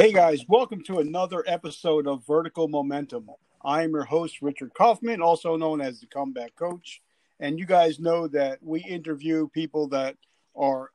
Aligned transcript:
Hey 0.00 0.14
guys, 0.14 0.46
welcome 0.48 0.82
to 0.84 1.00
another 1.00 1.44
episode 1.46 2.06
of 2.06 2.26
Vertical 2.26 2.68
Momentum. 2.68 3.28
I 3.62 3.82
am 3.82 3.90
your 3.90 4.04
host, 4.04 4.40
Richard 4.40 4.72
Kaufman, 4.72 5.20
also 5.20 5.56
known 5.56 5.82
as 5.82 6.00
the 6.00 6.06
Comeback 6.06 6.56
Coach. 6.56 7.02
And 7.38 7.58
you 7.58 7.66
guys 7.66 8.00
know 8.00 8.26
that 8.28 8.60
we 8.62 8.80
interview 8.80 9.48
people 9.48 9.88
that 9.88 10.16
are 10.56 10.90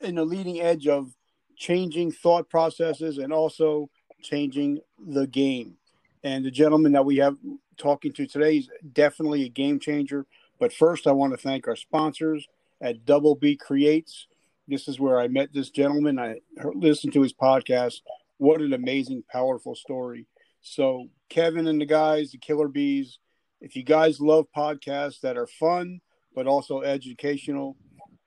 in 0.00 0.16
the 0.16 0.24
leading 0.24 0.60
edge 0.60 0.88
of 0.88 1.14
changing 1.56 2.10
thought 2.10 2.50
processes 2.50 3.18
and 3.18 3.32
also 3.32 3.90
changing 4.22 4.80
the 5.06 5.28
game. 5.28 5.76
And 6.24 6.44
the 6.44 6.50
gentleman 6.50 6.90
that 6.94 7.04
we 7.04 7.18
have 7.18 7.36
talking 7.76 8.12
to 8.14 8.26
today 8.26 8.56
is 8.56 8.68
definitely 8.92 9.44
a 9.44 9.48
game 9.48 9.78
changer. 9.78 10.26
But 10.58 10.72
first, 10.72 11.06
I 11.06 11.12
want 11.12 11.32
to 11.32 11.36
thank 11.36 11.68
our 11.68 11.76
sponsors 11.76 12.48
at 12.80 13.04
Double 13.04 13.36
B 13.36 13.54
Creates. 13.54 14.26
This 14.66 14.88
is 14.88 14.98
where 14.98 15.20
I 15.20 15.28
met 15.28 15.52
this 15.52 15.70
gentleman. 15.70 16.18
I 16.18 16.40
listened 16.74 17.12
to 17.12 17.22
his 17.22 17.32
podcast. 17.32 18.00
What 18.38 18.60
an 18.60 18.72
amazing, 18.72 19.24
powerful 19.30 19.74
story. 19.74 20.26
So, 20.60 21.06
Kevin 21.28 21.68
and 21.68 21.80
the 21.80 21.86
guys, 21.86 22.32
the 22.32 22.38
Killer 22.38 22.68
Bees, 22.68 23.18
if 23.60 23.76
you 23.76 23.82
guys 23.82 24.20
love 24.20 24.46
podcasts 24.56 25.20
that 25.20 25.36
are 25.36 25.46
fun 25.46 26.00
but 26.38 26.46
also 26.46 26.80
educational, 26.82 27.76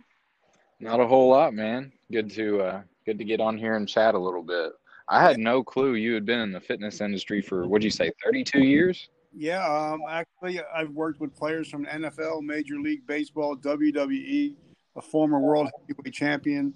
Not 0.78 1.00
a 1.00 1.06
whole 1.06 1.30
lot, 1.30 1.54
man. 1.54 1.92
Good 2.10 2.30
to 2.32 2.60
uh, 2.60 2.82
good 3.06 3.18
to 3.18 3.24
get 3.24 3.40
on 3.40 3.58
here 3.58 3.76
and 3.76 3.88
chat 3.88 4.14
a 4.14 4.18
little 4.18 4.42
bit. 4.42 4.72
I 5.08 5.22
had 5.22 5.38
no 5.38 5.62
clue 5.62 5.94
you 5.94 6.14
had 6.14 6.24
been 6.24 6.40
in 6.40 6.52
the 6.52 6.60
fitness 6.60 7.00
industry 7.00 7.42
for 7.42 7.66
what'd 7.66 7.82
you 7.82 7.90
say, 7.90 8.12
32 8.24 8.60
years? 8.60 9.08
Yeah, 9.34 9.64
um, 9.66 10.02
actually, 10.08 10.60
I've 10.74 10.90
worked 10.90 11.20
with 11.20 11.34
players 11.36 11.68
from 11.68 11.86
NFL, 11.86 12.42
Major 12.42 12.78
League 12.78 13.06
Baseball, 13.06 13.56
WWE, 13.56 14.54
a 14.96 15.02
former 15.02 15.38
world 15.38 15.68
heavyweight 15.88 16.14
champion, 16.14 16.74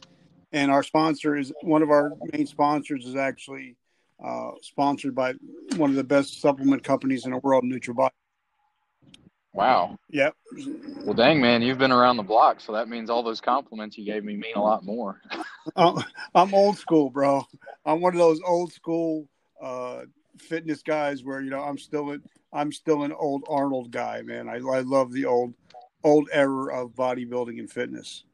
and 0.52 0.70
our 0.70 0.82
sponsor 0.82 1.36
is 1.36 1.52
one 1.62 1.82
of 1.82 1.90
our 1.90 2.12
main 2.32 2.46
sponsors 2.46 3.06
is 3.06 3.16
actually 3.16 3.76
uh, 4.22 4.50
sponsored 4.62 5.14
by 5.14 5.34
one 5.76 5.90
of 5.90 5.96
the 5.96 6.04
best 6.04 6.40
supplement 6.40 6.82
companies 6.82 7.24
in 7.24 7.32
the 7.32 7.38
world, 7.38 7.64
NutraBody. 7.64 8.10
Wow. 9.54 9.96
Yep. 10.10 10.34
Well, 11.04 11.14
dang, 11.14 11.40
man, 11.40 11.62
you've 11.62 11.78
been 11.78 11.92
around 11.92 12.16
the 12.16 12.24
block, 12.24 12.60
so 12.60 12.72
that 12.72 12.88
means 12.88 13.08
all 13.08 13.22
those 13.22 13.40
compliments 13.40 13.96
you 13.96 14.04
gave 14.04 14.24
me 14.24 14.36
mean 14.36 14.56
a 14.56 14.60
lot 14.62 14.84
more. 14.84 15.20
uh, 15.76 16.02
I'm 16.34 16.52
old 16.52 16.76
school, 16.76 17.08
bro. 17.08 17.46
I'm 17.86 18.00
one 18.00 18.14
of 18.14 18.18
those 18.18 18.40
old 18.44 18.72
school 18.72 19.28
uh, 19.62 20.02
fitness 20.38 20.82
guys 20.82 21.22
where 21.22 21.40
you 21.40 21.50
know 21.50 21.60
I'm 21.60 21.78
still 21.78 22.10
in, 22.10 22.22
I'm 22.52 22.72
still 22.72 23.04
an 23.04 23.12
old 23.12 23.44
Arnold 23.48 23.92
guy, 23.92 24.22
man. 24.22 24.48
I, 24.48 24.56
I 24.56 24.80
love 24.80 25.12
the 25.12 25.26
old 25.26 25.54
old 26.02 26.28
era 26.32 26.82
of 26.82 26.90
bodybuilding 26.90 27.58
and 27.60 27.70
fitness. 27.70 28.24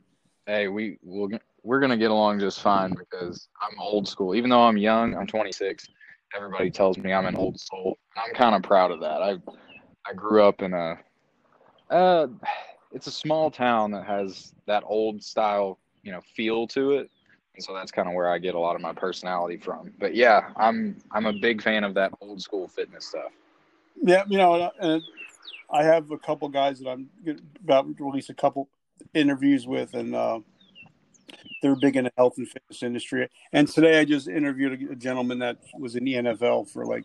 Hey, 0.47 0.69
we 0.69 0.99
we'll, 1.03 1.29
we're 1.63 1.81
gonna 1.81 1.97
get 1.97 2.11
along 2.11 2.41
just 2.41 2.61
fine 2.61 2.95
because 2.95 3.49
I'm 3.61 3.79
old 3.79 4.09
school. 4.09 4.35
Even 4.35 4.51
though 4.51 4.63
I'm 4.63 4.77
young, 4.77 5.15
I'm 5.15 5.27
26. 5.27 5.87
Everybody 6.37 6.71
tells 6.71 6.97
me 6.97 7.13
I'm 7.13 7.27
an 7.27 7.37
old 7.37 7.59
soul. 7.59 7.99
I'm 8.17 8.33
kind 8.35 8.55
of 8.55 8.63
proud 8.63 8.91
of 8.91 9.01
that. 9.01 9.23
I 9.23 9.39
I 10.09 10.15
grew 10.15 10.43
up 10.45 10.63
in 10.63 10.73
a 10.75 10.99
uh, 11.91 12.29
it's 12.93 13.07
a 13.07 13.11
small 13.11 13.51
town 13.51 13.91
that 13.93 14.05
has 14.05 14.55
that 14.67 14.83
old 14.87 15.23
style, 15.23 15.79
you 16.03 16.13
know, 16.13 16.21
feel 16.35 16.67
to 16.69 16.93
it. 16.93 17.11
And 17.55 17.65
so 17.65 17.75
that's 17.75 17.91
kind 17.91 18.09
of 18.09 18.15
where 18.15 18.31
I 18.31 18.39
get 18.39 18.55
a 18.55 18.59
lot 18.59 18.77
of 18.77 18.81
my 18.81 18.93
personality 18.93 19.57
from. 19.57 19.93
But 19.99 20.15
yeah, 20.15 20.51
I'm 20.57 20.97
I'm 21.13 21.27
a 21.27 21.33
big 21.33 21.63
fan 21.63 21.85
of 21.85 21.95
that 21.95 22.13
old 22.21 22.41
school 22.41 22.69
fitness 22.69 23.07
stuff. 23.07 23.33
Yeah, 24.03 24.25
you 24.29 24.39
know, 24.39 24.71
and 24.81 25.03
I 25.71 25.83
have 25.83 26.11
a 26.11 26.19
couple 26.19 26.49
guys 26.49 26.79
that 26.81 26.89
I'm 26.89 27.09
about 27.63 27.97
to 27.97 28.05
release 28.05 28.31
a 28.31 28.35
couple 28.35 28.69
interviews 29.15 29.67
with, 29.67 29.95
and 29.95 30.15
uh, 30.15 30.41
they're 31.63 31.77
big 31.77 31.97
in 31.97 32.05
the 32.05 32.13
health 32.17 32.35
and 32.39 32.49
fitness 32.49 32.83
industry. 32.83 33.29
And 33.53 33.69
today 33.69 34.01
I 34.01 34.05
just 34.05 34.29
interviewed 34.29 34.91
a 34.91 34.97
gentleman 34.97 35.39
that 35.41 35.59
was 35.79 35.97
in 35.97 36.05
the 36.05 36.15
NFL 36.15 36.71
for 36.71 36.87
like 36.87 37.05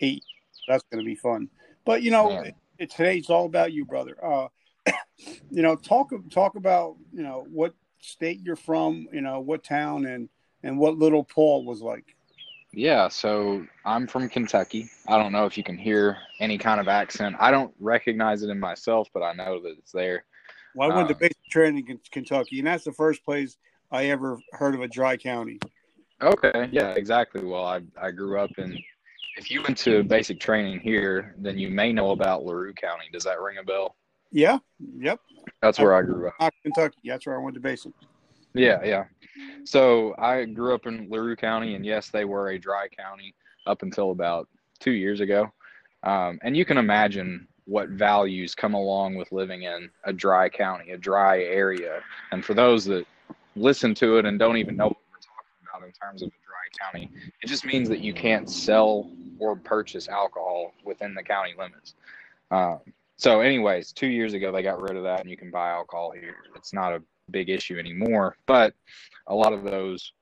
eight. 0.00 0.24
That's 0.68 0.84
going 0.90 1.02
to 1.02 1.06
be 1.06 1.16
fun. 1.16 1.48
But 1.84 2.02
you 2.02 2.10
know, 2.10 2.44
it, 2.78 2.90
today 2.90 3.18
it's 3.18 3.30
all 3.30 3.46
about 3.46 3.72
you, 3.72 3.84
brother. 3.84 4.16
Uh, 4.24 4.48
you 5.50 5.62
know, 5.62 5.76
talk 5.76 6.10
talk 6.30 6.56
about 6.56 6.96
you 7.12 7.22
know 7.22 7.46
what 7.50 7.74
state 8.00 8.40
you're 8.42 8.56
from, 8.56 9.08
you 9.12 9.20
know 9.20 9.40
what 9.40 9.64
town, 9.64 10.06
and 10.06 10.28
and 10.62 10.78
what 10.78 10.98
little 10.98 11.24
Paul 11.24 11.64
was 11.64 11.80
like. 11.80 12.16
Yeah, 12.74 13.08
so 13.08 13.66
I'm 13.84 14.06
from 14.06 14.30
Kentucky. 14.30 14.88
I 15.06 15.18
don't 15.18 15.32
know 15.32 15.44
if 15.44 15.58
you 15.58 15.64
can 15.64 15.76
hear 15.76 16.16
any 16.40 16.56
kind 16.56 16.80
of 16.80 16.88
accent. 16.88 17.36
I 17.38 17.50
don't 17.50 17.74
recognize 17.78 18.42
it 18.42 18.48
in 18.48 18.58
myself, 18.58 19.08
but 19.12 19.22
I 19.22 19.34
know 19.34 19.60
that 19.60 19.76
it's 19.78 19.92
there. 19.92 20.24
Well, 20.74 20.90
I 20.90 20.94
went 20.94 21.08
um, 21.10 21.14
to 21.14 21.20
basic 21.20 21.44
training 21.50 21.86
in 21.88 21.98
Kentucky, 22.10 22.58
and 22.58 22.66
that's 22.66 22.84
the 22.84 22.92
first 22.92 23.24
place 23.24 23.56
I 23.90 24.06
ever 24.06 24.38
heard 24.52 24.74
of 24.74 24.80
a 24.80 24.88
dry 24.88 25.16
county. 25.16 25.58
Okay, 26.22 26.68
yeah, 26.72 26.90
exactly. 26.90 27.44
Well, 27.44 27.64
I 27.64 27.80
I 28.00 28.10
grew 28.10 28.38
up 28.38 28.50
in 28.58 28.78
if 29.36 29.50
you 29.50 29.62
went 29.62 29.78
to 29.78 30.02
basic 30.02 30.40
training 30.40 30.80
here, 30.80 31.34
then 31.38 31.58
you 31.58 31.70
may 31.70 31.92
know 31.92 32.10
about 32.10 32.44
LaRue 32.44 32.74
County. 32.74 33.04
Does 33.12 33.24
that 33.24 33.40
ring 33.40 33.58
a 33.58 33.64
bell? 33.64 33.96
Yeah. 34.30 34.58
Yep. 34.98 35.20
That's 35.60 35.78
where 35.78 35.94
I, 35.94 36.00
I 36.00 36.02
grew 36.02 36.28
up. 36.40 36.54
Kentucky. 36.62 36.98
That's 37.04 37.26
where 37.26 37.38
I 37.38 37.42
went 37.42 37.54
to 37.54 37.60
basic. 37.60 37.92
Yeah, 38.54 38.82
yeah. 38.84 39.04
So 39.64 40.14
I 40.18 40.44
grew 40.44 40.74
up 40.74 40.86
in 40.86 41.08
LaRue 41.08 41.36
County, 41.36 41.74
and 41.74 41.84
yes, 41.84 42.10
they 42.10 42.24
were 42.24 42.50
a 42.50 42.58
dry 42.58 42.88
county 42.88 43.34
up 43.66 43.82
until 43.82 44.10
about 44.10 44.48
two 44.80 44.90
years 44.90 45.20
ago. 45.20 45.50
Um, 46.02 46.38
and 46.42 46.56
you 46.56 46.64
can 46.64 46.78
imagine 46.78 47.46
what 47.66 47.88
values 47.90 48.54
come 48.54 48.74
along 48.74 49.14
with 49.14 49.30
living 49.32 49.62
in 49.62 49.88
a 50.04 50.12
dry 50.12 50.48
county, 50.48 50.90
a 50.90 50.98
dry 50.98 51.42
area. 51.42 52.00
And 52.32 52.44
for 52.44 52.54
those 52.54 52.84
that 52.86 53.06
listen 53.54 53.94
to 53.96 54.18
it 54.18 54.24
and 54.24 54.38
don't 54.38 54.56
even 54.56 54.76
know 54.76 54.88
what 54.88 54.96
we're 55.10 55.18
talking 55.18 55.68
about 55.68 55.86
in 55.86 55.92
terms 55.92 56.22
of 56.22 56.28
a 56.28 56.30
dry 56.30 56.86
county, 56.86 57.10
it 57.42 57.46
just 57.46 57.64
means 57.64 57.88
that 57.88 58.00
you 58.00 58.12
can't 58.12 58.50
sell 58.50 59.10
or 59.38 59.56
purchase 59.56 60.08
alcohol 60.08 60.72
within 60.84 61.14
the 61.14 61.22
county 61.22 61.54
limits. 61.58 61.94
Um, 62.50 62.80
so, 63.16 63.40
anyways, 63.40 63.92
two 63.92 64.08
years 64.08 64.34
ago 64.34 64.50
they 64.50 64.62
got 64.62 64.80
rid 64.80 64.96
of 64.96 65.04
that, 65.04 65.20
and 65.20 65.30
you 65.30 65.36
can 65.36 65.50
buy 65.50 65.70
alcohol 65.70 66.10
here. 66.10 66.36
It's 66.56 66.72
not 66.72 66.92
a 66.92 67.02
big 67.30 67.48
issue 67.48 67.78
anymore, 67.78 68.36
but 68.46 68.74
a 69.28 69.34
lot 69.34 69.52
of 69.52 69.62
those 69.62 70.12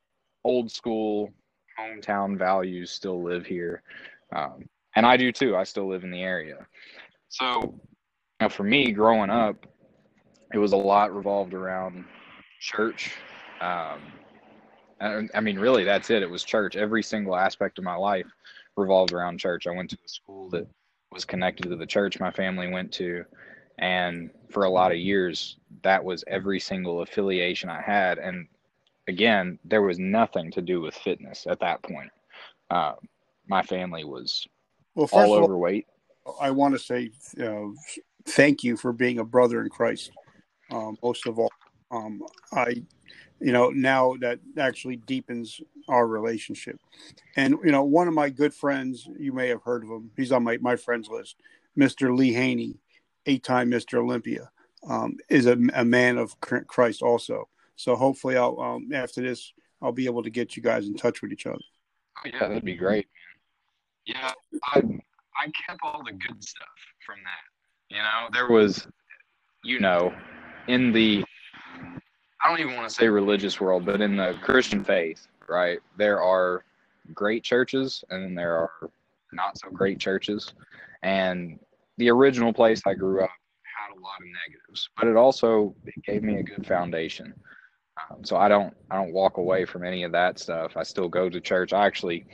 old 0.44 0.70
school 0.70 1.32
hometown 1.78 2.36
values 2.36 2.90
still 2.90 3.22
live 3.22 3.46
here, 3.46 3.82
um, 4.34 4.68
and 4.96 5.06
I 5.06 5.16
do 5.16 5.32
too. 5.32 5.56
I 5.56 5.64
still 5.64 5.88
live 5.88 6.04
in 6.04 6.10
the 6.10 6.22
area. 6.22 6.66
So, 7.30 7.80
know, 8.40 8.48
for 8.48 8.64
me, 8.64 8.92
growing 8.92 9.30
up, 9.30 9.66
it 10.52 10.58
was 10.58 10.72
a 10.72 10.76
lot 10.76 11.14
revolved 11.14 11.54
around 11.54 12.04
church. 12.60 13.12
Um, 13.60 14.00
I 15.00 15.40
mean, 15.40 15.58
really, 15.58 15.84
that's 15.84 16.10
it. 16.10 16.22
It 16.22 16.28
was 16.28 16.44
church. 16.44 16.76
Every 16.76 17.02
single 17.02 17.34
aspect 17.34 17.78
of 17.78 17.84
my 17.84 17.94
life 17.94 18.26
revolved 18.76 19.12
around 19.12 19.38
church. 19.38 19.66
I 19.66 19.70
went 19.70 19.90
to 19.90 19.98
a 20.04 20.08
school 20.08 20.50
that 20.50 20.66
was 21.12 21.24
connected 21.24 21.70
to 21.70 21.76
the 21.76 21.86
church 21.86 22.20
my 22.20 22.30
family 22.30 22.68
went 22.68 22.92
to. 22.92 23.24
And 23.78 24.30
for 24.50 24.64
a 24.64 24.70
lot 24.70 24.92
of 24.92 24.98
years, 24.98 25.56
that 25.82 26.04
was 26.04 26.24
every 26.26 26.60
single 26.60 27.00
affiliation 27.00 27.70
I 27.70 27.80
had. 27.80 28.18
And 28.18 28.46
again, 29.08 29.58
there 29.64 29.82
was 29.82 29.98
nothing 29.98 30.50
to 30.50 30.60
do 30.60 30.80
with 30.80 30.94
fitness 30.94 31.46
at 31.48 31.60
that 31.60 31.82
point. 31.82 32.10
Uh, 32.70 32.94
my 33.46 33.62
family 33.62 34.04
was 34.04 34.46
well, 34.94 35.08
all 35.12 35.32
overweight. 35.32 35.86
All, 35.88 35.99
I 36.40 36.50
want 36.50 36.74
to 36.74 36.78
say 36.78 37.10
uh, 37.42 37.68
thank 38.26 38.62
you 38.62 38.76
for 38.76 38.92
being 38.92 39.18
a 39.18 39.24
brother 39.24 39.60
in 39.62 39.68
Christ. 39.68 40.10
Um, 40.70 40.96
most 41.02 41.26
of 41.26 41.38
all, 41.38 41.50
um, 41.90 42.22
I 42.52 42.82
you 43.40 43.52
know 43.52 43.70
now 43.70 44.14
that 44.20 44.38
actually 44.58 44.96
deepens 44.96 45.60
our 45.88 46.06
relationship. 46.06 46.78
And 47.36 47.56
you 47.64 47.72
know 47.72 47.82
one 47.82 48.08
of 48.08 48.14
my 48.14 48.30
good 48.30 48.54
friends 48.54 49.08
you 49.18 49.32
may 49.32 49.48
have 49.48 49.62
heard 49.62 49.82
of 49.82 49.90
him 49.90 50.10
he's 50.16 50.32
on 50.32 50.44
my, 50.44 50.58
my 50.58 50.76
friends 50.76 51.08
list 51.08 51.36
mr 51.78 52.16
lee 52.16 52.32
haney 52.32 52.78
eight-time 53.26 53.70
mr 53.70 53.98
olympia 53.98 54.50
um, 54.88 55.16
is 55.28 55.46
a, 55.46 55.58
a, 55.74 55.84
man 55.84 56.18
of 56.18 56.38
christ 56.40 57.02
also. 57.02 57.48
So 57.76 57.96
hopefully 57.96 58.36
i'll 58.36 58.60
um, 58.60 58.90
after 58.92 59.22
this 59.22 59.52
i'll 59.82 59.92
be 59.92 60.06
able 60.06 60.22
to 60.22 60.30
get 60.30 60.56
you 60.56 60.62
guys 60.62 60.86
in 60.86 60.94
touch 60.94 61.22
with 61.22 61.32
each 61.32 61.46
other. 61.46 61.58
Oh, 62.18 62.30
yeah 62.32 62.40
that'd 62.40 62.64
be 62.64 62.76
great. 62.76 63.08
Yeah 64.04 64.32
i 64.64 64.82
i 65.42 65.50
kept 65.66 65.80
all 65.82 66.02
the 66.04 66.12
good 66.12 66.42
stuff 66.42 66.68
from 67.04 67.16
that 67.24 67.94
you 67.94 68.02
know 68.02 68.28
there 68.32 68.48
was 68.48 68.86
you 69.64 69.80
know 69.80 70.12
in 70.68 70.92
the 70.92 71.24
I 72.42 72.48
don't 72.48 72.60
even 72.60 72.76
want 72.76 72.88
to 72.88 72.94
say 72.94 73.06
religious 73.08 73.60
world, 73.60 73.84
but 73.84 74.00
in 74.00 74.16
the 74.16 74.34
Christian 74.40 74.82
faith, 74.82 75.28
right? 75.48 75.78
There 75.98 76.22
are 76.22 76.64
great 77.12 77.44
churches 77.44 78.02
and 78.08 78.24
then 78.24 78.34
there 78.34 78.56
are 78.56 78.90
not 79.32 79.58
so 79.58 79.68
great 79.70 79.98
churches. 79.98 80.54
And 81.02 81.58
the 81.98 82.10
original 82.10 82.52
place 82.52 82.80
I 82.86 82.94
grew 82.94 83.22
up 83.22 83.30
had 83.62 83.94
a 83.94 84.00
lot 84.00 84.20
of 84.20 84.26
negatives, 84.48 84.88
but 84.96 85.06
it 85.06 85.16
also 85.16 85.74
it 85.84 86.02
gave 86.04 86.22
me 86.22 86.36
a 86.36 86.42
good 86.42 86.66
foundation. 86.66 87.34
Um, 88.10 88.24
so 88.24 88.36
I 88.36 88.48
don't 88.48 88.74
I 88.90 88.96
don't 88.96 89.12
walk 89.12 89.36
away 89.36 89.66
from 89.66 89.84
any 89.84 90.04
of 90.04 90.12
that 90.12 90.38
stuff. 90.38 90.76
I 90.76 90.82
still 90.82 91.08
go 91.08 91.28
to 91.28 91.40
church. 91.40 91.74
I 91.74 91.86
actually 91.86 92.24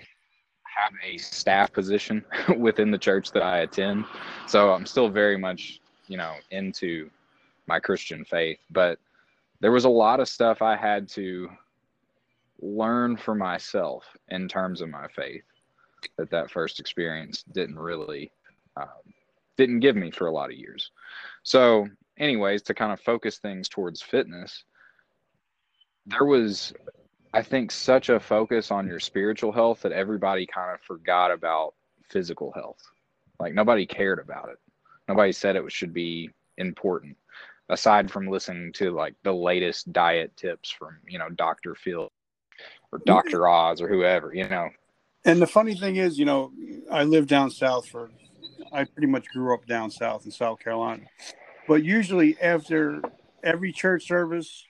have 0.77 0.93
a 1.03 1.17
staff 1.19 1.73
position 1.73 2.25
within 2.59 2.91
the 2.91 2.99
church 2.99 3.33
that 3.33 3.43
I 3.43 3.61
attend. 3.61 4.05
So 4.47 4.73
I'm 4.73 4.87
still 4.87 5.09
very 5.09 5.39
much, 5.39 5.81
you 6.07 6.17
know, 6.17 6.35
into 6.51 7.11
my 7.67 7.81
Christian 7.81 8.25
faith, 8.25 8.59
but 8.71 8.99
there 9.61 9.73
was 9.73 9.85
a 9.85 9.91
lot 9.91 10.21
of 10.21 10.29
stuff 10.29 10.63
I 10.63 10.77
had 10.77 11.09
to 11.11 11.49
learn 12.61 13.17
for 13.17 13.35
myself 13.35 14.05
in 14.29 14.49
terms 14.49 14.81
of 14.81 14.89
my 14.89 15.09
faith 15.09 15.43
that 16.19 16.31
that 16.31 16.51
first 16.51 16.79
experience 16.79 17.43
didn't 17.53 17.79
really 17.79 18.31
um, 18.77 18.87
didn't 19.57 19.81
give 19.81 19.97
me 19.97 20.11
for 20.11 20.27
a 20.27 20.33
lot 20.33 20.51
of 20.51 20.57
years. 20.57 20.91
So, 21.43 21.89
anyways, 22.19 22.63
to 22.63 22.75
kind 22.75 22.93
of 22.93 23.01
focus 23.01 23.39
things 23.39 23.69
towards 23.69 24.03
fitness, 24.03 24.65
there 26.07 26.25
was 26.25 26.75
I 27.33 27.43
think 27.43 27.71
such 27.71 28.09
a 28.09 28.21
focus 28.21 28.71
on 28.71 28.87
your 28.87 29.01
spiritual 29.01 29.53
health 29.53 29.83
that 29.83 29.93
everybody 29.93 30.47
kind 30.47 30.73
of 30.73 30.81
forgot 30.81 31.31
about 31.31 31.75
physical 32.09 32.53
health. 32.53 32.83
Like 33.39 33.55
nobody 33.55 33.87
cared 33.87 34.19
about 34.19 34.49
it. 34.49 34.59
Nobody 35.09 35.33
said 35.33 35.57
it 35.57 35.71
should 35.71 35.93
be 35.93 36.31
important 36.59 37.17
aside 37.69 38.11
from 38.11 38.29
listening 38.29 38.73
to 38.73 38.91
like 38.93 39.15
the 39.23 39.33
latest 39.33 39.93
diet 39.93 40.37
tips 40.37 40.71
from, 40.71 40.97
you 41.09 41.19
know, 41.19 41.29
Dr. 41.29 41.75
Phil 41.75 42.11
or 42.93 43.01
Dr. 43.05 43.49
Oz 43.49 43.81
or 43.81 43.89
whoever, 43.89 44.33
you 44.33 44.49
know. 44.49 44.69
And 45.25 45.43
the 45.43 45.47
funny 45.47 45.75
thing 45.75 45.97
is, 45.97 46.19
you 46.19 46.25
know, 46.25 46.53
I 46.91 47.03
lived 47.03 47.29
down 47.29 47.51
south 47.51 47.89
for 47.89 48.11
I 48.73 48.85
pretty 48.85 49.09
much 49.09 49.27
grew 49.29 49.55
up 49.55 49.67
down 49.67 49.91
south 49.91 50.25
in 50.25 50.31
South 50.31 50.61
Carolina. 50.61 51.05
But 51.67 51.85
usually 51.85 52.41
after 52.41 53.03
every 53.43 53.73
church 53.73 54.07
service 54.07 54.65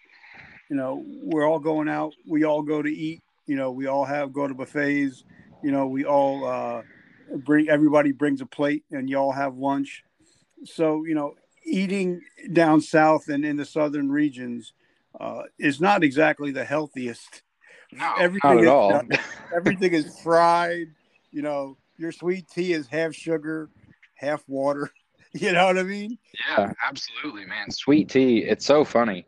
you 0.68 0.76
know, 0.76 1.04
we're 1.22 1.48
all 1.48 1.58
going 1.58 1.88
out. 1.88 2.14
We 2.26 2.44
all 2.44 2.62
go 2.62 2.82
to 2.82 2.88
eat. 2.88 3.22
You 3.46 3.56
know, 3.56 3.70
we 3.70 3.86
all 3.86 4.04
have 4.04 4.32
go 4.32 4.46
to 4.46 4.54
buffets. 4.54 5.24
You 5.62 5.70
know, 5.70 5.86
we 5.86 6.04
all 6.04 6.44
uh, 6.44 6.82
bring 7.44 7.68
everybody 7.68 8.12
brings 8.12 8.40
a 8.40 8.46
plate, 8.46 8.84
and 8.90 9.08
you 9.08 9.16
all 9.16 9.32
have 9.32 9.56
lunch. 9.56 10.02
So 10.64 11.04
you 11.04 11.14
know, 11.14 11.34
eating 11.64 12.20
down 12.52 12.80
south 12.80 13.28
and 13.28 13.44
in 13.44 13.56
the 13.56 13.64
southern 13.64 14.10
regions 14.10 14.72
uh, 15.20 15.42
is 15.58 15.80
not 15.80 16.02
exactly 16.02 16.50
the 16.50 16.64
healthiest. 16.64 17.42
No, 17.92 18.14
everything 18.19 18.56
not 18.56 18.58
at 18.58 18.64
is, 18.64 18.70
all. 18.70 19.02
everything 19.54 19.92
is 19.92 20.19
fried. 20.22 20.88
You 21.30 21.42
know, 21.42 21.76
your 21.98 22.12
sweet 22.12 22.48
tea 22.48 22.72
is 22.72 22.86
half 22.86 23.14
sugar, 23.14 23.70
half 24.14 24.42
water. 24.48 24.90
You 25.32 25.52
know 25.52 25.66
what 25.66 25.76
I 25.76 25.82
mean? 25.82 26.16
Yeah, 26.48 26.72
absolutely, 26.82 27.44
man. 27.44 27.70
Sweet 27.70 28.08
tea. 28.08 28.38
It's 28.38 28.64
so 28.64 28.86
funny. 28.86 29.26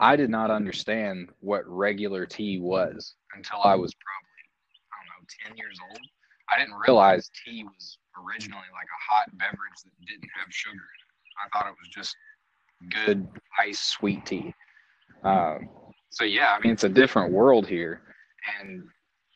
I 0.00 0.16
did 0.16 0.30
not 0.30 0.50
understand 0.50 1.30
what 1.40 1.66
regular 1.66 2.24
tea 2.26 2.60
was 2.60 3.14
until 3.34 3.60
I 3.64 3.74
was 3.74 3.94
probably, 3.94 4.44
I 4.92 4.96
don't 5.02 5.22
know, 5.22 5.48
10 5.48 5.56
years 5.56 5.78
old. 5.90 6.00
I 6.52 6.58
didn't 6.58 6.78
realize 6.86 7.30
tea 7.44 7.64
was 7.64 7.98
originally 8.16 8.68
like 8.72 8.86
a 8.86 9.12
hot 9.12 9.30
beverage 9.38 9.78
that 9.84 10.06
didn't 10.06 10.30
have 10.38 10.46
sugar 10.50 10.74
in 10.74 10.78
it. 10.78 11.44
I 11.44 11.48
thought 11.58 11.68
it 11.68 11.76
was 11.78 11.88
just 11.88 12.16
good, 12.90 13.26
ice, 13.58 13.80
sweet 13.80 14.24
tea. 14.24 14.54
Um, 15.24 15.68
so, 16.10 16.24
yeah, 16.24 16.56
I 16.56 16.60
mean, 16.62 16.72
it's 16.72 16.84
a 16.84 16.88
different 16.88 17.32
world 17.32 17.66
here. 17.66 18.02
And 18.60 18.84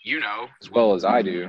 you 0.04 0.20
know, 0.20 0.48
as 0.60 0.70
well 0.70 0.94
as 0.94 1.04
I 1.04 1.22
do, 1.22 1.48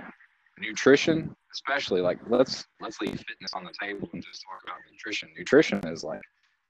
nutrition, 0.59 1.35
especially 1.53 2.01
like 2.01 2.19
let's 2.27 2.65
let's 2.79 2.99
leave 3.01 3.23
fitness 3.27 3.53
on 3.53 3.63
the 3.63 3.73
table 3.79 4.09
and 4.13 4.23
just 4.23 4.43
talk 4.43 4.61
about 4.63 4.77
nutrition. 4.91 5.29
Nutrition 5.37 5.79
is 5.87 6.03
like 6.03 6.21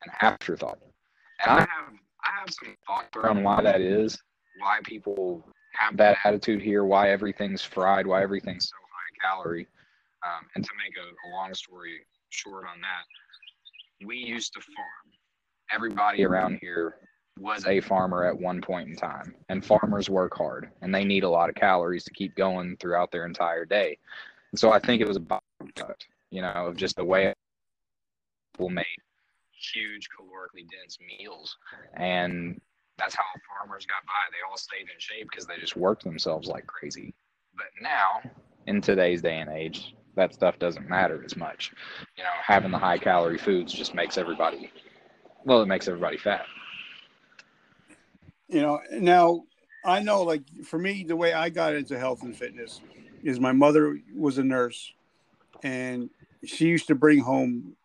an 0.06 0.12
afterthought. 0.22 0.80
And 1.46 1.52
I 1.52 1.60
have 1.60 1.94
I 2.24 2.40
have 2.40 2.50
some 2.54 2.76
thoughts 2.88 3.16
around 3.16 3.44
why 3.44 3.62
that 3.62 3.82
is, 3.82 4.18
why 4.60 4.80
people 4.84 5.46
have 5.74 5.98
that 5.98 6.18
attitude 6.24 6.62
here, 6.62 6.84
why 6.86 7.10
everything's 7.10 7.64
fried, 7.64 8.08
why 8.08 8.24
everything's 8.24 8.70
so 8.70 8.76
high 8.76 9.30
calorie. 9.30 9.68
Um, 10.26 10.46
and 10.56 10.64
to 10.64 10.72
make 10.84 10.96
a, 10.98 11.02
a 11.02 11.28
long 11.36 11.54
story 11.54 12.00
short 12.30 12.66
on 12.66 12.80
that, 12.82 14.08
we 14.08 14.18
used 14.18 14.54
to 14.54 14.62
farm. 14.62 15.14
Everybody 15.72 16.24
around 16.24 16.60
here 16.62 16.96
was 17.40 17.66
a 17.66 17.82
farmer 17.82 18.26
at 18.26 18.38
one 18.38 18.62
point 18.62 18.90
in 18.90 18.96
time, 18.96 19.34
and 19.50 19.66
farmers 19.66 20.10
work 20.10 20.38
hard 20.38 20.70
and 20.82 20.94
they 20.94 21.04
need 21.04 21.24
a 21.24 21.30
lot 21.30 21.50
of 21.50 21.56
calories 21.56 22.04
to 22.04 22.14
keep 22.14 22.36
going 22.36 22.78
throughout 22.78 23.12
their 23.12 23.26
entire 23.26 23.66
day. 23.66 23.98
And 24.52 24.60
so 24.60 24.72
I 24.72 24.80
think 24.80 25.02
it 25.02 25.08
was 25.08 25.18
a 25.18 25.20
byproduct, 25.20 26.04
you 26.30 26.42
know, 26.42 26.68
of 26.68 26.78
just 26.78 26.96
the 26.96 27.04
way 27.04 27.34
people 28.54 28.70
made 28.70 28.86
huge 29.74 30.08
calorically 30.10 30.68
dense 30.70 30.98
meals. 31.20 31.56
And 31.96 32.60
that's 32.98 33.16
how 33.16 33.24
farmers 33.48 33.86
got 33.86 34.06
by. 34.06 34.14
They 34.32 34.38
all 34.50 34.58
stayed 34.58 34.82
in 34.82 35.00
shape 35.00 35.28
because 35.30 35.46
they 35.46 35.58
just 35.58 35.76
worked 35.76 36.04
themselves 36.04 36.48
like 36.48 36.68
crazy. 36.68 37.14
But 37.56 37.68
now 37.82 38.32
in 38.68 38.82
today's 38.82 39.22
day 39.22 39.40
and 39.40 39.50
age 39.50 39.96
that 40.16 40.34
stuff 40.34 40.60
doesn't 40.60 40.88
matter 40.88 41.24
as 41.26 41.36
much. 41.36 41.72
You 42.18 42.24
know 42.24 42.30
having 42.42 42.72
the 42.72 42.78
high 42.78 42.98
calorie 42.98 43.38
foods 43.38 43.74
just 43.74 43.94
makes 43.94 44.18
everybody 44.18 44.72
well 45.46 45.62
it 45.62 45.68
makes 45.68 45.88
everybody 45.88 46.18
fat. 46.18 46.46
You 48.48 48.62
know 48.62 48.80
now 48.92 49.44
i 49.86 50.00
know 50.00 50.24
like 50.24 50.44
for 50.64 50.78
me 50.78 51.04
the 51.04 51.16
way 51.16 51.34
i 51.34 51.50
got 51.50 51.74
into 51.74 51.98
health 51.98 52.22
and 52.22 52.36
fitness 52.36 52.80
is 53.24 53.40
my 53.40 53.52
mother 53.52 54.00
was 54.16 54.38
a 54.38 54.44
nurse 54.44 54.94
and 55.64 56.10
she 56.46 56.68
used 56.68 56.88
to 56.88 56.96
bring 56.96 57.20
home 57.20 57.76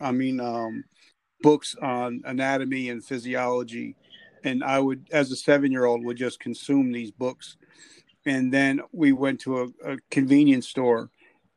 i 0.00 0.10
mean 0.10 0.40
um, 0.40 0.84
books 1.44 1.76
on 1.82 2.22
anatomy 2.24 2.88
and 2.88 3.04
physiology. 3.04 3.94
And 4.44 4.64
i 4.64 4.78
would 4.78 5.06
as 5.12 5.30
a 5.30 5.36
seven 5.36 5.70
year 5.70 5.84
old 5.84 6.02
would 6.02 6.16
just 6.16 6.40
consume 6.40 6.90
these 6.90 7.10
books. 7.10 7.58
And 8.24 8.50
then 8.50 8.80
we 8.92 9.12
went 9.12 9.40
to 9.40 9.60
a, 9.60 9.92
a 9.92 9.98
convenience 10.10 10.66
store 10.66 11.10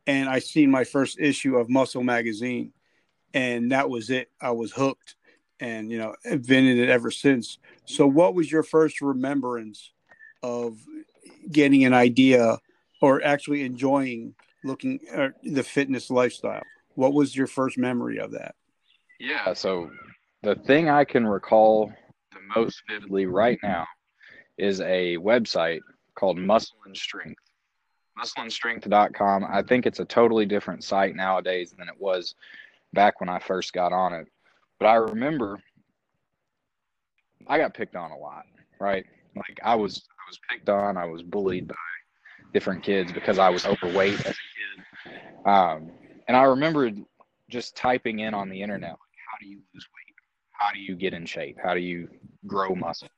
and 0.06 0.28
i 0.28 0.38
seen 0.38 0.70
my 0.70 0.84
first 0.84 1.18
issue 1.18 1.56
of 1.56 1.70
muscle 1.70 2.04
magazine. 2.04 2.72
And 3.32 3.72
that 3.72 3.88
was 3.88 4.10
it. 4.10 4.30
I 4.40 4.50
was 4.50 4.72
hooked 4.72 5.16
and 5.58 5.90
you 5.90 5.98
know 5.98 6.14
have 6.24 6.46
been 6.46 6.66
in 6.66 6.78
it 6.78 6.90
ever 6.90 7.10
since. 7.10 7.58
So 7.86 8.06
what 8.06 8.34
was 8.34 8.52
your 8.52 8.62
first 8.62 9.00
remembrance 9.00 9.92
of 10.42 10.78
getting 11.50 11.86
an 11.86 11.94
idea 11.94 12.58
or 13.00 13.24
actually 13.24 13.62
enjoying 13.62 14.34
looking 14.64 15.00
at 15.10 15.32
the 15.42 15.62
fitness 15.62 16.10
lifestyle? 16.10 16.64
What 16.94 17.14
was 17.14 17.34
your 17.34 17.46
first 17.46 17.78
memory 17.78 18.18
of 18.18 18.32
that 18.32 18.54
yeah. 19.18 19.52
So 19.54 19.90
the 20.42 20.54
thing 20.54 20.88
I 20.88 21.04
can 21.04 21.26
recall 21.26 21.92
the 22.32 22.60
most 22.60 22.82
vividly 22.88 23.26
right 23.26 23.58
now 23.62 23.86
is 24.56 24.80
a 24.80 25.16
website 25.16 25.80
called 26.14 26.38
Muscle 26.38 26.78
and 26.86 26.96
Strength. 26.96 27.40
MuscleandStrength.com. 28.18 29.44
I 29.48 29.62
think 29.62 29.86
it's 29.86 30.00
a 30.00 30.04
totally 30.04 30.44
different 30.44 30.82
site 30.82 31.14
nowadays 31.14 31.72
than 31.78 31.88
it 31.88 31.94
was 31.98 32.34
back 32.92 33.20
when 33.20 33.28
I 33.28 33.38
first 33.38 33.72
got 33.72 33.92
on 33.92 34.12
it. 34.12 34.26
But 34.80 34.86
I 34.86 34.94
remember 34.94 35.60
I 37.46 37.58
got 37.58 37.74
picked 37.74 37.96
on 37.96 38.10
a 38.10 38.16
lot, 38.16 38.44
right? 38.80 39.04
Like 39.36 39.60
I 39.62 39.76
was 39.76 40.02
I 40.10 40.24
was 40.28 40.38
picked 40.50 40.68
on, 40.68 40.96
I 40.96 41.04
was 41.06 41.22
bullied 41.22 41.68
by 41.68 41.74
different 42.52 42.82
kids 42.82 43.12
because 43.12 43.38
I 43.38 43.50
was 43.50 43.64
overweight 43.64 44.14
as 44.14 44.20
a 44.20 45.10
kid. 45.10 45.14
Um, 45.46 45.90
and 46.26 46.36
I 46.36 46.42
remember 46.44 46.90
just 47.48 47.76
typing 47.76 48.18
in 48.18 48.34
on 48.34 48.48
the 48.48 48.60
internet 48.60 48.96
do 49.40 49.46
you 49.46 49.60
lose 49.74 49.86
weight? 49.94 50.14
How 50.52 50.72
do 50.72 50.80
you 50.80 50.96
get 50.96 51.14
in 51.14 51.26
shape? 51.26 51.56
How 51.62 51.74
do 51.74 51.80
you 51.80 52.08
grow 52.46 52.74
muscle? 52.74 53.08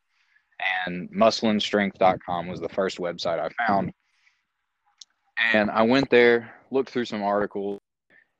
And 0.87 1.11
muscleandstrength.com 1.11 2.49
was 2.49 2.61
the 2.61 2.69
first 2.69 2.99
website 2.99 3.39
I 3.39 3.49
found. 3.67 3.93
And 5.53 5.71
I 5.71 5.83
went 5.83 6.11
there, 6.11 6.55
looked 6.71 6.91
through 6.91 7.07
some 7.07 7.23
articles, 7.23 7.81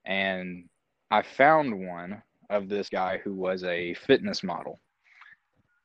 and 0.05 0.65
I 1.11 1.23
found 1.23 1.87
one 1.87 2.23
of 2.51 2.69
this 2.69 2.89
guy 2.89 3.19
who 3.25 3.33
was 3.33 3.65
a 3.65 3.95
fitness 3.95 4.43
model. 4.43 4.81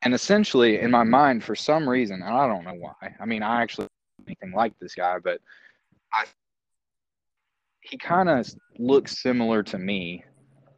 And 0.02 0.14
essentially, 0.14 0.80
in 0.80 0.92
my 0.92 1.04
mind, 1.04 1.44
for 1.44 1.56
some 1.56 1.88
reason, 1.88 2.22
and 2.22 2.36
I 2.36 2.48
don't 2.48 2.66
know 2.66 2.75
why, 2.75 3.16
I 3.20 3.25
mean, 3.25 3.44
I 3.44 3.62
actually 3.62 3.88
anything 4.28 4.52
like 4.52 4.74
this 4.80 4.96
guy, 4.96 5.18
but 5.24 5.40
I 6.14 6.25
he 7.82 7.98
kind 7.98 8.30
of 8.30 8.48
looks 8.80 9.22
similar 9.22 9.62
to 9.64 9.78
me 9.78 10.24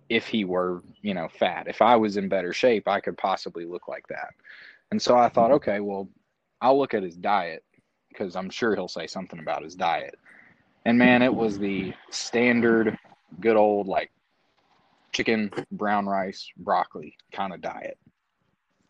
if 0.10 0.28
he 0.28 0.46
were, 0.46 0.82
you 1.02 1.14
know, 1.14 1.28
fat. 1.28 1.68
If 1.68 1.82
I 1.82 1.96
was 1.96 2.18
in 2.18 2.30
better 2.30 2.54
shape, 2.54 2.88
I 2.88 3.00
could 3.00 3.18
possibly 3.18 3.66
look 3.66 3.88
like 3.88 4.08
that. 4.08 4.30
And 4.92 5.02
so 5.02 5.18
I 5.18 5.30
thought, 5.30 5.48
mm-hmm. 5.48 5.56
okay, 5.56 5.80
well, 5.80 6.08
I'll 6.62 6.78
look 6.78 6.94
at 6.94 7.04
his 7.04 7.16
diet 7.16 7.64
because 8.10 8.36
I'm 8.36 8.50
sure 8.50 8.76
he'll 8.76 8.88
say 8.88 9.08
something 9.08 9.40
about 9.40 9.64
his 9.64 9.76
diet. 9.76 10.16
And 10.86 10.98
man, 10.98 11.22
it 11.22 11.34
was 11.34 11.60
the 11.60 11.94
standard, 12.10 12.98
good 13.42 13.58
old 13.58 13.88
like 13.88 14.12
chicken, 15.12 15.52
brown 15.72 16.06
rice, 16.06 16.48
broccoli 16.58 17.16
kind 17.32 17.54
of 17.54 17.62
diet. 17.62 17.98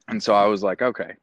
And 0.07 0.21
so 0.21 0.33
I 0.33 0.45
was 0.45 0.63
like, 0.63 0.81
okay, 0.81 1.13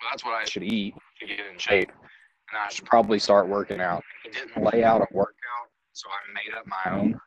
well, 0.00 0.10
that's 0.10 0.24
what 0.24 0.34
I 0.34 0.44
should 0.44 0.62
eat 0.62 0.94
to 1.20 1.26
get 1.26 1.40
in 1.40 1.58
shape. 1.58 1.90
And 1.90 2.60
I 2.64 2.68
should 2.70 2.84
probably 2.84 3.18
start 3.18 3.48
working 3.48 3.80
out. 3.80 4.04
He 4.22 4.30
didn't 4.30 4.62
lay 4.62 4.84
out 4.84 5.00
a 5.00 5.06
workout 5.10 5.34
So 5.92 6.08
I 6.08 6.32
made 6.32 6.56
up 6.56 6.66
my 6.66 6.98
own, 6.98 7.18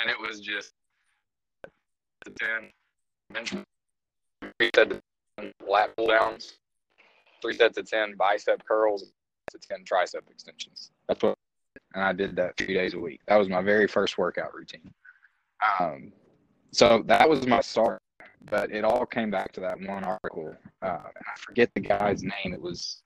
and 0.00 0.10
it 0.10 0.16
was 0.18 0.40
just 0.40 0.72
ten 2.38 2.70
bench, 3.32 3.54
three 4.58 4.70
sets 4.74 4.94
of 5.38 5.52
lat 5.68 5.96
pull 5.96 6.08
downs, 6.08 6.54
three 7.42 7.56
sets 7.56 7.78
of 7.78 7.88
ten 7.88 8.14
bicep 8.16 8.62
curls, 8.66 9.12
to 9.50 9.58
ten 9.58 9.84
tricep 9.84 10.28
extensions. 10.30 10.90
That's 11.08 11.22
what, 11.22 11.36
and 11.94 12.02
I 12.02 12.12
did 12.12 12.36
that 12.36 12.56
three 12.56 12.74
days 12.74 12.94
a 12.94 12.98
week. 12.98 13.20
That 13.28 13.36
was 13.36 13.48
my 13.48 13.62
very 13.62 13.86
first 13.86 14.18
workout 14.18 14.54
routine. 14.54 14.92
Um, 15.80 16.12
so 16.72 17.02
that 17.06 17.28
was 17.28 17.46
my 17.46 17.60
start 17.60 18.02
but 18.50 18.70
it 18.70 18.84
all 18.84 19.06
came 19.06 19.30
back 19.30 19.52
to 19.52 19.60
that 19.60 19.78
one 19.80 20.04
article. 20.04 20.54
Uh, 20.82 20.86
I 20.86 21.38
forget 21.38 21.70
the 21.74 21.80
guy's 21.80 22.22
name. 22.22 22.52
It 22.52 22.60
was 22.60 23.02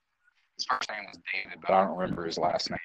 his 0.57 0.65
first 0.65 0.89
name 0.89 1.05
was 1.07 1.19
David, 1.33 1.59
but 1.61 1.71
I 1.71 1.83
don't 1.83 1.97
remember 1.97 2.25
his 2.25 2.37
last 2.37 2.69
name. 2.69 2.79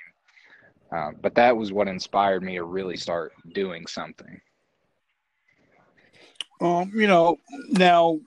Um, 0.93 1.17
but 1.21 1.35
that 1.35 1.57
was 1.57 1.73
what 1.73 1.89
inspired 1.89 2.43
me 2.43 2.55
to 2.55 2.65
really 2.65 2.97
start 2.97 3.33
doing 3.53 3.87
something. 3.87 4.41
Um, 6.61 6.93
you 6.95 7.07
know, 7.07 7.39
now 7.71 8.21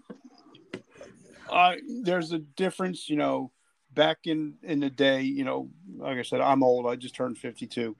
I 1.51 1.79
there's 2.03 2.31
a 2.31 2.39
difference, 2.39 3.09
you 3.09 3.15
know, 3.15 3.51
back 3.93 4.19
in 4.25 4.55
in 4.63 4.79
the 4.79 4.89
day, 4.89 5.21
you 5.21 5.43
know, 5.43 5.69
like 5.97 6.17
I 6.17 6.21
said, 6.21 6.41
I'm 6.41 6.63
old. 6.63 6.85
I 6.85 6.95
just 6.95 7.15
turned 7.15 7.37
52. 7.37 7.95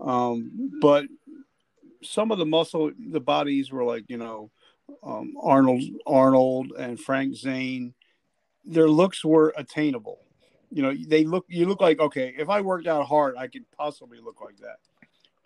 Um, 0.00 0.78
but 0.80 1.06
some 2.02 2.30
of 2.30 2.38
the 2.38 2.46
muscle, 2.46 2.92
the 3.10 3.20
bodies 3.20 3.70
were 3.70 3.84
like, 3.84 4.04
you 4.08 4.16
know, 4.16 4.50
um, 5.02 5.34
Arnold 5.40 5.82
Arnold 6.06 6.72
and 6.78 6.98
Frank 6.98 7.34
Zane, 7.34 7.94
their 8.64 8.88
looks 8.88 9.24
were 9.24 9.52
attainable. 9.56 10.20
You 10.70 10.82
know, 10.82 10.94
they 11.06 11.24
look 11.24 11.46
you 11.48 11.66
look 11.66 11.80
like 11.80 12.00
okay, 12.00 12.34
if 12.36 12.48
I 12.48 12.60
worked 12.60 12.86
out 12.86 13.06
hard, 13.06 13.36
I 13.36 13.48
could 13.48 13.64
possibly 13.76 14.18
look 14.20 14.40
like 14.40 14.58
that. 14.58 14.78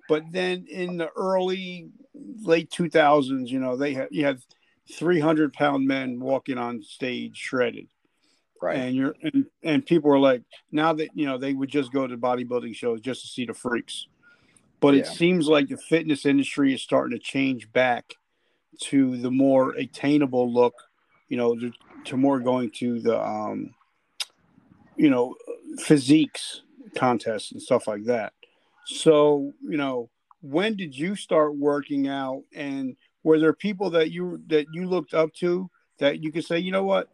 But 0.09 0.25
then 0.31 0.67
in 0.69 0.97
the 0.97 1.11
early 1.17 1.89
late 2.43 2.71
2000s, 2.71 3.49
you 3.49 3.61
know, 3.61 3.77
they 3.77 3.95
had 3.95 4.09
you 4.11 4.25
had 4.25 4.41
300 4.93 5.53
pound 5.53 5.87
men 5.87 6.19
walking 6.21 6.59
on 6.59 6.83
stage 6.83 7.37
shredded. 7.37 7.87
Right. 8.61 8.77
And 8.77 8.97
you're 8.97 9.15
and, 9.23 9.47
and 9.63 9.87
people 9.87 10.11
were 10.11 10.19
like 10.19 10.43
now 10.71 10.93
that 10.93 11.11
you 11.15 11.27
know 11.27 11.39
they 11.39 11.53
would 11.53 11.69
just 11.69 11.93
go 11.93 12.07
to 12.07 12.17
bodybuilding 12.17 12.75
shows 12.75 13.01
just 13.01 13.23
to 13.23 13.29
see 13.29 13.47
the 13.47 13.55
freaks. 13.55 14.07
But 14.83 14.95
yeah. 14.95 15.01
it 15.03 15.07
seems 15.07 15.47
like 15.47 15.69
the 15.69 15.77
fitness 15.77 16.27
industry 16.27 16.75
is 16.75 16.83
starting 16.83 17.17
to 17.17 17.23
change 17.23 17.73
back 17.73 18.15
to 18.81 19.17
the 19.17 19.31
more 19.31 19.71
attainable 19.73 20.53
look, 20.53 20.75
you 21.29 21.37
know, 21.37 21.55
to, 21.55 21.73
to 22.07 22.17
more 22.17 22.41
going 22.41 22.71
to 22.79 23.01
the, 23.01 23.21
um, 23.21 23.75
you 24.97 25.11
know, 25.11 25.35
physiques 25.79 26.63
contests 26.97 27.53
and 27.53 27.63
stuff 27.63 27.87
like 27.87 28.05
that. 28.05 28.33
So, 28.85 29.53
you 29.63 29.77
know, 29.77 30.11
when 30.41 30.77
did 30.77 30.97
you 30.97 31.15
start 31.15 31.57
working 31.57 32.09
out 32.09 32.43
and 32.55 32.97
were 33.23 33.39
there 33.39 33.53
people 33.53 33.91
that 33.91 34.11
you 34.11 34.43
that 34.49 34.67
you 34.73 34.87
looked 34.87 35.15
up 35.15 35.33
to 35.35 35.71
that 35.99 36.23
you 36.23 36.33
could 36.33 36.45
say, 36.45 36.59
you 36.59 36.73
know 36.73 36.85
what, 36.85 37.09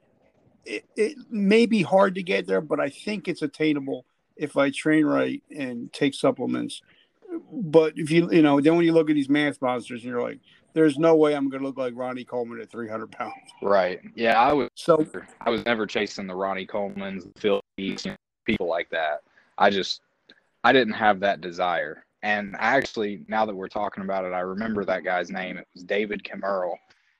it, 0.65 0.85
it 0.97 1.17
may 1.31 1.67
be 1.67 1.83
hard 1.83 2.15
to 2.15 2.23
get 2.23 2.47
there, 2.47 2.61
but 2.61 2.81
I 2.81 2.89
think 2.89 3.29
it's 3.29 3.43
attainable 3.43 4.07
if 4.37 4.57
I 4.57 4.71
train 4.71 5.05
right 5.05 5.43
and 5.55 5.93
take 5.93 6.15
supplements. 6.15 6.81
But 7.53 7.93
if 7.97 8.11
you 8.11 8.31
you 8.33 8.43
know, 8.43 8.61
then 8.61 8.77
when 8.77 8.87
you 8.87 8.93
look 8.93 9.11
at 9.11 9.15
these 9.15 9.29
mass 9.29 9.61
monsters, 9.61 10.03
and 10.03 10.11
you're 10.11 10.23
like, 10.23 10.41
there's 10.79 10.97
no 10.97 11.17
way 11.17 11.35
I'm 11.35 11.51
going 11.51 11.61
to 11.61 11.67
look 11.67 11.77
like 11.77 11.93
Ronnie 11.97 12.23
Coleman 12.23 12.61
at 12.61 12.71
300 12.71 13.11
pounds. 13.11 13.35
Right. 13.61 14.01
Yeah, 14.15 14.41
I 14.41 14.53
was. 14.53 14.69
So 14.77 15.05
I 15.41 15.51
was 15.51 15.65
never 15.65 15.89
chasing 15.89 16.29
the 16.29 16.37
Ronnie 16.37 16.69
Colemans, 16.69 17.25
the 17.35 17.41
Phillies, 17.41 18.05
you 18.05 18.13
know, 18.13 18.17
people 18.47 18.69
like 18.69 18.89
that. 18.91 19.23
I 19.59 19.71
just, 19.71 20.03
I 20.63 20.73
didn't 20.73 20.95
have 20.95 21.19
that 21.21 21.41
desire. 21.41 22.05
And 22.23 22.55
actually, 22.61 23.25
now 23.27 23.45
that 23.45 23.57
we're 23.57 23.67
talking 23.67 24.05
about 24.05 24.25
it, 24.25 24.33
I 24.33 24.39
remember 24.39 24.85
that 24.85 25.03
guy's 25.03 25.31
name. 25.31 25.59
It 25.59 25.67
was 25.75 25.83
David 25.83 26.23
Kimmerle. 26.23 26.77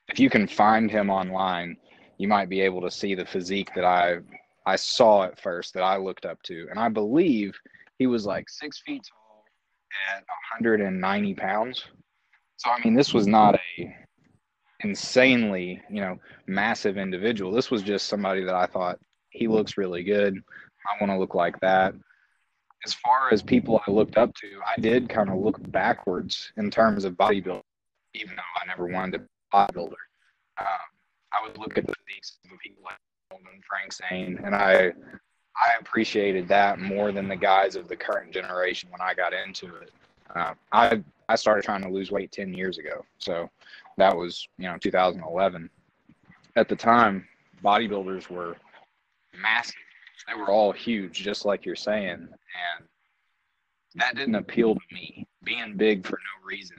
If 0.07 0.21
you 0.21 0.29
can 0.29 0.47
find 0.47 0.89
him 0.89 1.09
online, 1.09 1.75
you 2.17 2.29
might 2.29 2.47
be 2.47 2.61
able 2.61 2.79
to 2.81 2.91
see 2.91 3.13
the 3.13 3.25
physique 3.25 3.71
that 3.75 3.83
I 3.83 4.19
I 4.65 4.77
saw 4.77 5.23
at 5.23 5.41
first 5.41 5.73
that 5.73 5.83
I 5.83 5.97
looked 5.97 6.25
up 6.25 6.41
to. 6.43 6.67
And 6.69 6.79
I 6.79 6.87
believe 6.87 7.57
he 7.97 8.07
was 8.07 8.25
like 8.25 8.47
six 8.47 8.81
feet 8.85 9.03
tall 9.09 9.43
at 10.15 10.23
190 10.61 11.33
pounds. 11.33 11.85
So 12.59 12.69
I 12.69 12.83
mean, 12.83 12.93
this 12.93 13.13
was 13.13 13.25
not 13.25 13.55
a 13.55 13.95
insanely, 14.81 15.81
you 15.89 16.01
know, 16.01 16.19
massive 16.45 16.97
individual. 16.97 17.53
This 17.53 17.71
was 17.71 17.81
just 17.81 18.07
somebody 18.07 18.43
that 18.43 18.53
I 18.53 18.65
thought 18.65 18.99
he 19.29 19.47
looks 19.47 19.77
really 19.77 20.03
good. 20.03 20.37
I 20.85 21.01
want 21.01 21.09
to 21.09 21.17
look 21.17 21.35
like 21.35 21.57
that. 21.61 21.93
As 22.85 22.93
far 22.93 23.31
as 23.31 23.41
people 23.41 23.81
I 23.87 23.91
looked 23.91 24.17
up 24.17 24.33
to, 24.35 24.47
I 24.65 24.79
did 24.81 25.07
kind 25.07 25.29
of 25.29 25.37
look 25.37 25.57
backwards 25.71 26.51
in 26.57 26.69
terms 26.69 27.05
of 27.05 27.13
bodybuilding, 27.13 27.61
even 28.13 28.35
though 28.35 28.61
I 28.61 28.65
never 28.67 28.87
wanted 28.87 29.13
to 29.13 29.19
be 29.19 29.25
a 29.53 29.55
bodybuilder. 29.55 29.95
Um, 30.59 30.89
I 31.31 31.47
would 31.47 31.57
look 31.57 31.77
at 31.77 31.87
the 31.87 31.93
people 32.61 32.83
like 32.83 32.97
Holden, 33.31 33.61
Frank 33.69 33.93
Zane, 33.93 34.37
and 34.43 34.53
I 34.53 34.91
I 35.55 35.75
appreciated 35.79 36.49
that 36.49 36.79
more 36.79 37.13
than 37.13 37.29
the 37.29 37.37
guys 37.37 37.77
of 37.77 37.87
the 37.87 37.95
current 37.95 38.33
generation 38.33 38.89
when 38.91 38.99
I 38.99 39.13
got 39.13 39.31
into 39.33 39.75
it. 39.77 39.91
Uh, 40.35 40.53
I 40.73 41.01
I 41.29 41.35
started 41.35 41.63
trying 41.63 41.83
to 41.83 41.89
lose 41.89 42.09
weight 42.09 42.31
10 42.31 42.55
years 42.55 42.79
ago. 42.79 43.05
So 43.19 43.47
that 43.97 44.17
was, 44.17 44.47
you 44.57 44.67
know, 44.67 44.77
2011. 44.79 45.69
At 46.55 46.67
the 46.67 46.75
time, 46.75 47.27
bodybuilders 47.63 48.31
were 48.31 48.57
massive. 49.39 49.75
They 50.27 50.33
were 50.33 50.49
all 50.49 50.71
huge, 50.71 51.21
just 51.21 51.45
like 51.45 51.67
you're 51.67 51.75
saying. 51.75 52.09
And 52.13 52.87
that 53.95 54.15
didn't 54.15 54.35
appeal 54.35 54.73
to 54.73 54.81
me. 54.91 55.27
Being 55.43 55.77
big 55.77 56.03
for 56.03 56.17
no 56.17 56.47
reason 56.47 56.77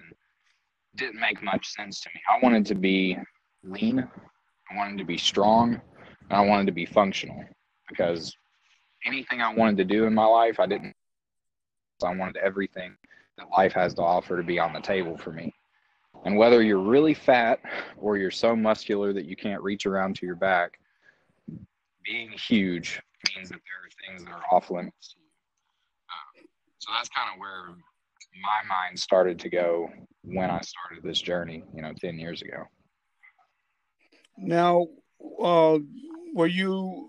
didn't 0.96 1.20
make 1.20 1.40
much 1.44 1.68
sense 1.68 2.00
to 2.00 2.08
me. 2.12 2.20
I 2.28 2.44
wanted 2.44 2.66
to 2.66 2.74
be 2.74 3.16
lean, 3.62 4.00
I 4.00 4.76
wanted 4.76 4.98
to 4.98 5.04
be 5.04 5.16
strong, 5.16 5.80
and 6.28 6.32
I 6.32 6.40
wanted 6.40 6.66
to 6.66 6.72
be 6.72 6.86
functional 6.86 7.44
because 7.88 8.36
anything 9.06 9.40
I 9.40 9.54
wanted 9.54 9.76
to 9.76 9.84
do 9.84 10.06
in 10.06 10.14
my 10.14 10.26
life, 10.26 10.58
I 10.58 10.66
didn't. 10.66 10.94
I 12.02 12.14
wanted 12.14 12.38
everything 12.38 12.96
that 13.40 13.50
life 13.56 13.72
has 13.72 13.94
to 13.94 14.02
offer 14.02 14.36
to 14.36 14.42
be 14.42 14.58
on 14.58 14.72
the 14.72 14.80
table 14.80 15.16
for 15.16 15.32
me. 15.32 15.52
And 16.24 16.36
whether 16.36 16.62
you're 16.62 16.78
really 16.78 17.14
fat 17.14 17.60
or 17.96 18.18
you're 18.18 18.30
so 18.30 18.54
muscular 18.54 19.12
that 19.12 19.24
you 19.24 19.36
can't 19.36 19.62
reach 19.62 19.86
around 19.86 20.16
to 20.16 20.26
your 20.26 20.36
back, 20.36 20.78
being 22.04 22.30
huge 22.30 23.00
means 23.34 23.48
that 23.48 23.60
there 23.64 24.12
are 24.12 24.16
things 24.16 24.24
that 24.24 24.32
are 24.32 24.42
off 24.52 24.70
limits 24.70 25.14
to 25.14 25.18
you. 25.18 25.26
Uh, 26.08 26.46
so 26.78 26.90
that's 26.94 27.08
kind 27.08 27.30
of 27.32 27.40
where 27.40 27.68
my 28.42 28.68
mind 28.68 28.98
started 28.98 29.38
to 29.40 29.48
go 29.48 29.88
when 30.22 30.50
I 30.50 30.60
started 30.60 31.02
this 31.02 31.20
journey, 31.20 31.64
you 31.74 31.82
know, 31.82 31.92
10 31.98 32.18
years 32.18 32.42
ago. 32.42 32.64
Now, 34.36 34.86
uh, 35.42 35.78
were 36.34 36.46
you 36.46 37.08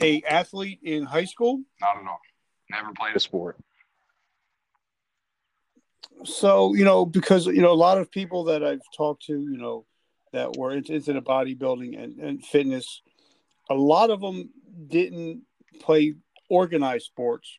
a 0.00 0.22
athlete 0.22 0.80
in 0.82 1.04
high 1.04 1.24
school? 1.24 1.60
Not 1.80 1.96
at 1.96 2.06
all. 2.06 2.20
Never 2.70 2.92
played 2.98 3.14
a 3.14 3.20
sport 3.20 3.56
so 6.24 6.74
you 6.74 6.84
know 6.84 7.04
because 7.04 7.46
you 7.46 7.62
know 7.62 7.72
a 7.72 7.74
lot 7.74 7.98
of 7.98 8.10
people 8.10 8.44
that 8.44 8.64
i've 8.64 8.80
talked 8.96 9.24
to 9.24 9.32
you 9.32 9.56
know 9.56 9.84
that 10.32 10.56
were 10.56 10.72
into, 10.72 10.94
into 10.94 11.12
the 11.12 11.20
bodybuilding 11.20 12.02
and, 12.02 12.18
and 12.18 12.44
fitness 12.44 13.02
a 13.70 13.74
lot 13.74 14.10
of 14.10 14.20
them 14.20 14.50
didn't 14.88 15.42
play 15.80 16.14
organized 16.48 17.06
sports 17.06 17.58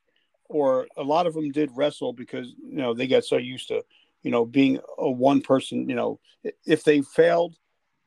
or 0.50 0.88
a 0.98 1.04
lot 1.04 1.28
of 1.28 1.34
them 1.34 1.52
did 1.52 1.70
wrestle 1.76 2.14
because 2.14 2.54
you 2.64 2.78
know 2.78 2.94
they 2.94 3.08
got 3.08 3.24
so 3.24 3.38
used 3.38 3.68
to 3.68 3.84
you 4.22 4.32
know 4.32 4.46
being 4.46 4.80
a 4.98 5.10
one 5.10 5.42
person 5.42 5.90
you 5.90 5.96
know 5.96 6.20
if 6.66 6.84
they 6.84 7.02
failed 7.02 7.56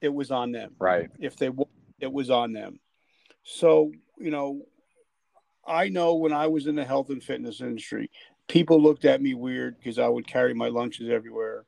it 0.01 0.13
was 0.13 0.31
on 0.31 0.53
them. 0.53 0.75
Right. 0.79 1.11
If 1.19 1.37
they 1.37 1.51
it 2.01 2.13
was 2.13 2.31
on 2.31 2.53
them. 2.53 2.81
So 3.45 3.93
you 4.19 4.31
know 4.31 4.63
i 5.69 5.89
know 5.89 6.15
when 6.15 6.33
i 6.33 6.47
was 6.47 6.67
in 6.67 6.75
the 6.75 6.85
health 6.85 7.11
and 7.11 7.23
fitness 7.23 7.61
industry 7.61 8.11
people 8.49 8.83
looked 8.83 9.05
at 9.05 9.23
me 9.23 9.35
weird 9.35 9.77
because 9.79 9.99
I 9.99 10.09
would 10.09 10.27
carry 10.27 10.55
my 10.55 10.69
lunches 10.69 11.09
everywhere. 11.09 11.65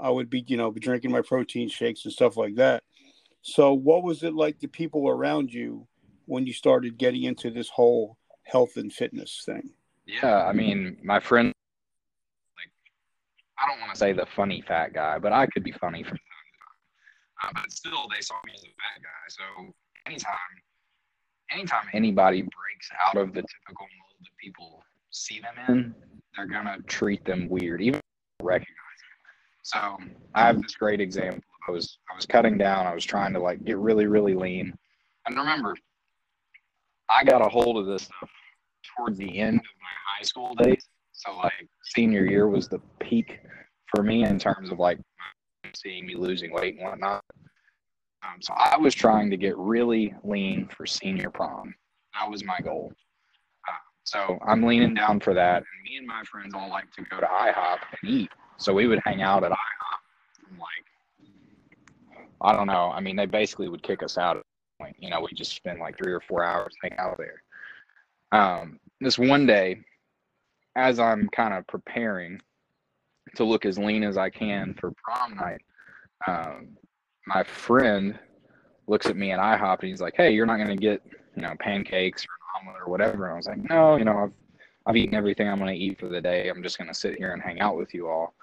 I 0.00 0.10
would 0.10 0.30
be, 0.30 0.44
you 0.46 0.56
know, 0.56 0.70
be 0.70 0.80
drinking 0.80 1.10
my 1.10 1.20
protein 1.20 1.68
shakes 1.68 2.04
and 2.04 2.12
stuff 2.12 2.36
like 2.36 2.56
that. 2.56 2.82
So, 3.42 3.72
what 3.74 4.02
was 4.02 4.22
it 4.22 4.34
like 4.34 4.58
the 4.60 4.68
people 4.68 5.08
around 5.08 5.52
you 5.52 5.86
when 6.26 6.46
you 6.46 6.52
started 6.52 6.96
getting 6.96 7.24
into 7.24 7.50
this 7.50 7.68
whole 7.68 8.16
health 8.44 8.76
and 8.76 8.92
fitness 8.92 9.42
thing? 9.44 9.70
Yeah, 10.06 10.44
I 10.44 10.52
mean, 10.52 10.96
my 11.02 11.20
friend, 11.20 11.52
like, 12.56 12.72
I 13.58 13.68
don't 13.68 13.80
want 13.80 13.92
to 13.92 13.98
say 13.98 14.12
the 14.12 14.26
funny 14.26 14.62
fat 14.66 14.94
guy, 14.94 15.18
but 15.18 15.32
I 15.32 15.46
could 15.46 15.64
be 15.64 15.72
funny 15.72 16.02
from 16.02 16.16
time 16.16 16.46
to 17.40 17.48
time. 17.48 17.56
Uh, 17.56 17.60
but 17.62 17.72
still, 17.72 18.08
they 18.14 18.20
saw 18.20 18.34
me 18.44 18.52
as 18.54 18.62
a 18.62 18.66
fat 18.66 19.02
guy. 19.02 19.28
So, 19.28 19.74
anytime, 20.06 20.34
anytime 21.50 21.86
anybody 21.92 22.42
breaks 22.42 22.90
out 23.06 23.16
of 23.16 23.34
the 23.34 23.42
typical 23.42 23.86
mold 23.98 24.20
that 24.20 24.36
people 24.40 24.82
see 25.10 25.40
them 25.40 25.54
in, 25.68 25.94
they're 26.36 26.46
gonna 26.46 26.78
treat 26.86 27.24
them 27.24 27.48
weird, 27.48 27.80
even 27.80 28.00
recognize 28.42 28.68
it. 28.68 29.62
So 29.62 29.96
I 30.34 30.46
have 30.46 30.60
this 30.62 30.74
great 30.74 31.00
example. 31.00 31.42
I 31.68 31.70
was 31.70 31.98
I 32.10 32.16
was 32.16 32.26
cutting 32.26 32.58
down. 32.58 32.86
I 32.86 32.94
was 32.94 33.04
trying 33.04 33.32
to 33.34 33.40
like 33.40 33.64
get 33.64 33.78
really 33.78 34.06
really 34.06 34.34
lean, 34.34 34.74
and 35.26 35.36
remember, 35.36 35.74
I 37.08 37.24
got 37.24 37.44
a 37.44 37.48
hold 37.48 37.76
of 37.76 37.86
this 37.86 38.04
stuff 38.04 38.30
towards 38.96 39.18
the 39.18 39.38
end 39.38 39.56
of 39.56 39.64
my 39.80 40.16
high 40.16 40.24
school 40.24 40.54
days. 40.54 40.88
So 41.12 41.36
like 41.36 41.52
senior 41.84 42.24
year 42.26 42.48
was 42.48 42.68
the 42.68 42.80
peak 42.98 43.40
for 43.86 44.02
me 44.02 44.24
in 44.24 44.38
terms 44.38 44.70
of 44.72 44.78
like 44.78 44.98
seeing 45.74 46.06
me 46.06 46.14
losing 46.16 46.52
weight 46.52 46.76
and 46.76 46.84
whatnot. 46.84 47.22
Um, 48.24 48.40
so 48.40 48.54
I 48.54 48.76
was 48.76 48.94
trying 48.94 49.30
to 49.30 49.36
get 49.36 49.56
really 49.56 50.14
lean 50.22 50.68
for 50.68 50.86
senior 50.86 51.30
prom. 51.30 51.74
That 52.14 52.30
was 52.30 52.44
my 52.44 52.58
goal. 52.60 52.92
So 54.04 54.38
I'm 54.46 54.62
leaning 54.62 54.94
down 54.94 55.20
for 55.20 55.34
that. 55.34 55.58
And 55.58 55.82
me 55.84 55.96
and 55.96 56.06
my 56.06 56.22
friends 56.30 56.54
all 56.54 56.68
like 56.68 56.90
to 56.92 57.02
go 57.10 57.20
to 57.20 57.26
IHOP 57.26 57.78
and 58.02 58.10
eat. 58.10 58.30
So 58.56 58.72
we 58.72 58.86
would 58.86 59.00
hang 59.04 59.22
out 59.22 59.44
at 59.44 59.52
IHOP 59.52 60.48
from 60.48 60.58
like, 60.58 62.18
I 62.40 62.52
don't 62.52 62.66
know. 62.66 62.90
I 62.90 63.00
mean, 63.00 63.16
they 63.16 63.26
basically 63.26 63.68
would 63.68 63.82
kick 63.82 64.02
us 64.02 64.18
out. 64.18 64.44
You 64.98 65.10
know, 65.10 65.20
we 65.20 65.28
just 65.34 65.54
spend 65.54 65.78
like 65.78 65.96
three 65.96 66.12
or 66.12 66.20
four 66.20 66.44
hours 66.44 66.74
hanging 66.82 66.98
out 66.98 67.16
there. 67.16 67.42
Um, 68.32 68.80
this 69.00 69.18
one 69.18 69.46
day, 69.46 69.80
as 70.74 70.98
I'm 70.98 71.28
kind 71.28 71.54
of 71.54 71.66
preparing 71.66 72.40
to 73.36 73.44
look 73.44 73.64
as 73.64 73.78
lean 73.78 74.02
as 74.02 74.16
I 74.16 74.30
can 74.30 74.74
for 74.74 74.92
prom 75.04 75.36
night, 75.36 75.60
um, 76.26 76.76
my 77.26 77.44
friend 77.44 78.18
looks 78.88 79.06
at 79.06 79.16
me 79.16 79.30
at 79.30 79.38
IHOP 79.38 79.80
and 79.80 79.88
he's 79.88 80.00
like, 80.00 80.14
"Hey, 80.16 80.32
you're 80.32 80.46
not 80.46 80.56
going 80.56 80.68
to 80.68 80.76
get 80.76 81.02
you 81.36 81.42
know 81.42 81.54
pancakes 81.60 82.24
or 82.24 82.41
omelet 82.60 82.80
or 82.80 82.90
whatever." 82.90 83.26
And 83.26 83.34
I 83.34 83.36
was 83.36 83.46
like, 83.46 83.68
"No, 83.68 83.96
you 83.96 84.04
know, 84.04 84.18
I've 84.18 84.32
I've 84.86 84.96
eaten 84.96 85.14
everything 85.14 85.48
I'm 85.48 85.58
going 85.58 85.74
to 85.74 85.80
eat 85.80 85.98
for 85.98 86.08
the 86.08 86.20
day. 86.20 86.48
I'm 86.48 86.62
just 86.62 86.78
going 86.78 86.88
to 86.88 86.94
sit 86.94 87.16
here 87.16 87.32
and 87.32 87.42
hang 87.42 87.60
out 87.60 87.76
with 87.76 87.94
you 87.94 88.08
all." 88.08 88.34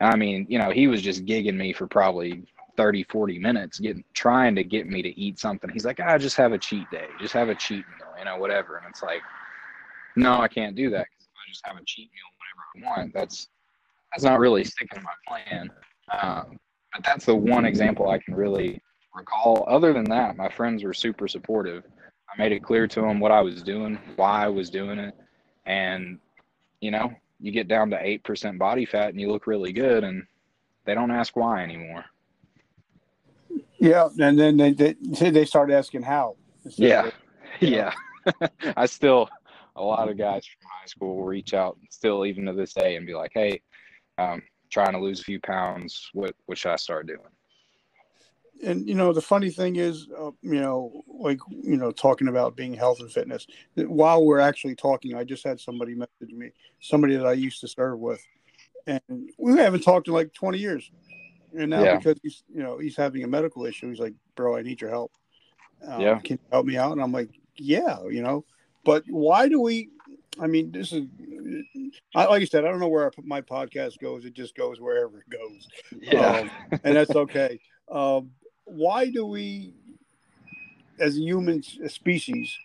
And 0.00 0.12
I 0.12 0.16
mean, 0.16 0.46
you 0.48 0.58
know, 0.58 0.70
he 0.70 0.86
was 0.86 1.02
just 1.02 1.24
gigging 1.24 1.56
me 1.56 1.72
for 1.72 1.86
probably 1.86 2.44
30, 2.76 3.04
40 3.04 3.38
minutes, 3.38 3.78
getting 3.78 4.04
trying 4.14 4.54
to 4.56 4.64
get 4.64 4.86
me 4.86 5.02
to 5.02 5.20
eat 5.20 5.38
something. 5.38 5.70
He's 5.70 5.84
like, 5.84 6.00
"I 6.00 6.14
ah, 6.14 6.18
just 6.18 6.36
have 6.36 6.52
a 6.52 6.58
cheat 6.58 6.90
day, 6.90 7.06
just 7.20 7.34
have 7.34 7.48
a 7.48 7.54
cheat 7.54 7.84
meal, 7.98 8.14
you 8.18 8.24
know, 8.24 8.36
whatever." 8.36 8.76
And 8.78 8.86
it's 8.88 9.02
like, 9.02 9.22
no, 10.16 10.40
I 10.40 10.48
can't 10.48 10.76
do 10.76 10.90
that 10.90 11.06
because 11.10 11.28
I 11.34 11.50
just 11.50 11.66
have 11.66 11.76
a 11.76 11.84
cheat 11.86 12.10
meal 12.12 12.82
whenever 12.82 12.96
I 12.96 13.00
want. 13.00 13.14
That's 13.14 13.48
that's 14.12 14.24
not 14.24 14.38
really 14.38 14.64
sticking 14.64 14.98
to 14.98 15.04
my 15.04 15.12
plan. 15.26 15.70
Um, 16.12 16.58
but 16.92 17.02
that's 17.04 17.24
the 17.24 17.34
one 17.34 17.64
example 17.64 18.10
I 18.10 18.18
can 18.18 18.34
really 18.34 18.80
recall. 19.14 19.64
Other 19.68 19.92
than 19.92 20.04
that, 20.04 20.36
my 20.36 20.48
friends 20.48 20.84
were 20.84 20.92
super 20.92 21.26
supportive. 21.26 21.84
I 22.32 22.38
made 22.38 22.52
it 22.52 22.62
clear 22.62 22.86
to 22.86 23.00
them 23.00 23.20
what 23.20 23.32
I 23.32 23.40
was 23.40 23.62
doing, 23.62 23.98
why 24.16 24.44
I 24.44 24.48
was 24.48 24.70
doing 24.70 24.98
it, 24.98 25.14
and 25.66 26.18
you 26.80 26.90
know, 26.90 27.12
you 27.40 27.52
get 27.52 27.68
down 27.68 27.90
to 27.90 27.98
eight 28.00 28.24
percent 28.24 28.58
body 28.58 28.86
fat 28.86 29.10
and 29.10 29.20
you 29.20 29.30
look 29.30 29.46
really 29.46 29.72
good, 29.72 30.04
and 30.04 30.24
they 30.84 30.94
don't 30.94 31.10
ask 31.10 31.36
why 31.36 31.62
anymore. 31.62 32.04
Yeah, 33.78 34.08
and 34.18 34.38
then 34.38 34.56
they 34.56 34.72
they, 34.72 34.94
they 35.30 35.44
start 35.44 35.70
asking 35.70 36.02
how. 36.02 36.36
Yeah, 36.64 37.10
yeah. 37.60 37.92
I 38.76 38.86
still 38.86 39.28
a 39.76 39.82
lot 39.82 40.08
of 40.08 40.16
guys 40.16 40.46
from 40.46 40.68
high 40.80 40.86
school 40.86 41.16
will 41.16 41.24
reach 41.24 41.54
out 41.54 41.78
still 41.90 42.24
even 42.24 42.46
to 42.46 42.52
this 42.52 42.72
day 42.72 42.96
and 42.96 43.06
be 43.06 43.14
like, 43.14 43.32
"Hey, 43.34 43.60
um, 44.18 44.42
trying 44.70 44.92
to 44.92 45.00
lose 45.00 45.20
a 45.20 45.24
few 45.24 45.40
pounds. 45.40 46.08
What 46.12 46.34
what 46.46 46.58
should 46.58 46.72
I 46.72 46.76
start 46.76 47.06
doing?" 47.06 47.20
And 48.62 48.88
you 48.88 48.94
know, 48.94 49.12
the 49.12 49.22
funny 49.22 49.50
thing 49.50 49.76
is, 49.76 50.08
uh, 50.16 50.30
you 50.42 50.60
know, 50.60 51.02
like 51.08 51.40
you 51.50 51.76
know, 51.76 51.90
talking 51.90 52.28
about 52.28 52.56
being 52.56 52.74
health 52.74 53.00
and 53.00 53.10
fitness. 53.10 53.46
While 53.74 54.24
we're 54.24 54.38
actually 54.38 54.76
talking, 54.76 55.14
I 55.14 55.24
just 55.24 55.44
had 55.44 55.58
somebody 55.58 55.94
message 55.94 56.32
me, 56.32 56.52
somebody 56.80 57.16
that 57.16 57.26
I 57.26 57.32
used 57.32 57.60
to 57.62 57.68
serve 57.68 57.98
with, 57.98 58.24
and 58.86 59.00
we 59.38 59.58
haven't 59.58 59.82
talked 59.82 60.08
in 60.08 60.14
like 60.14 60.32
twenty 60.32 60.58
years. 60.58 60.90
And 61.58 61.70
now 61.70 61.82
yeah. 61.82 61.96
because 61.96 62.18
he's 62.22 62.44
you 62.54 62.62
know 62.62 62.78
he's 62.78 62.96
having 62.96 63.24
a 63.24 63.26
medical 63.28 63.66
issue, 63.66 63.88
he's 63.88 63.98
like, 63.98 64.14
"Bro, 64.36 64.56
I 64.56 64.62
need 64.62 64.80
your 64.80 64.90
help. 64.90 65.12
Um, 65.86 66.00
yeah, 66.00 66.18
can 66.20 66.34
you 66.34 66.48
help 66.50 66.66
me 66.66 66.76
out?" 66.76 66.92
And 66.92 67.02
I'm 67.02 67.12
like, 67.12 67.30
"Yeah, 67.56 67.98
you 68.08 68.22
know." 68.22 68.44
But 68.84 69.04
why 69.08 69.48
do 69.48 69.60
we? 69.60 69.90
I 70.40 70.46
mean, 70.46 70.70
this 70.70 70.92
is 70.92 71.04
like 72.14 72.42
I 72.42 72.44
said. 72.44 72.64
I 72.64 72.68
don't 72.68 72.80
know 72.80 72.88
where 72.88 73.10
my 73.24 73.40
podcast 73.40 73.98
goes. 73.98 74.24
It 74.24 74.34
just 74.34 74.54
goes 74.54 74.80
wherever 74.80 75.18
it 75.18 75.30
goes. 75.30 75.68
Yeah, 76.00 76.40
um, 76.40 76.50
and 76.84 76.96
that's 76.96 77.10
okay. 77.10 77.60
Um, 77.90 78.30
why 78.64 79.10
do 79.10 79.26
we, 79.26 79.74
as 80.98 81.16
a 81.16 81.20
human 81.20 81.62
species, 81.62 82.56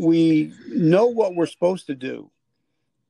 we 0.00 0.52
know 0.68 1.06
what 1.06 1.34
we're 1.34 1.46
supposed 1.46 1.86
to 1.86 1.94
do, 1.94 2.30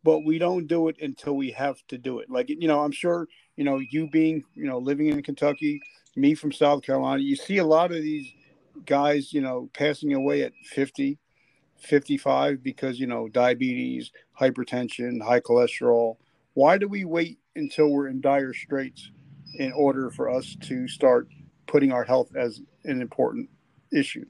but 0.03 0.21
we 0.21 0.39
don't 0.39 0.67
do 0.67 0.89
it 0.89 0.97
until 1.01 1.35
we 1.35 1.51
have 1.53 1.79
to 1.89 1.99
do 1.99 2.19
it. 2.19 2.31
Like 2.31 2.49
you 2.49 2.69
know, 2.69 2.83
I'm 2.83 2.93
sure 2.93 3.27
you 3.57 3.65
know 3.65 3.79
you 3.79 4.09
being 4.11 4.45
you 4.55 4.67
know 4.67 4.79
living 4.79 5.09
in 5.09 5.23
Kentucky, 5.23 5.81
me 6.15 6.35
from 6.35 6.53
South 6.53 6.83
Carolina. 6.83 7.23
You 7.23 7.37
see 7.37 7.59
a 7.59 7.65
lot 7.65 7.91
of 7.91 8.03
these 8.03 8.31
guys, 8.85 9.33
you 9.33 9.41
know, 9.41 9.71
passing 9.73 10.13
away 10.13 10.43
at 10.43 10.53
50, 10.67 11.19
55 11.79 12.63
because 12.63 12.99
you 12.99 13.07
know 13.07 13.29
diabetes 13.29 14.11
hypertension 14.41 15.23
high 15.23 15.41
cholesterol 15.41 16.17
why 16.55 16.79
do 16.79 16.89
we 16.89 17.05
wait 17.05 17.39
until 17.57 17.89
we're 17.91 18.09
in 18.09 18.21
dire 18.21 18.55
straits 18.55 19.11
in 19.59 19.73
order 19.73 20.11
for 20.11 20.31
us 20.31 20.57
to 20.63 20.89
start 20.89 21.29
putting 21.67 21.93
our 21.93 22.05
health 22.05 22.35
as 22.37 22.61
an 22.85 23.01
important 23.01 23.49
issue. 23.93 24.25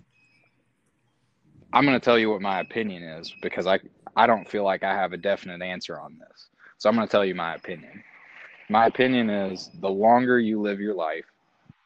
I'm 1.73 1.85
going 1.85 1.99
to 1.99 2.05
tell 2.05 2.19
you 2.19 2.31
what 2.31 2.41
my 2.41 2.61
opinion 2.61 3.03
is 3.03 3.35
because 3.43 3.67
i 3.67 3.81
i 4.17 4.27
don't 4.29 4.49
feel 4.49 4.63
like 4.63 4.85
i 4.85 4.95
have 4.95 5.13
a 5.13 5.17
definite 5.17 5.63
answer 5.63 5.99
on 5.99 6.19
this. 6.19 6.49
So 6.79 6.89
i'm 6.89 6.95
going 6.95 7.07
to 7.07 7.11
tell 7.11 7.25
you 7.25 7.35
my 7.35 7.55
opinion. 7.55 8.03
My 8.71 8.87
opinion 8.87 9.29
is 9.29 9.71
the 9.81 9.91
longer 9.91 10.39
you 10.39 10.61
live 10.61 10.81
your 10.81 10.95
life 10.95 11.25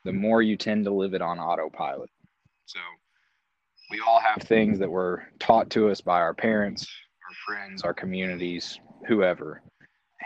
the 0.04 0.12
more 0.12 0.40
you 0.40 0.56
tend 0.56 0.86
to 0.86 0.90
live 0.90 1.12
it 1.12 1.20
on 1.20 1.38
autopilot. 1.38 2.08
So 2.64 2.78
we 3.90 4.00
all 4.00 4.20
have 4.20 4.42
things 4.42 4.78
that 4.78 4.90
were 4.90 5.24
taught 5.38 5.68
to 5.70 5.90
us 5.90 6.00
by 6.00 6.20
our 6.20 6.32
parents, 6.32 6.86
our 7.28 7.34
friends, 7.46 7.82
our 7.82 7.92
communities, 7.92 8.80
whoever. 9.06 9.60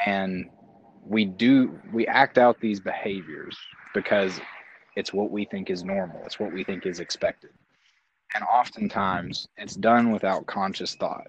And 0.07 0.47
we 1.05 1.25
do, 1.25 1.81
we 1.93 2.07
act 2.07 2.39
out 2.39 2.61
these 2.61 2.79
behaviors 2.79 3.57
because 3.95 4.41
it's 4.97 5.13
what 5.13 5.31
we 5.31 5.45
think 5.45 5.71
is 5.71 5.85
normal, 5.85 6.21
it's 6.25 6.39
what 6.39 6.53
we 6.53 6.65
think 6.65 6.87
is 6.87 7.01
expected. 7.01 7.51
And 8.35 8.45
oftentimes 8.45 9.49
it's 9.57 9.75
done 9.75 10.11
without 10.11 10.47
conscious 10.47 10.95
thought. 10.95 11.29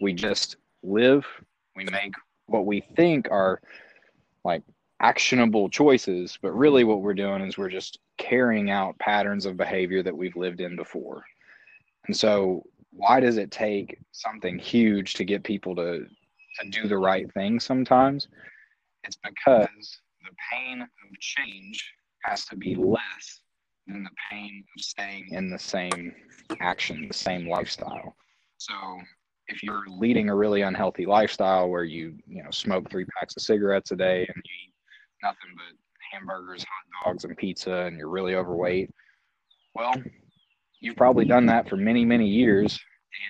We 0.00 0.12
just 0.12 0.56
live, 0.82 1.26
we 1.76 1.84
make 1.84 2.14
what 2.46 2.66
we 2.66 2.80
think 2.80 3.28
are 3.30 3.60
like 4.44 4.62
actionable 5.00 5.68
choices, 5.68 6.38
but 6.40 6.52
really 6.52 6.84
what 6.84 7.02
we're 7.02 7.14
doing 7.14 7.42
is 7.42 7.56
we're 7.56 7.68
just 7.68 7.98
carrying 8.16 8.70
out 8.70 8.98
patterns 8.98 9.46
of 9.46 9.56
behavior 9.56 10.02
that 10.02 10.16
we've 10.16 10.36
lived 10.36 10.60
in 10.60 10.76
before. 10.76 11.24
And 12.06 12.16
so, 12.16 12.64
why 12.90 13.20
does 13.20 13.36
it 13.36 13.50
take 13.50 13.98
something 14.12 14.58
huge 14.58 15.14
to 15.14 15.24
get 15.24 15.44
people 15.44 15.76
to, 15.76 16.06
to 16.60 16.70
do 16.70 16.88
the 16.88 16.98
right 16.98 17.32
thing 17.32 17.60
sometimes? 17.60 18.28
It's 19.04 19.18
because 19.22 20.00
the 20.22 20.34
pain 20.50 20.82
of 20.82 21.20
change 21.20 21.92
has 22.24 22.44
to 22.46 22.56
be 22.56 22.74
less 22.74 23.40
than 23.86 24.04
the 24.04 24.10
pain 24.30 24.64
of 24.76 24.84
staying 24.84 25.28
in 25.30 25.50
the 25.50 25.58
same 25.58 26.12
action, 26.60 27.06
the 27.08 27.14
same 27.14 27.48
lifestyle. 27.48 28.14
So, 28.58 28.74
if 29.48 29.62
you're 29.62 29.84
leading 29.88 30.28
a 30.28 30.34
really 30.34 30.62
unhealthy 30.62 31.06
lifestyle 31.06 31.68
where 31.70 31.84
you, 31.84 32.14
you 32.26 32.42
know, 32.42 32.50
smoke 32.50 32.90
three 32.90 33.06
packs 33.18 33.34
of 33.36 33.42
cigarettes 33.42 33.92
a 33.92 33.96
day 33.96 34.18
and 34.18 34.36
you 34.36 34.66
eat 34.66 34.74
nothing 35.22 35.54
but 35.56 35.76
hamburgers, 36.12 36.64
hot 36.64 37.06
dogs, 37.06 37.24
and 37.24 37.36
pizza, 37.36 37.86
and 37.86 37.96
you're 37.96 38.10
really 38.10 38.34
overweight, 38.34 38.90
well, 39.74 39.94
you've 40.80 40.96
probably 40.96 41.24
done 41.24 41.46
that 41.46 41.68
for 41.68 41.76
many, 41.76 42.04
many 42.04 42.26
years, 42.26 42.78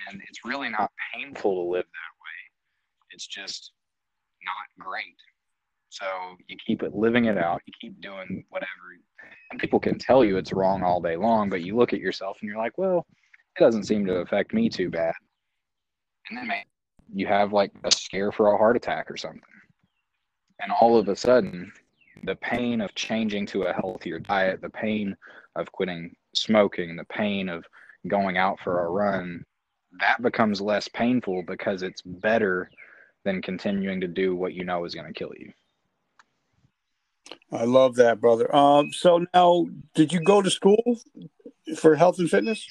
and 0.09 0.21
it's 0.27 0.39
really 0.43 0.69
not 0.69 0.91
painful 1.13 1.55
to 1.55 1.71
live 1.71 1.85
that 1.85 2.13
way. 2.21 2.39
It's 3.11 3.27
just 3.27 3.71
not 4.43 4.85
great. 4.85 5.15
So 5.89 6.05
you 6.47 6.55
keep 6.65 6.83
it 6.83 6.95
living 6.95 7.25
it 7.25 7.37
out. 7.37 7.61
You 7.65 7.73
keep 7.79 7.99
doing 8.01 8.45
whatever, 8.49 8.69
and 9.51 9.59
people 9.59 9.79
can 9.79 9.97
tell 9.97 10.23
you 10.23 10.37
it's 10.37 10.53
wrong 10.53 10.83
all 10.83 11.01
day 11.01 11.15
long. 11.15 11.49
But 11.49 11.61
you 11.61 11.75
look 11.75 11.93
at 11.93 11.99
yourself 11.99 12.37
and 12.41 12.47
you're 12.47 12.59
like, 12.59 12.77
well, 12.77 13.05
it 13.57 13.59
doesn't 13.59 13.85
seem 13.85 14.05
to 14.05 14.17
affect 14.17 14.53
me 14.53 14.69
too 14.69 14.89
bad. 14.89 15.13
And 16.29 16.37
then 16.37 16.51
you 17.13 17.25
have 17.27 17.53
like 17.53 17.71
a 17.83 17.91
scare 17.91 18.31
for 18.31 18.53
a 18.53 18.57
heart 18.57 18.77
attack 18.77 19.09
or 19.09 19.17
something, 19.17 19.41
and 20.61 20.71
all 20.79 20.97
of 20.97 21.09
a 21.09 21.15
sudden, 21.15 21.71
the 22.23 22.35
pain 22.35 22.81
of 22.81 22.93
changing 22.95 23.45
to 23.47 23.63
a 23.63 23.73
healthier 23.73 24.19
diet, 24.19 24.61
the 24.61 24.69
pain 24.69 25.15
of 25.55 25.71
quitting 25.71 26.15
smoking, 26.35 26.95
the 26.95 27.05
pain 27.05 27.49
of 27.49 27.65
going 28.07 28.37
out 28.37 28.59
for 28.59 28.85
a 28.85 28.89
run, 28.89 29.43
that 29.99 30.21
becomes 30.21 30.61
less 30.61 30.87
painful 30.87 31.43
because 31.47 31.81
it's 31.81 32.01
better 32.01 32.69
than 33.25 33.41
continuing 33.41 33.99
to 34.01 34.07
do 34.07 34.35
what 34.35 34.53
you 34.53 34.63
know 34.63 34.85
is 34.85 34.93
going 34.93 35.07
to 35.07 35.17
kill 35.17 35.31
you. 35.37 35.51
I 37.51 37.65
love 37.65 37.95
that, 37.95 38.21
brother. 38.21 38.53
Um, 38.55 38.91
so 38.91 39.25
now, 39.33 39.65
did 39.95 40.13
you 40.13 40.19
go 40.21 40.41
to 40.41 40.49
school 40.49 40.99
for 41.77 41.95
health 41.95 42.19
and 42.19 42.29
fitness? 42.29 42.65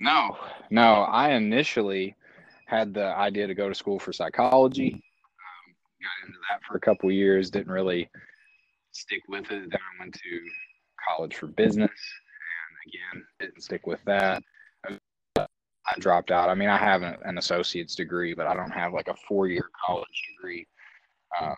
No, 0.00 0.36
no. 0.70 1.02
I 1.02 1.30
initially 1.32 2.16
had 2.66 2.94
the 2.94 3.06
idea 3.06 3.46
to 3.46 3.54
go 3.54 3.68
to 3.68 3.74
school 3.74 3.98
for 3.98 4.12
psychology. 4.12 4.92
Um, 4.92 5.74
got 6.02 6.26
into 6.26 6.38
that 6.50 6.60
for 6.66 6.76
a 6.76 6.80
couple 6.80 7.10
years. 7.10 7.50
Didn't 7.50 7.72
really 7.72 8.10
stick 8.92 9.22
with 9.28 9.44
it. 9.44 9.70
Then 9.70 9.72
I 9.72 10.00
went 10.00 10.14
to 10.14 10.40
college 11.08 11.34
for 11.34 11.46
business 11.46 11.90
and 11.90 12.92
again, 13.16 13.26
didn't 13.40 13.62
stick 13.62 13.86
with 13.86 14.00
that. 14.06 14.42
I 15.86 15.98
dropped 15.98 16.30
out. 16.30 16.48
I 16.48 16.54
mean, 16.54 16.70
I 16.70 16.78
have 16.78 17.02
an, 17.02 17.16
an 17.24 17.38
associate's 17.38 17.94
degree, 17.94 18.34
but 18.34 18.46
I 18.46 18.54
don't 18.54 18.70
have 18.70 18.92
like 18.92 19.08
a 19.08 19.14
four 19.28 19.48
year 19.48 19.68
college 19.86 20.22
degree. 20.34 20.66
Um, 21.40 21.56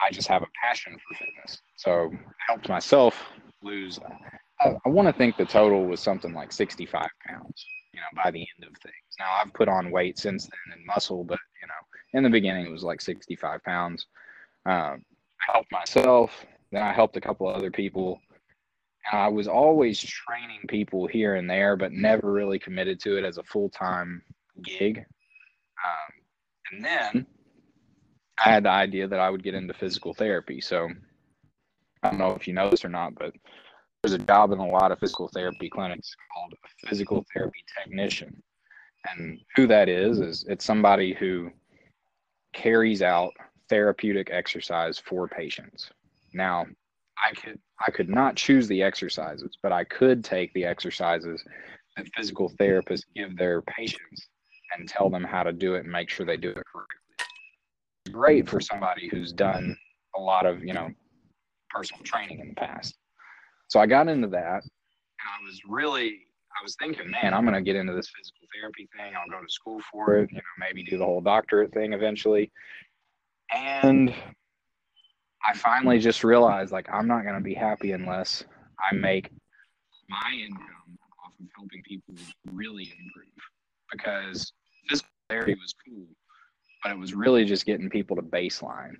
I 0.00 0.10
just 0.10 0.28
have 0.28 0.42
a 0.42 0.48
passion 0.60 0.96
for 0.96 1.14
fitness. 1.14 1.60
So 1.76 2.10
I 2.12 2.52
helped 2.52 2.68
myself 2.68 3.22
lose. 3.62 3.98
I, 4.60 4.74
I 4.84 4.88
want 4.88 5.08
to 5.08 5.12
think 5.12 5.36
the 5.36 5.44
total 5.44 5.86
was 5.86 6.00
something 6.00 6.32
like 6.32 6.52
65 6.52 7.08
pounds, 7.26 7.66
you 7.92 8.00
know, 8.00 8.22
by 8.22 8.30
the 8.30 8.40
end 8.40 8.70
of 8.70 8.76
things. 8.80 8.94
Now 9.18 9.38
I've 9.42 9.52
put 9.54 9.68
on 9.68 9.90
weight 9.90 10.18
since 10.18 10.44
then 10.44 10.76
and 10.76 10.86
muscle, 10.86 11.24
but 11.24 11.38
you 11.62 11.68
know, 11.68 12.18
in 12.18 12.24
the 12.24 12.30
beginning 12.30 12.66
it 12.66 12.72
was 12.72 12.82
like 12.82 13.00
65 13.00 13.62
pounds. 13.64 14.06
Um, 14.66 15.04
I 15.48 15.52
helped 15.52 15.72
myself. 15.72 16.44
Then 16.72 16.82
I 16.82 16.92
helped 16.92 17.16
a 17.16 17.20
couple 17.20 17.46
other 17.48 17.70
people. 17.70 18.20
And 19.10 19.20
I 19.20 19.28
was 19.28 19.46
always 19.46 20.00
training 20.00 20.62
people 20.68 21.06
here 21.06 21.36
and 21.36 21.48
there, 21.48 21.76
but 21.76 21.92
never 21.92 22.32
really 22.32 22.58
committed 22.58 23.00
to 23.00 23.16
it 23.16 23.24
as 23.24 23.38
a 23.38 23.44
full 23.44 23.68
time 23.70 24.22
gig. 24.62 24.98
Um, 24.98 26.12
and 26.72 26.84
then 26.84 27.26
I 28.38 28.50
had 28.50 28.64
the 28.64 28.70
idea 28.70 29.08
that 29.08 29.20
I 29.20 29.30
would 29.30 29.42
get 29.42 29.54
into 29.54 29.74
physical 29.74 30.12
therapy. 30.14 30.60
So 30.60 30.88
I 32.02 32.10
don't 32.10 32.18
know 32.18 32.32
if 32.32 32.46
you 32.46 32.52
know 32.52 32.70
this 32.70 32.84
or 32.84 32.88
not, 32.88 33.14
but 33.14 33.32
there's 34.02 34.12
a 34.12 34.18
job 34.18 34.52
in 34.52 34.58
a 34.58 34.66
lot 34.66 34.92
of 34.92 34.98
physical 34.98 35.28
therapy 35.28 35.68
clinics 35.68 36.14
called 36.32 36.52
a 36.52 36.86
physical 36.86 37.24
therapy 37.32 37.64
technician. 37.76 38.42
And 39.10 39.38
who 39.54 39.66
that 39.68 39.88
is, 39.88 40.20
is 40.20 40.44
it's 40.48 40.64
somebody 40.64 41.14
who 41.14 41.50
carries 42.52 43.02
out 43.02 43.32
therapeutic 43.68 44.28
exercise 44.30 44.98
for 44.98 45.28
patients. 45.28 45.90
Now, 46.32 46.66
I 47.22 47.32
could 47.32 47.58
I 47.86 47.90
could 47.90 48.08
not 48.08 48.36
choose 48.36 48.68
the 48.68 48.82
exercises, 48.82 49.56
but 49.62 49.72
I 49.72 49.84
could 49.84 50.24
take 50.24 50.52
the 50.52 50.64
exercises 50.64 51.42
that 51.96 52.08
physical 52.14 52.50
therapists 52.50 53.04
give 53.14 53.36
their 53.36 53.62
patients 53.62 54.28
and 54.76 54.88
tell 54.88 55.08
them 55.08 55.24
how 55.24 55.42
to 55.42 55.52
do 55.52 55.74
it 55.74 55.80
and 55.80 55.90
make 55.90 56.10
sure 56.10 56.26
they 56.26 56.36
do 56.36 56.50
it 56.50 56.62
correctly. 56.72 57.05
Great 58.16 58.48
for 58.48 58.60
somebody 58.60 59.08
who's 59.08 59.30
done 59.30 59.76
a 60.16 60.20
lot 60.20 60.46
of, 60.46 60.64
you 60.64 60.72
know, 60.72 60.88
personal 61.68 62.02
training 62.02 62.40
in 62.40 62.48
the 62.48 62.54
past. 62.54 62.96
So 63.68 63.78
I 63.78 63.84
got 63.84 64.08
into 64.08 64.28
that 64.28 64.62
and 64.62 65.28
I 65.28 65.44
was 65.44 65.60
really 65.68 66.22
I 66.58 66.62
was 66.62 66.76
thinking, 66.76 67.10
man, 67.10 67.34
I'm 67.34 67.44
gonna 67.44 67.60
get 67.60 67.76
into 67.76 67.92
this 67.92 68.08
physical 68.08 68.46
therapy 68.54 68.88
thing. 68.96 69.12
I'll 69.14 69.28
go 69.28 69.44
to 69.44 69.52
school 69.52 69.82
for 69.92 70.16
it, 70.16 70.30
you 70.30 70.36
know, 70.38 70.42
maybe 70.58 70.82
do 70.82 70.96
the 70.96 71.04
whole 71.04 71.20
doctorate 71.20 71.74
thing 71.74 71.92
eventually. 71.92 72.50
And 73.54 74.14
I 75.46 75.52
finally 75.54 75.98
just 75.98 76.24
realized 76.24 76.72
like 76.72 76.88
I'm 76.90 77.06
not 77.06 77.22
gonna 77.22 77.42
be 77.42 77.52
happy 77.52 77.92
unless 77.92 78.44
I 78.90 78.94
make 78.94 79.30
my 80.08 80.32
income 80.32 80.96
off 81.22 81.32
of 81.38 81.46
helping 81.54 81.82
people 81.82 82.14
really 82.50 82.84
improve. 82.84 83.26
Because 83.92 84.54
physical 84.88 85.10
therapy 85.28 85.54
was 85.54 85.74
cool, 85.86 86.06
but 86.86 86.92
it 86.92 86.98
was 87.00 87.14
really 87.14 87.44
just 87.44 87.66
getting 87.66 87.90
people 87.90 88.14
to 88.14 88.22
baseline. 88.22 88.94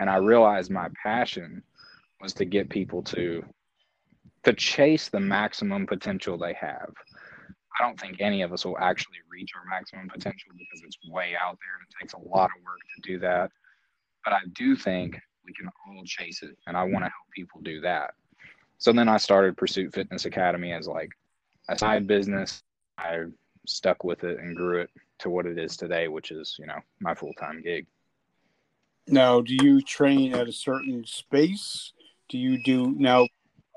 And 0.00 0.08
I 0.08 0.16
realized 0.16 0.70
my 0.70 0.88
passion 1.02 1.62
was 2.18 2.32
to 2.32 2.46
get 2.46 2.70
people 2.70 3.02
to 3.02 3.44
to 4.44 4.54
chase 4.54 5.10
the 5.10 5.20
maximum 5.20 5.86
potential 5.86 6.38
they 6.38 6.54
have. 6.54 6.90
I 7.78 7.84
don't 7.84 8.00
think 8.00 8.22
any 8.22 8.40
of 8.40 8.54
us 8.54 8.64
will 8.64 8.78
actually 8.78 9.18
reach 9.30 9.50
our 9.54 9.68
maximum 9.68 10.08
potential 10.08 10.52
because 10.56 10.82
it's 10.82 10.96
way 11.10 11.34
out 11.38 11.58
there 11.60 11.74
and 11.76 11.86
it 11.86 11.94
takes 12.00 12.14
a 12.14 12.34
lot 12.34 12.48
of 12.56 12.64
work 12.64 12.78
to 12.94 13.12
do 13.12 13.18
that. 13.18 13.50
But 14.24 14.32
I 14.32 14.40
do 14.54 14.74
think 14.74 15.20
we 15.44 15.52
can 15.52 15.68
all 15.88 16.04
chase 16.06 16.42
it, 16.42 16.56
and 16.66 16.74
I 16.74 16.84
want 16.84 17.04
to 17.04 17.10
help 17.10 17.28
people 17.34 17.60
do 17.60 17.82
that. 17.82 18.14
So 18.78 18.94
then 18.94 19.10
I 19.10 19.18
started 19.18 19.58
Pursuit 19.58 19.92
Fitness 19.92 20.24
Academy 20.24 20.72
as 20.72 20.88
like 20.88 21.10
a 21.68 21.78
side 21.78 22.06
business. 22.06 22.62
I 22.96 23.24
stuck 23.66 24.04
with 24.04 24.24
it 24.24 24.38
and 24.38 24.56
grew 24.56 24.80
it 24.80 24.90
to 25.18 25.30
what 25.30 25.46
it 25.46 25.58
is 25.58 25.76
today, 25.76 26.08
which 26.08 26.30
is, 26.30 26.56
you 26.58 26.66
know, 26.66 26.78
my 27.00 27.14
full 27.14 27.32
time 27.34 27.62
gig. 27.62 27.86
Now, 29.08 29.40
do 29.40 29.54
you 29.54 29.80
train 29.80 30.34
at 30.34 30.48
a 30.48 30.52
certain 30.52 31.04
space? 31.06 31.92
Do 32.28 32.38
you 32.38 32.62
do 32.62 32.94
now? 32.98 33.28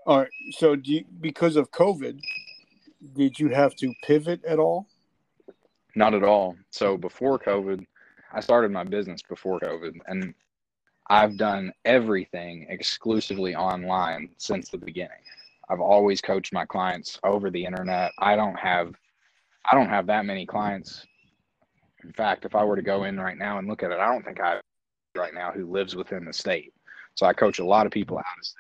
All 0.06 0.20
right. 0.20 0.30
So, 0.52 0.76
do 0.76 0.92
you, 0.92 1.06
because 1.22 1.56
of 1.56 1.70
COVID, 1.72 2.20
did 3.14 3.40
you 3.40 3.50
have 3.50 3.76
to 3.76 3.94
pivot 4.04 4.44
at 4.46 4.60
all? 4.60 4.88
Not 5.96 6.14
at 6.14 6.24
all. 6.24 6.56
So 6.70 6.98
before 6.98 7.40
COVID, 7.40 7.86
I 8.32 8.40
started 8.40 8.72
my 8.72 8.84
business 8.84 9.22
before 9.22 9.60
COVID, 9.60 9.98
and 10.08 10.34
I've 11.10 11.38
done 11.38 11.74
everything 11.86 12.68
exclusively 12.70 13.56
online 13.56 14.30
since 14.38 14.70
the 14.70 14.78
beginning. 14.78 15.24
I've 15.70 15.80
always 15.80 16.22
coached 16.22 16.54
my 16.54 16.66
clients 16.66 17.20
over 17.24 17.50
the 17.50 17.66
internet. 17.66 18.12
I 18.20 18.36
don't 18.36 18.58
have 18.58 18.94
I 19.66 19.76
don't 19.76 19.90
have 19.90 20.08
that 20.08 20.26
many 20.26 20.46
clients. 20.46 21.06
In 22.04 22.14
fact, 22.14 22.46
if 22.46 22.56
I 22.56 22.64
were 22.64 22.76
to 22.76 22.82
go 22.82 23.04
in 23.04 23.20
right 23.20 23.38
now 23.38 23.58
and 23.58 23.68
look 23.68 23.84
at 23.84 23.92
it, 23.92 24.00
I 24.00 24.06
don't 24.06 24.24
think 24.24 24.40
I 24.40 24.60
right 25.16 25.34
now 25.34 25.52
who 25.52 25.66
lives 25.66 25.96
within 25.96 26.26
the 26.26 26.34
state. 26.34 26.74
So 27.16 27.26
I 27.26 27.34
coach 27.34 27.60
a 27.60 27.66
lot 27.66 27.86
of 27.86 27.92
people 27.92 28.18
out 28.18 28.26
of 28.38 28.46
state. 28.46 28.56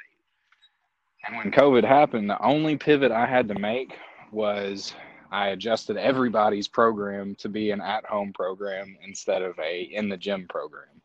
And 1.28 1.38
when 1.38 1.52
COVID 1.52 1.84
happened, 1.84 2.30
the 2.30 2.41
only 2.41 2.75
pivot 2.75 3.12
I 3.12 3.25
had 3.25 3.47
to 3.49 3.60
make 3.60 3.97
was 4.32 4.93
I 5.32 5.49
adjusted 5.49 5.97
everybody's 5.97 6.67
program 6.67 7.36
to 7.36 7.49
be 7.49 7.71
an 7.71 7.82
at-home 7.82 8.34
program 8.34 8.97
instead 9.04 9.41
of 9.41 9.58
a 9.60 9.82
in 9.82 10.10
the 10.10 10.17
gym 10.17 10.47
program. 10.49 11.02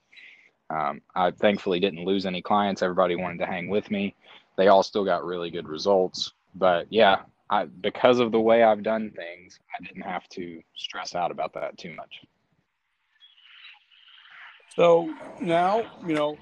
Um, 0.71 1.03
I 1.15 1.31
thankfully 1.31 1.79
didn't 1.79 2.05
lose 2.05 2.27
any 2.27 2.41
clients. 2.41 2.83
Everybody 2.83 3.17
wanted 3.17 3.39
to 3.39 3.47
hang 3.47 3.69
with 3.69 3.91
me. 3.91 4.15
They 4.57 4.69
all 4.69 4.83
still 4.83 5.05
got 5.05 5.25
really 5.25 5.51
good 5.51 5.69
results. 5.69 6.33
But 6.55 6.87
yeah, 6.91 7.23
I, 7.51 7.65
because 7.67 8.19
of 8.21 8.33
the 8.33 8.41
way 8.41 8.63
I've 8.63 8.83
done 8.83 9.11
things, 9.11 9.59
I 9.79 9.85
didn't 9.85 10.03
have 10.03 10.29
to 10.31 10.63
stress 10.75 11.15
out 11.15 11.31
about 11.31 11.53
that 11.55 11.77
too 11.77 11.95
much. 11.95 12.23
So 14.75 15.15
now, 15.41 15.85
you 16.07 16.15
know, 16.15 16.37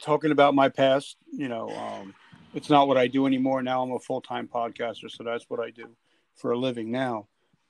talking 0.00 0.30
about 0.30 0.54
my 0.54 0.68
past, 0.68 1.16
you 1.32 1.48
know, 1.48 1.68
um, 1.70 2.14
it's 2.54 2.70
not 2.70 2.86
what 2.86 2.96
I 2.96 3.08
do 3.08 3.26
anymore. 3.26 3.62
Now 3.62 3.82
I'm 3.82 3.92
a 3.92 3.98
full 3.98 4.20
time 4.20 4.48
podcaster, 4.48 5.10
so 5.10 5.24
that's 5.24 5.46
what 5.48 5.60
I 5.60 5.70
do 5.70 5.88
for 6.36 6.52
a 6.52 6.58
living 6.58 6.90
now. 6.90 7.26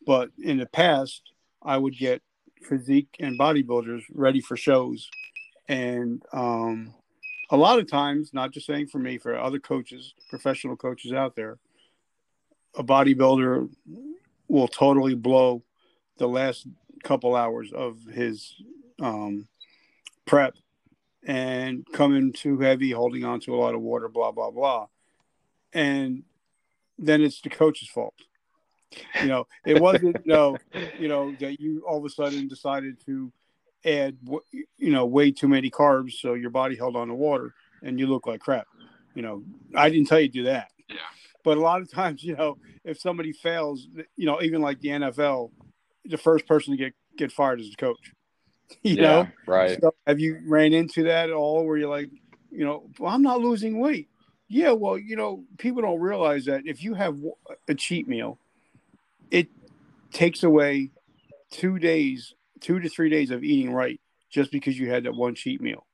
But 0.07 0.31
in 0.39 0.59
the 0.59 0.67
past, 0.67 1.23
I 1.63 1.79
would 1.79 1.97
get 1.97 2.23
physique 2.63 3.17
and 3.19 3.39
bodybuilders 3.39 4.03
ready 4.13 4.41
for 4.41 4.57
shows, 4.57 5.09
and 5.69 6.23
um, 6.33 6.93
a 7.51 7.57
lot 7.57 7.79
of 7.79 7.91
times, 7.91 8.35
not 8.35 8.51
just 8.51 8.67
saying 8.67 8.89
for 8.89 8.99
me, 8.99 9.17
for 9.17 9.39
other 9.39 9.59
coaches, 9.59 10.15
professional 10.29 10.77
coaches 10.77 11.13
out 11.13 11.35
there, 11.37 11.59
a 12.77 12.85
bodybuilder 12.85 13.69
will 14.49 14.69
totally 14.69 15.15
blow 15.15 15.63
the 16.19 16.29
last 16.29 16.67
couple 17.03 17.35
hours 17.35 17.73
of 17.73 17.99
his 18.13 18.55
um, 19.01 19.47
prep 20.27 20.55
and 21.27 21.87
coming 21.93 22.33
too 22.33 22.59
heavy, 22.59 22.91
holding 22.91 23.25
on 23.25 23.41
to 23.41 23.55
a 23.55 23.57
lot 23.57 23.75
of 23.75 23.81
water, 23.81 24.09
blah 24.09 24.33
blah 24.33 24.51
blah, 24.51 24.87
and 25.73 26.23
then 26.99 27.23
it's 27.23 27.41
the 27.41 27.51
coach's 27.51 27.89
fault. 27.89 28.15
You 29.21 29.27
know, 29.27 29.47
it 29.67 29.81
wasn't 29.81 30.25
no, 30.27 30.57
you 30.99 31.09
know 31.09 31.35
that 31.41 31.61
you 31.61 31.83
all 31.87 31.99
of 31.99 32.05
a 32.05 32.11
sudden 32.11 32.49
decided 32.49 33.05
to 33.07 33.33
add, 33.85 34.17
you 34.79 34.93
know, 34.93 35.07
way 35.07 35.31
too 35.31 35.49
many 35.49 35.71
carbs, 35.71 36.13
so 36.13 36.35
your 36.35 36.51
body 36.51 36.77
held 36.77 36.97
on 36.97 37.09
to 37.09 37.15
water 37.15 37.55
and 37.83 37.99
you 37.99 38.07
look 38.07 38.27
like 38.27 38.41
crap. 38.41 38.67
You 39.15 39.23
know, 39.23 39.45
I 39.75 39.91
didn't 39.91 40.09
tell 40.09 40.21
you 40.21 40.29
to 40.29 40.33
do 40.33 40.45
that. 40.45 40.71
Yeah. 41.45 41.51
But 41.53 41.59
a 41.59 41.61
lot 41.61 41.81
of 41.81 41.91
times, 41.91 42.23
you 42.23 42.37
know, 42.37 42.59
if 42.85 42.99
somebody 42.99 43.33
fails, 43.33 43.89
you 44.17 44.27
know, 44.27 44.41
even 44.43 44.63
like 44.63 44.81
the 44.81 44.89
NFL, 44.89 45.51
the 46.05 46.19
first 46.19 46.47
person 46.47 46.73
to 46.73 46.77
get 46.77 46.95
get 47.17 47.33
fired 47.33 47.61
is 47.61 47.71
the 47.71 47.77
coach. 47.77 48.13
you 48.83 48.95
yeah, 48.95 49.03
know, 49.03 49.29
right? 49.47 49.79
So 49.81 49.95
have 50.07 50.21
you 50.21 50.41
ran 50.47 50.73
into 50.73 51.05
that 51.05 51.31
at 51.31 51.35
all, 51.35 51.67
where 51.67 51.77
you're 51.77 51.89
like, 51.89 52.11
you 52.51 52.65
know, 52.65 52.89
well, 52.99 53.13
I'm 53.13 53.23
not 53.23 53.41
losing 53.41 53.79
weight. 53.79 54.09
Yeah, 54.49 54.73
well, 54.73 54.99
you 54.99 55.17
know, 55.17 55.45
people 55.59 55.83
don't 55.83 56.01
realize 56.01 56.45
that 56.47 56.63
if 56.67 56.83
you 56.83 56.95
have 56.95 57.19
a 57.67 57.75
cheat 57.75 58.07
meal, 58.07 58.39
it 59.31 59.49
takes 60.13 60.43
away 60.43 60.91
two 61.51 61.79
days, 61.79 62.35
two 62.61 62.79
to 62.79 62.89
three 62.89 63.11
days 63.11 63.31
of 63.31 63.43
eating 63.43 63.73
right, 63.73 64.01
just 64.31 64.53
because 64.53 64.79
you 64.79 64.91
had 64.91 65.05
that 65.05 65.15
one 65.15 65.35
cheat 65.35 65.61
meal. 65.61 65.87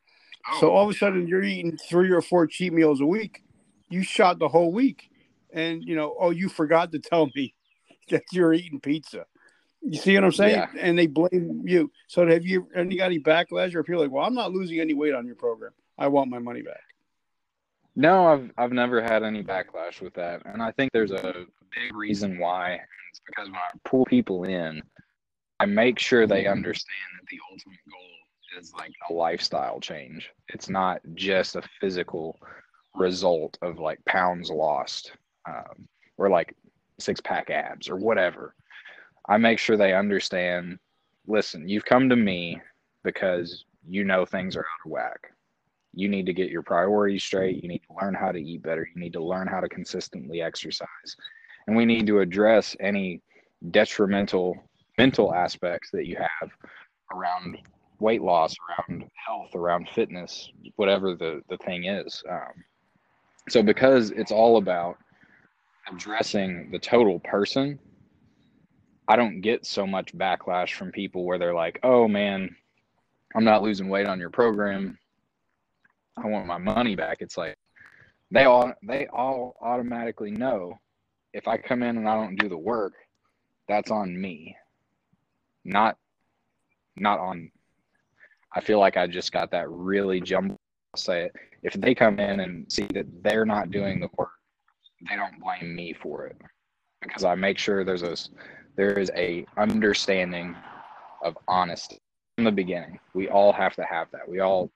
Oh. 0.50 0.60
So 0.60 0.70
all 0.70 0.84
of 0.84 0.94
a 0.94 0.98
sudden, 0.98 1.26
you're 1.26 1.42
eating 1.42 1.76
three 1.76 2.10
or 2.10 2.20
four 2.20 2.46
cheat 2.46 2.72
meals 2.72 3.00
a 3.00 3.06
week. 3.06 3.42
You 3.88 4.02
shot 4.02 4.38
the 4.38 4.48
whole 4.48 4.72
week, 4.72 5.10
and 5.52 5.82
you 5.82 5.96
know, 5.96 6.16
oh, 6.18 6.30
you 6.30 6.48
forgot 6.48 6.92
to 6.92 6.98
tell 6.98 7.28
me 7.34 7.54
that 8.10 8.22
you're 8.32 8.52
eating 8.52 8.80
pizza. 8.80 9.26
You 9.82 9.98
see 9.98 10.14
what 10.14 10.24
I'm 10.24 10.32
saying? 10.32 10.56
Yeah. 10.56 10.68
And 10.78 10.98
they 10.98 11.06
blame 11.06 11.62
you. 11.64 11.90
So 12.06 12.26
have 12.26 12.44
you 12.44 12.68
any 12.74 12.96
got 12.96 13.06
any 13.06 13.18
backlash 13.18 13.74
or 13.74 13.82
people 13.82 14.02
like, 14.02 14.10
well, 14.10 14.26
I'm 14.26 14.34
not 14.34 14.52
losing 14.52 14.78
any 14.78 14.92
weight 14.92 15.14
on 15.14 15.26
your 15.26 15.36
program. 15.36 15.72
I 15.96 16.08
want 16.08 16.30
my 16.30 16.38
money 16.38 16.60
back. 16.60 16.82
No, 17.96 18.26
I've 18.26 18.50
I've 18.56 18.72
never 18.72 19.02
had 19.02 19.22
any 19.22 19.42
backlash 19.42 20.00
with 20.00 20.14
that, 20.14 20.42
and 20.44 20.62
I 20.62 20.70
think 20.72 20.92
there's 20.92 21.10
a 21.10 21.46
big 21.74 21.94
reason 21.94 22.38
why. 22.38 22.80
It's 23.10 23.20
because 23.26 23.48
when 23.48 23.56
I 23.56 23.78
pull 23.84 24.04
people 24.04 24.44
in, 24.44 24.82
I 25.58 25.66
make 25.66 25.98
sure 25.98 26.26
they 26.26 26.46
understand 26.46 26.96
that 27.18 27.26
the 27.28 27.38
ultimate 27.50 27.80
goal 27.90 28.60
is 28.60 28.72
like 28.74 28.92
a 29.08 29.12
lifestyle 29.12 29.80
change. 29.80 30.30
It's 30.48 30.68
not 30.68 31.00
just 31.14 31.56
a 31.56 31.62
physical 31.80 32.38
result 32.94 33.58
of 33.62 33.78
like 33.78 34.04
pounds 34.04 34.50
lost 34.50 35.12
um, 35.48 35.88
or 36.18 36.28
like 36.28 36.54
six 36.98 37.20
pack 37.20 37.50
abs 37.50 37.88
or 37.88 37.96
whatever. 37.96 38.54
I 39.28 39.36
make 39.36 39.58
sure 39.58 39.76
they 39.76 39.94
understand 39.94 40.78
listen, 41.26 41.68
you've 41.68 41.84
come 41.84 42.08
to 42.08 42.16
me 42.16 42.60
because 43.04 43.64
you 43.88 44.04
know 44.04 44.24
things 44.24 44.56
are 44.56 44.60
out 44.60 44.86
of 44.86 44.90
whack. 44.90 45.32
You 45.94 46.08
need 46.08 46.26
to 46.26 46.32
get 46.32 46.50
your 46.50 46.62
priorities 46.62 47.24
straight. 47.24 47.62
You 47.62 47.68
need 47.68 47.82
to 47.88 47.96
learn 48.00 48.14
how 48.14 48.32
to 48.32 48.38
eat 48.38 48.62
better. 48.62 48.88
You 48.94 49.00
need 49.00 49.12
to 49.14 49.22
learn 49.22 49.46
how 49.46 49.60
to 49.60 49.68
consistently 49.68 50.42
exercise. 50.42 51.16
And 51.66 51.76
we 51.76 51.84
need 51.84 52.06
to 52.06 52.20
address 52.20 52.76
any 52.80 53.22
detrimental 53.70 54.56
mental 54.98 55.34
aspects 55.34 55.90
that 55.92 56.06
you 56.06 56.16
have 56.16 56.50
around 57.14 57.58
weight 58.00 58.22
loss, 58.22 58.54
around 58.68 59.04
health, 59.26 59.54
around 59.54 59.88
fitness, 59.94 60.50
whatever 60.76 61.14
the, 61.14 61.42
the 61.48 61.56
thing 61.58 61.84
is. 61.84 62.22
Um, 62.28 62.52
so, 63.48 63.62
because 63.62 64.10
it's 64.10 64.32
all 64.32 64.58
about 64.58 64.96
addressing 65.92 66.70
the 66.70 66.78
total 66.78 67.20
person, 67.20 67.78
I 69.08 69.16
don't 69.16 69.40
get 69.40 69.66
so 69.66 69.86
much 69.86 70.16
backlash 70.16 70.74
from 70.74 70.92
people 70.92 71.24
where 71.24 71.38
they're 71.38 71.54
like, 71.54 71.80
oh 71.82 72.06
man, 72.06 72.54
I'm 73.34 73.44
not 73.44 73.62
losing 73.62 73.88
weight 73.88 74.06
on 74.06 74.20
your 74.20 74.30
program. 74.30 74.98
I 76.16 76.26
want 76.26 76.46
my 76.46 76.58
money 76.58 76.96
back. 76.96 77.18
It's 77.20 77.36
like 77.36 77.56
they 78.30 78.44
all 78.44 78.72
they 78.82 79.06
all 79.08 79.56
automatically 79.60 80.30
know 80.30 80.78
if 81.32 81.48
I 81.48 81.56
come 81.56 81.82
in 81.82 81.96
and 81.96 82.08
I 82.08 82.14
don't 82.14 82.36
do 82.36 82.48
the 82.48 82.58
work, 82.58 82.94
that's 83.68 83.90
on 83.90 84.20
me. 84.20 84.56
Not 85.64 85.96
not 86.96 87.18
on 87.20 87.50
I 88.54 88.60
feel 88.60 88.80
like 88.80 88.96
I 88.96 89.06
just 89.06 89.32
got 89.32 89.50
that 89.52 89.70
really 89.70 90.20
jumbled 90.20 90.58
I'll 90.94 91.00
say 91.00 91.24
it. 91.26 91.36
If 91.62 91.74
they 91.74 91.94
come 91.94 92.18
in 92.18 92.40
and 92.40 92.70
see 92.70 92.86
that 92.94 93.06
they're 93.22 93.46
not 93.46 93.70
doing 93.70 94.00
the 94.00 94.08
work, 94.16 94.30
they 95.08 95.16
don't 95.16 95.40
blame 95.40 95.74
me 95.74 95.92
for 95.92 96.26
it. 96.26 96.36
Because 97.02 97.24
I 97.24 97.34
make 97.34 97.58
sure 97.58 97.84
there's 97.84 98.02
a 98.02 98.16
there 98.76 98.98
is 98.98 99.10
a 99.16 99.46
understanding 99.56 100.54
of 101.22 101.36
honesty 101.48 101.98
from 102.36 102.44
the 102.44 102.52
beginning. 102.52 102.98
We 103.14 103.28
all 103.28 103.52
have 103.52 103.74
to 103.76 103.84
have 103.84 104.08
that. 104.12 104.28
We 104.28 104.40
all 104.40 104.70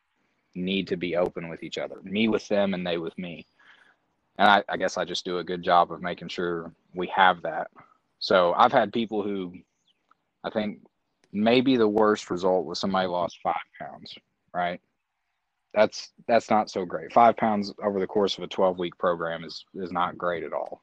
need 0.55 0.89
to 0.89 0.97
be 0.97 1.17
open 1.17 1.49
with 1.49 1.63
each 1.63 1.79
other. 1.79 1.97
Me 2.03 2.29
with 2.29 2.47
them 2.49 2.75
and 2.75 2.87
they 2.87 2.99
with 2.99 3.17
me. 3.19 3.47
And 4.39 4.49
I, 4.49 4.65
I 4.69 4.77
guess 4.77 4.97
I 4.97 5.05
just 5.05 5.25
do 5.25 5.39
a 5.39 5.45
good 5.45 5.63
job 5.63 5.93
of 5.93 6.03
making 6.03 6.29
sure 6.29 6.73
we 6.95 7.07
have 7.09 7.43
that. 7.43 7.71
So 8.19 8.55
I've 8.57 8.73
had 8.73 8.93
people 8.93 9.23
who 9.23 9.53
I 10.45 10.51
think 10.51 10.81
maybe 11.33 11.77
the 11.77 11.89
worst 11.89 12.31
result 12.31 12.67
was 12.67 12.79
somebody 12.79 13.07
lost 13.07 13.39
five 13.43 13.55
pounds, 13.81 14.15
right? 14.55 14.81
That's 15.75 16.11
that's 16.27 16.51
not 16.51 16.71
so 16.71 16.85
great. 16.85 17.13
Five 17.13 17.37
pounds 17.37 17.73
over 17.83 18.01
the 18.01 18.07
course 18.07 18.39
of 18.39 18.45
a 18.45 18.49
12 18.49 18.79
week 18.79 18.97
program 18.99 19.45
is 19.45 19.65
is 19.75 19.93
not 19.93 20.17
great 20.17 20.45
at 20.45 20.53
all. 20.53 20.81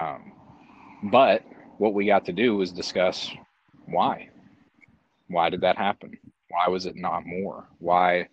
Um, 0.00 0.32
but 1.10 1.42
what 1.78 1.94
we 1.94 2.06
got 2.06 2.24
to 2.26 2.32
do 2.32 2.56
was 2.56 2.72
discuss 2.72 3.30
why. 3.86 4.28
Why 5.28 5.50
did 5.50 5.60
that 5.62 5.76
happen? 5.76 6.18
Why 6.48 6.68
was 6.68 6.86
it 6.86 6.96
not 6.96 7.26
more? 7.26 7.66
Why 7.78 8.28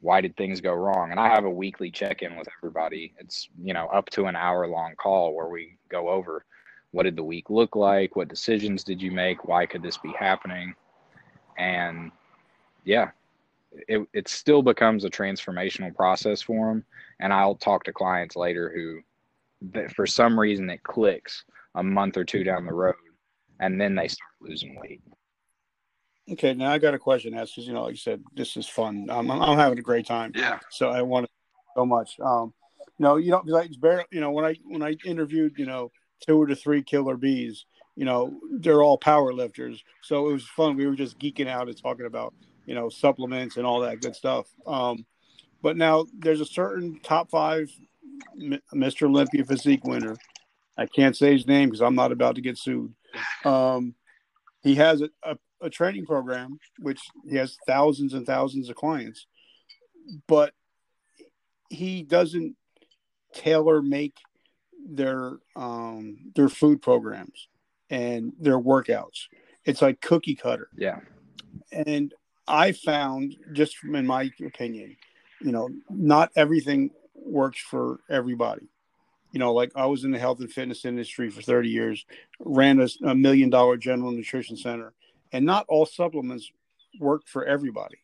why 0.00 0.20
did 0.20 0.36
things 0.36 0.60
go 0.60 0.72
wrong? 0.72 1.10
And 1.10 1.18
I 1.18 1.28
have 1.28 1.44
a 1.44 1.50
weekly 1.50 1.90
check-in 1.90 2.36
with 2.36 2.46
everybody. 2.58 3.14
It's, 3.18 3.48
you 3.60 3.72
know, 3.72 3.86
up 3.86 4.08
to 4.10 4.26
an 4.26 4.36
hour 4.36 4.68
long 4.68 4.94
call 4.96 5.34
where 5.34 5.48
we 5.48 5.78
go 5.88 6.10
over 6.10 6.44
what 6.96 7.02
did 7.02 7.16
the 7.16 7.24
week 7.24 7.50
look 7.50 7.76
like? 7.76 8.16
What 8.16 8.28
decisions 8.28 8.82
did 8.82 9.02
you 9.02 9.10
make? 9.10 9.46
Why 9.46 9.66
could 9.66 9.82
this 9.82 9.98
be 9.98 10.12
happening? 10.18 10.74
And 11.58 12.10
yeah, 12.84 13.10
it, 13.88 14.06
it 14.12 14.28
still 14.28 14.62
becomes 14.62 15.04
a 15.04 15.10
transformational 15.10 15.94
process 15.94 16.42
for 16.42 16.68
them. 16.68 16.84
And 17.20 17.32
I'll 17.32 17.54
talk 17.54 17.84
to 17.84 17.92
clients 17.92 18.36
later 18.36 18.72
who, 18.74 19.00
that 19.72 19.94
for 19.94 20.06
some 20.06 20.38
reason, 20.38 20.68
it 20.70 20.82
clicks 20.82 21.44
a 21.74 21.82
month 21.82 22.16
or 22.16 22.24
two 22.24 22.44
down 22.44 22.66
the 22.66 22.72
road, 22.72 22.94
and 23.60 23.80
then 23.80 23.94
they 23.94 24.08
start 24.08 24.30
losing 24.40 24.78
weight. 24.80 25.00
Okay, 26.30 26.54
now 26.54 26.72
I 26.72 26.78
got 26.78 26.94
a 26.94 26.98
question 26.98 27.32
to 27.32 27.38
ask 27.38 27.54
because 27.54 27.66
you 27.66 27.72
know, 27.72 27.84
like 27.84 27.92
you 27.92 27.98
said, 27.98 28.22
this 28.34 28.56
is 28.56 28.68
fun. 28.68 29.06
I'm, 29.10 29.30
I'm 29.30 29.58
having 29.58 29.78
a 29.78 29.82
great 29.82 30.06
time. 30.06 30.32
Yeah. 30.34 30.58
So 30.70 30.90
I 30.90 31.02
want 31.02 31.26
to 31.26 31.32
so 31.76 31.86
much. 31.86 32.18
Um, 32.20 32.52
you 32.98 33.04
know, 33.04 33.16
you 33.16 33.30
know, 33.30 33.42
because 33.42 33.66
it's 33.66 33.76
barely, 33.76 34.04
you 34.10 34.20
know, 34.20 34.30
when 34.30 34.44
I 34.44 34.56
when 34.64 34.82
I 34.82 34.96
interviewed, 35.04 35.54
you 35.56 35.66
know, 35.66 35.92
two 36.20 36.40
or 36.40 36.54
three 36.54 36.82
killer 36.82 37.16
bees. 37.16 37.64
You 37.98 38.04
know, 38.04 38.38
they're 38.58 38.82
all 38.82 38.98
power 38.98 39.32
lifters. 39.32 39.82
So 40.02 40.28
it 40.28 40.32
was 40.34 40.46
fun. 40.46 40.76
We 40.76 40.86
were 40.86 40.96
just 40.96 41.18
geeking 41.18 41.48
out 41.48 41.68
and 41.68 41.82
talking 41.82 42.04
about, 42.04 42.34
you 42.66 42.74
know, 42.74 42.88
supplements 42.88 43.56
and 43.56 43.66
all 43.66 43.80
that 43.80 44.00
good 44.00 44.14
stuff. 44.14 44.46
Um, 44.66 45.06
but 45.62 45.76
now 45.76 46.06
there's 46.18 46.40
a 46.40 46.46
certain 46.46 47.00
top 47.02 47.30
five 47.30 47.70
Mr. 48.74 49.06
Olympia 49.06 49.44
physique 49.44 49.84
winner. 49.84 50.16
I 50.76 50.86
can't 50.86 51.16
say 51.16 51.32
his 51.32 51.46
name 51.46 51.68
because 51.68 51.80
I'm 51.80 51.94
not 51.94 52.12
about 52.12 52.34
to 52.34 52.40
get 52.40 52.58
sued. 52.58 52.92
Um, 53.44 53.94
he 54.62 54.74
has 54.74 55.00
a, 55.00 55.08
a, 55.22 55.38
a 55.62 55.70
training 55.70 56.04
program, 56.04 56.58
which 56.78 57.00
he 57.28 57.36
has 57.36 57.56
thousands 57.66 58.14
and 58.14 58.26
thousands 58.26 58.68
of 58.68 58.76
clients, 58.76 59.26
but 60.26 60.52
he 61.70 62.02
doesn't 62.02 62.56
tailor 63.32 63.82
make 63.82 64.16
their 64.88 65.38
um, 65.54 66.18
their 66.34 66.48
food 66.48 66.82
programs 66.82 67.48
and 67.90 68.32
their 68.38 68.58
workouts. 68.58 69.28
It's 69.64 69.82
like 69.82 70.00
cookie 70.00 70.34
cutter. 70.34 70.68
Yeah. 70.76 71.00
And 71.72 72.12
I 72.48 72.72
found, 72.72 73.36
just 73.52 73.76
in 73.82 74.06
my 74.06 74.30
opinion, 74.44 74.96
you 75.40 75.52
know, 75.52 75.68
not 75.90 76.30
everything 76.36 76.90
works 77.14 77.60
for 77.60 78.00
everybody. 78.08 78.68
You 79.32 79.40
know, 79.40 79.52
like 79.52 79.72
I 79.74 79.86
was 79.86 80.04
in 80.04 80.12
the 80.12 80.18
health 80.18 80.40
and 80.40 80.50
fitness 80.50 80.84
industry 80.84 81.30
for 81.30 81.42
30 81.42 81.68
years, 81.68 82.06
ran 82.38 82.80
a, 82.80 82.88
a 83.04 83.14
million 83.14 83.50
dollar 83.50 83.76
general 83.76 84.12
nutrition 84.12 84.56
center, 84.56 84.92
and 85.32 85.44
not 85.44 85.66
all 85.68 85.84
supplements 85.84 86.50
work 86.98 87.22
for 87.26 87.44
everybody. 87.44 87.98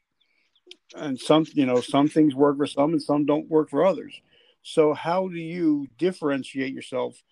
And 0.95 1.19
some, 1.19 1.47
you 1.55 1.65
know, 1.65 1.81
some 1.81 2.09
things 2.09 2.35
work 2.35 2.59
for 2.59 2.67
some 2.67 2.93
and 2.93 3.03
some 3.03 3.25
don't 3.25 3.49
work 3.49 3.71
for 3.71 3.87
others. 3.87 4.21
So, 4.63 4.93
how 4.93 5.29
do 5.29 5.39
you 5.39 5.89
differentiate 5.99 6.75
yourself 6.75 7.23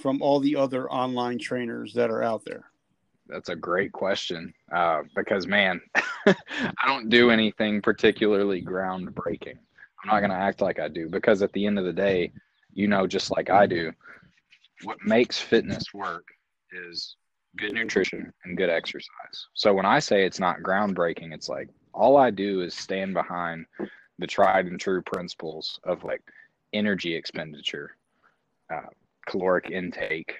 from 0.00 0.20
all 0.20 0.40
the 0.40 0.56
other 0.56 0.90
online 0.90 1.38
trainers 1.38 1.94
that 1.94 2.10
are 2.10 2.22
out 2.22 2.44
there? 2.44 2.66
That's 3.28 3.48
a 3.48 3.56
great 3.56 3.92
question 3.92 4.52
uh, 4.72 5.02
because, 5.14 5.46
man, 5.46 5.80
I 6.26 6.86
don't 6.86 7.08
do 7.08 7.30
anything 7.30 7.82
particularly 7.82 8.62
groundbreaking. 8.62 9.56
I'm 10.02 10.08
not 10.08 10.20
going 10.20 10.30
to 10.30 10.36
act 10.36 10.60
like 10.60 10.78
I 10.78 10.88
do 10.88 11.08
because 11.08 11.42
at 11.42 11.52
the 11.52 11.66
end 11.66 11.78
of 11.78 11.84
the 11.84 11.92
day, 11.92 12.32
you 12.72 12.86
know, 12.86 13.06
just 13.06 13.30
like 13.30 13.50
I 13.50 13.66
do, 13.66 13.92
what 14.82 14.98
makes 15.04 15.38
fitness 15.38 15.92
work 15.94 16.26
is 16.72 17.16
good 17.56 17.72
nutrition 17.72 18.32
and 18.44 18.56
good 18.56 18.70
exercise. 18.70 19.46
So 19.54 19.72
when 19.72 19.86
I 19.86 19.98
say 19.98 20.24
it's 20.24 20.40
not 20.40 20.60
groundbreaking, 20.60 21.32
it's 21.32 21.48
like 21.48 21.68
all 21.92 22.16
I 22.16 22.30
do 22.30 22.60
is 22.60 22.74
stand 22.74 23.14
behind 23.14 23.66
the 24.18 24.26
tried 24.26 24.66
and 24.66 24.78
true 24.78 25.02
principles 25.02 25.80
of 25.84 26.04
like 26.04 26.22
energy 26.72 27.14
expenditure, 27.14 27.96
uh, 28.72 28.88
caloric 29.26 29.70
intake, 29.70 30.36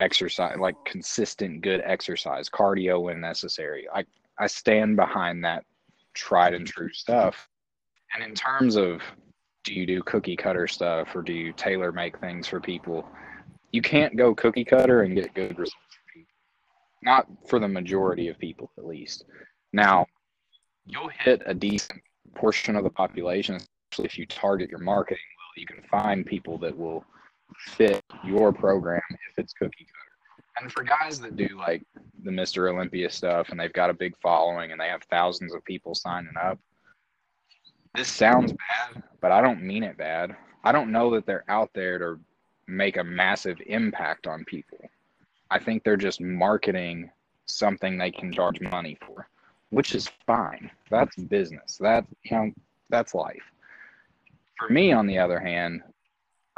exercise, 0.00 0.56
like 0.58 0.76
consistent 0.84 1.62
good 1.62 1.82
exercise, 1.84 2.48
cardio 2.48 3.02
when 3.02 3.20
necessary. 3.20 3.86
I, 3.92 4.04
I 4.38 4.46
stand 4.46 4.96
behind 4.96 5.44
that 5.44 5.64
tried 6.14 6.54
and 6.54 6.66
true 6.66 6.92
stuff. 6.92 7.48
And 8.14 8.24
in 8.24 8.34
terms 8.34 8.76
of 8.76 9.02
do 9.64 9.74
you 9.74 9.86
do 9.86 10.02
cookie 10.02 10.36
cutter 10.36 10.66
stuff 10.66 11.14
or 11.14 11.22
do 11.22 11.32
you 11.32 11.52
tailor 11.52 11.92
make 11.92 12.18
things 12.18 12.46
for 12.46 12.60
people? 12.60 13.06
You 13.72 13.82
can't 13.82 14.16
go 14.16 14.34
cookie 14.34 14.64
cutter 14.64 15.02
and 15.02 15.14
get 15.14 15.34
good 15.34 15.58
results 15.58 15.74
for 15.90 16.18
people. 16.18 16.32
Not 17.02 17.26
for 17.48 17.58
the 17.58 17.68
majority 17.68 18.28
of 18.28 18.38
people, 18.38 18.70
at 18.78 18.86
least. 18.86 19.24
Now, 19.72 20.06
you'll 20.86 21.10
hit 21.10 21.42
a 21.44 21.54
decent 21.54 22.00
portion 22.34 22.76
of 22.76 22.84
the 22.84 22.90
population, 22.90 23.56
especially 23.56 24.06
if 24.06 24.18
you 24.18 24.26
target 24.26 24.70
your 24.70 24.80
marketing 24.80 25.22
well. 25.36 25.60
you 25.60 25.66
can 25.66 25.82
find 25.90 26.24
people 26.24 26.56
that 26.58 26.76
will 26.76 27.04
fit 27.56 28.02
your 28.24 28.52
program 28.52 29.02
if 29.10 29.38
it's 29.38 29.52
cookie 29.52 29.86
cutter. 29.86 30.08
And 30.60 30.72
for 30.72 30.82
guys 30.82 31.20
that 31.20 31.36
do 31.36 31.48
like 31.56 31.82
the 32.24 32.30
Mr. 32.30 32.72
Olympia 32.72 33.10
stuff 33.10 33.50
and 33.50 33.60
they've 33.60 33.72
got 33.72 33.90
a 33.90 33.94
big 33.94 34.16
following 34.20 34.72
and 34.72 34.80
they 34.80 34.88
have 34.88 35.02
thousands 35.04 35.54
of 35.54 35.64
people 35.64 35.94
signing 35.94 36.34
up, 36.40 36.58
this 37.94 38.08
sounds 38.08 38.52
bad, 38.52 39.02
but 39.20 39.32
I 39.32 39.40
don't 39.40 39.62
mean 39.62 39.82
it 39.82 39.96
bad. 39.96 40.36
I 40.64 40.72
don't 40.72 40.92
know 40.92 41.14
that 41.14 41.26
they're 41.26 41.44
out 41.48 41.70
there 41.74 41.98
to 41.98 42.18
make 42.66 42.96
a 42.96 43.04
massive 43.04 43.58
impact 43.66 44.26
on 44.26 44.44
people. 44.44 44.78
I 45.50 45.58
think 45.58 45.82
they're 45.82 45.96
just 45.96 46.20
marketing 46.20 47.10
something 47.46 47.96
they 47.96 48.10
can 48.10 48.32
charge 48.32 48.60
money 48.60 48.98
for, 49.06 49.28
which 49.70 49.94
is 49.94 50.10
fine. 50.26 50.70
That's 50.90 51.16
business. 51.16 51.78
That 51.78 52.04
you 52.24 52.36
know, 52.36 52.50
that's 52.90 53.14
life. 53.14 53.42
For 54.58 54.68
me, 54.68 54.92
on 54.92 55.06
the 55.06 55.18
other 55.18 55.40
hand, 55.40 55.82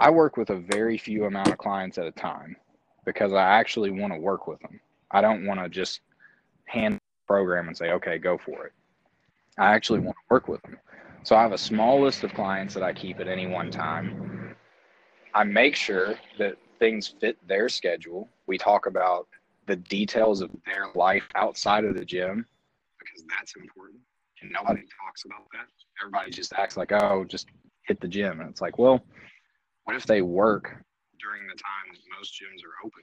I 0.00 0.08
work 0.08 0.38
with 0.38 0.48
a 0.48 0.56
very 0.56 0.96
few 0.96 1.26
amount 1.26 1.48
of 1.48 1.58
clients 1.58 1.98
at 1.98 2.06
a 2.06 2.10
time 2.10 2.56
because 3.04 3.34
I 3.34 3.42
actually 3.42 3.90
want 3.90 4.14
to 4.14 4.18
work 4.18 4.46
with 4.46 4.58
them. 4.60 4.80
I 5.10 5.20
don't 5.20 5.44
want 5.44 5.60
to 5.60 5.68
just 5.68 6.00
hand 6.64 6.98
program 7.26 7.68
and 7.68 7.76
say, 7.76 7.90
okay, 7.92 8.16
go 8.16 8.38
for 8.38 8.64
it. 8.64 8.72
I 9.58 9.74
actually 9.74 9.98
mm-hmm. 9.98 10.06
want 10.06 10.16
to 10.16 10.34
work 10.34 10.48
with 10.48 10.62
them. 10.62 10.78
So 11.22 11.36
I 11.36 11.42
have 11.42 11.52
a 11.52 11.58
small 11.58 12.00
list 12.00 12.24
of 12.24 12.32
clients 12.32 12.72
that 12.72 12.82
I 12.82 12.94
keep 12.94 13.20
at 13.20 13.28
any 13.28 13.46
one 13.46 13.70
time. 13.70 14.56
I 15.34 15.44
make 15.44 15.76
sure 15.76 16.14
that 16.38 16.56
things 16.78 17.14
fit 17.20 17.36
their 17.46 17.68
schedule. 17.68 18.26
We 18.46 18.56
talk 18.56 18.86
about 18.86 19.28
the 19.66 19.76
details 19.76 20.40
of 20.40 20.50
their 20.64 20.86
life 20.94 21.28
outside 21.34 21.84
of 21.84 21.94
the 21.94 22.06
gym 22.06 22.46
because 22.98 23.22
that's 23.28 23.54
important. 23.54 24.00
And 24.40 24.50
nobody 24.50 24.80
talks 25.04 25.26
about 25.26 25.46
that. 25.52 25.66
Everybody 26.00 26.30
just 26.30 26.54
acts 26.54 26.78
like, 26.78 26.90
oh, 26.90 27.26
just 27.28 27.48
hit 27.82 28.00
the 28.00 28.08
gym. 28.08 28.40
And 28.40 28.48
it's 28.48 28.62
like, 28.62 28.78
well, 28.78 29.04
what 29.90 29.98
if 29.98 30.06
they 30.06 30.22
work 30.22 30.70
during 31.18 31.42
the 31.50 31.58
time 31.58 31.86
that 31.90 31.98
most 32.14 32.38
gyms 32.38 32.62
are 32.62 32.78
open? 32.86 33.02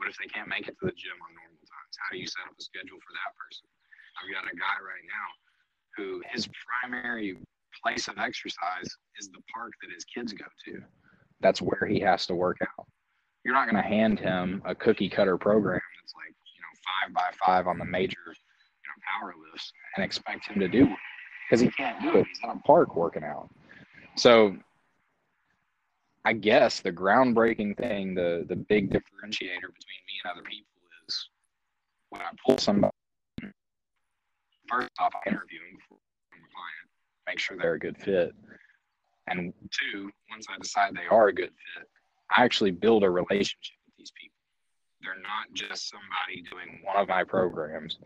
What 0.00 0.08
if 0.08 0.16
they 0.16 0.24
can't 0.32 0.48
make 0.48 0.64
it 0.64 0.72
to 0.80 0.88
the 0.88 0.96
gym 0.96 1.12
on 1.20 1.36
normal 1.36 1.60
times? 1.60 1.92
How 2.00 2.08
do 2.08 2.16
you 2.16 2.24
set 2.24 2.48
up 2.48 2.56
a 2.56 2.62
schedule 2.64 2.96
for 3.04 3.12
that 3.12 3.36
person? 3.36 3.68
I've 4.16 4.32
got 4.32 4.48
a 4.48 4.56
guy 4.56 4.80
right 4.80 5.04
now 5.04 5.28
who 5.92 6.24
his 6.32 6.48
primary 6.48 7.36
place 7.84 8.08
of 8.08 8.16
exercise 8.16 8.88
is 9.20 9.28
the 9.28 9.44
park 9.52 9.76
that 9.84 9.92
his 9.92 10.08
kids 10.08 10.32
go 10.32 10.48
to. 10.48 10.80
That's 11.44 11.60
where 11.60 11.84
he 11.84 12.00
has 12.00 12.24
to 12.32 12.34
work 12.34 12.56
out. 12.64 12.88
You're 13.44 13.52
not 13.52 13.68
going 13.68 13.76
to 13.76 13.86
hand 13.86 14.18
him 14.18 14.62
a 14.64 14.74
cookie 14.74 15.12
cutter 15.12 15.36
program 15.36 15.84
that's 16.00 16.16
like, 16.16 16.32
you 16.32 16.64
know, 16.64 16.72
five 16.80 17.12
by 17.12 17.28
five 17.36 17.68
on 17.68 17.76
the 17.76 17.84
major, 17.84 18.24
you 18.24 18.88
know, 18.88 18.96
power 19.04 19.34
lifts 19.36 19.70
and 19.96 20.02
expect 20.02 20.48
him 20.48 20.58
to 20.60 20.68
do 20.68 20.88
because 21.44 21.60
he 21.60 21.68
can't 21.76 22.00
do 22.00 22.16
it. 22.16 22.26
He's 22.26 22.40
in 22.42 22.48
a 22.48 22.56
park 22.64 22.96
working 22.96 23.22
out. 23.22 23.52
So 24.16 24.56
I 26.24 26.34
guess 26.34 26.80
the 26.80 26.92
groundbreaking 26.92 27.76
thing, 27.76 28.14
the 28.14 28.44
the 28.48 28.56
big 28.56 28.90
differentiator 28.90 29.70
between 29.72 30.02
me 30.06 30.14
and 30.22 30.32
other 30.32 30.42
people 30.42 30.66
is 31.08 31.28
when 32.10 32.20
I 32.22 32.30
pull 32.44 32.58
somebody 32.58 32.92
first 34.70 34.90
off, 35.00 35.12
I 35.14 35.28
interview 35.28 35.58
them 35.58 35.78
before 35.78 35.98
client, 36.30 36.88
make 37.26 37.38
sure 37.38 37.56
they're 37.58 37.74
a 37.74 37.78
good 37.78 37.98
fit. 37.98 38.32
And 39.26 39.52
two, 39.70 40.10
once 40.30 40.46
I 40.48 40.56
decide 40.60 40.94
they 40.94 41.06
are 41.10 41.28
a 41.28 41.34
good 41.34 41.50
fit, 41.50 41.88
I 42.30 42.44
actually 42.44 42.70
build 42.70 43.02
a 43.02 43.10
relationship 43.10 43.76
with 43.86 43.96
these 43.98 44.12
people. 44.12 44.36
They're 45.02 45.22
not 45.22 45.52
just 45.54 45.90
somebody 45.90 46.42
doing 46.50 46.80
one 46.84 46.96
of 46.96 47.08
my 47.08 47.24
programs. 47.24 47.98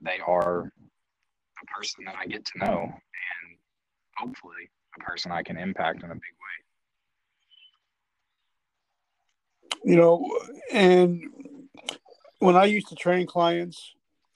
They 0.00 0.18
are 0.26 0.72
a 1.62 1.66
person 1.76 2.04
that 2.06 2.16
I 2.18 2.26
get 2.26 2.44
to 2.46 2.58
know 2.58 2.80
and 2.82 3.58
hopefully 4.16 4.70
a 4.98 5.04
person 5.04 5.32
I 5.32 5.42
can 5.42 5.58
impact 5.58 6.02
in 6.02 6.10
a 6.10 6.14
big 6.14 6.20
way. 6.20 6.67
You 9.84 9.96
know, 9.96 10.28
and 10.72 11.24
when 12.38 12.56
I 12.56 12.64
used 12.64 12.88
to 12.88 12.94
train 12.94 13.26
clients, 13.26 13.94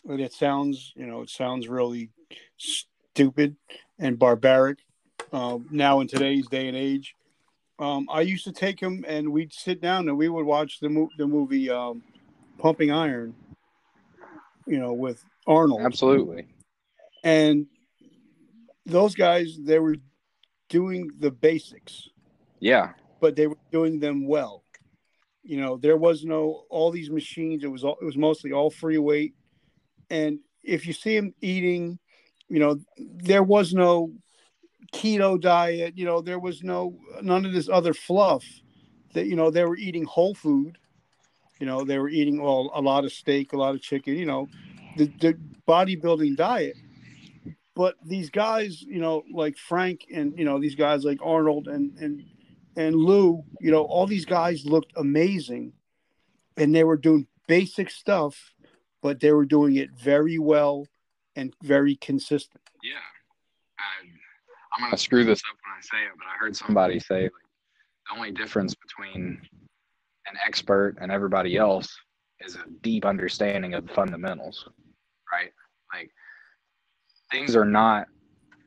and 0.08 0.20
it 0.20 0.32
sounds, 0.32 0.92
you 0.96 1.06
know, 1.06 1.22
it 1.22 1.30
sounds 1.30 1.68
really 1.68 2.10
stupid 2.56 3.56
and 3.98 4.18
barbaric. 4.18 4.78
Um, 5.32 5.66
now 5.70 6.00
in 6.00 6.08
today's 6.08 6.46
day 6.48 6.68
and 6.68 6.76
age, 6.76 7.14
um, 7.78 8.08
I 8.10 8.20
used 8.22 8.44
to 8.44 8.52
take 8.52 8.80
him 8.80 9.04
and 9.06 9.32
we'd 9.32 9.52
sit 9.52 9.80
down 9.80 10.08
and 10.08 10.16
we 10.16 10.28
would 10.28 10.44
watch 10.44 10.80
the 10.80 10.88
mo- 10.88 11.10
the 11.18 11.26
movie 11.26 11.70
um, 11.70 12.02
Pumping 12.58 12.90
Iron. 12.90 13.34
You 14.66 14.78
know, 14.78 14.92
with 14.92 15.24
Arnold. 15.46 15.80
Absolutely. 15.82 16.46
And 17.24 17.66
those 18.86 19.14
guys, 19.14 19.58
they 19.60 19.78
were 19.78 19.96
doing 20.68 21.10
the 21.18 21.30
basics. 21.30 22.08
Yeah. 22.60 22.92
But 23.20 23.34
they 23.36 23.48
were 23.48 23.58
doing 23.70 23.98
them 23.98 24.26
well. 24.26 24.61
You 25.42 25.60
know, 25.60 25.76
there 25.76 25.96
was 25.96 26.24
no 26.24 26.64
all 26.70 26.90
these 26.90 27.10
machines. 27.10 27.64
It 27.64 27.70
was 27.70 27.84
all, 27.84 27.98
it 28.00 28.04
was 28.04 28.16
mostly 28.16 28.52
all 28.52 28.70
free 28.70 28.98
weight 28.98 29.34
and 30.12 30.40
if 30.62 30.86
you 30.86 30.92
see 30.92 31.16
him 31.16 31.34
eating, 31.40 31.98
you 32.48 32.60
know, 32.60 32.78
there 32.98 33.42
was 33.42 33.72
no 33.72 34.12
keto 34.92 35.40
diet, 35.40 35.96
you 35.96 36.04
know, 36.04 36.20
there 36.20 36.38
was 36.38 36.62
no 36.62 36.98
none 37.22 37.46
of 37.46 37.52
this 37.52 37.68
other 37.68 37.94
fluff 37.94 38.44
that 39.14 39.26
you 39.26 39.36
know 39.36 39.50
they 39.50 39.64
were 39.64 39.76
eating 39.76 40.04
whole 40.04 40.34
food. 40.34 40.76
You 41.58 41.66
know, 41.66 41.84
they 41.84 41.98
were 41.98 42.10
eating 42.10 42.42
well 42.42 42.70
a 42.74 42.80
lot 42.80 43.04
of 43.04 43.12
steak, 43.12 43.52
a 43.52 43.56
lot 43.56 43.74
of 43.74 43.80
chicken, 43.80 44.16
you 44.16 44.26
know, 44.26 44.48
the, 44.96 45.06
the 45.20 45.38
bodybuilding 45.66 46.36
diet. 46.36 46.76
But 47.74 47.94
these 48.04 48.28
guys, 48.28 48.82
you 48.82 49.00
know, 49.00 49.22
like 49.32 49.56
Frank 49.56 50.02
and 50.14 50.38
you 50.38 50.44
know, 50.44 50.60
these 50.60 50.74
guys 50.74 51.04
like 51.04 51.20
Arnold 51.22 51.68
and 51.68 51.96
and 51.98 52.22
and 52.76 52.96
Lou, 52.96 53.44
you 53.60 53.70
know, 53.70 53.82
all 53.82 54.06
these 54.06 54.24
guys 54.24 54.64
looked 54.64 54.92
amazing 54.96 55.72
and 56.56 56.74
they 56.74 56.84
were 56.84 56.96
doing 56.96 57.26
basic 57.46 57.90
stuff 57.90 58.52
but 59.02 59.20
they 59.20 59.32
were 59.32 59.44
doing 59.44 59.76
it 59.76 59.90
very 59.92 60.38
well 60.38 60.86
and 61.36 61.54
very 61.62 61.96
consistent. 61.96 62.62
Yeah. 62.82 62.94
I, 63.78 64.06
I'm 64.74 64.82
going 64.84 64.92
to 64.92 64.96
screw 64.96 65.24
this 65.24 65.40
up 65.40 65.56
when 65.64 65.76
I 65.76 65.80
say 65.80 66.06
it, 66.06 66.12
but 66.16 66.26
I 66.26 66.36
heard 66.38 66.56
somebody 66.56 67.00
say 67.00 67.24
like, 67.24 67.32
the 68.08 68.16
only 68.16 68.30
difference 68.30 68.74
between 68.74 69.40
an 70.26 70.36
expert 70.46 70.96
and 71.00 71.10
everybody 71.10 71.56
else 71.56 71.94
is 72.40 72.54
a 72.54 72.64
deep 72.80 73.04
understanding 73.04 73.74
of 73.74 73.86
the 73.86 73.92
fundamentals, 73.92 74.68
right? 75.32 75.50
Like 75.92 76.10
things 77.30 77.56
are 77.56 77.64
not 77.64 78.06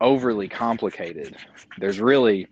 overly 0.02 0.50
complicated. 0.50 1.38
There's 1.78 2.00
really, 2.00 2.48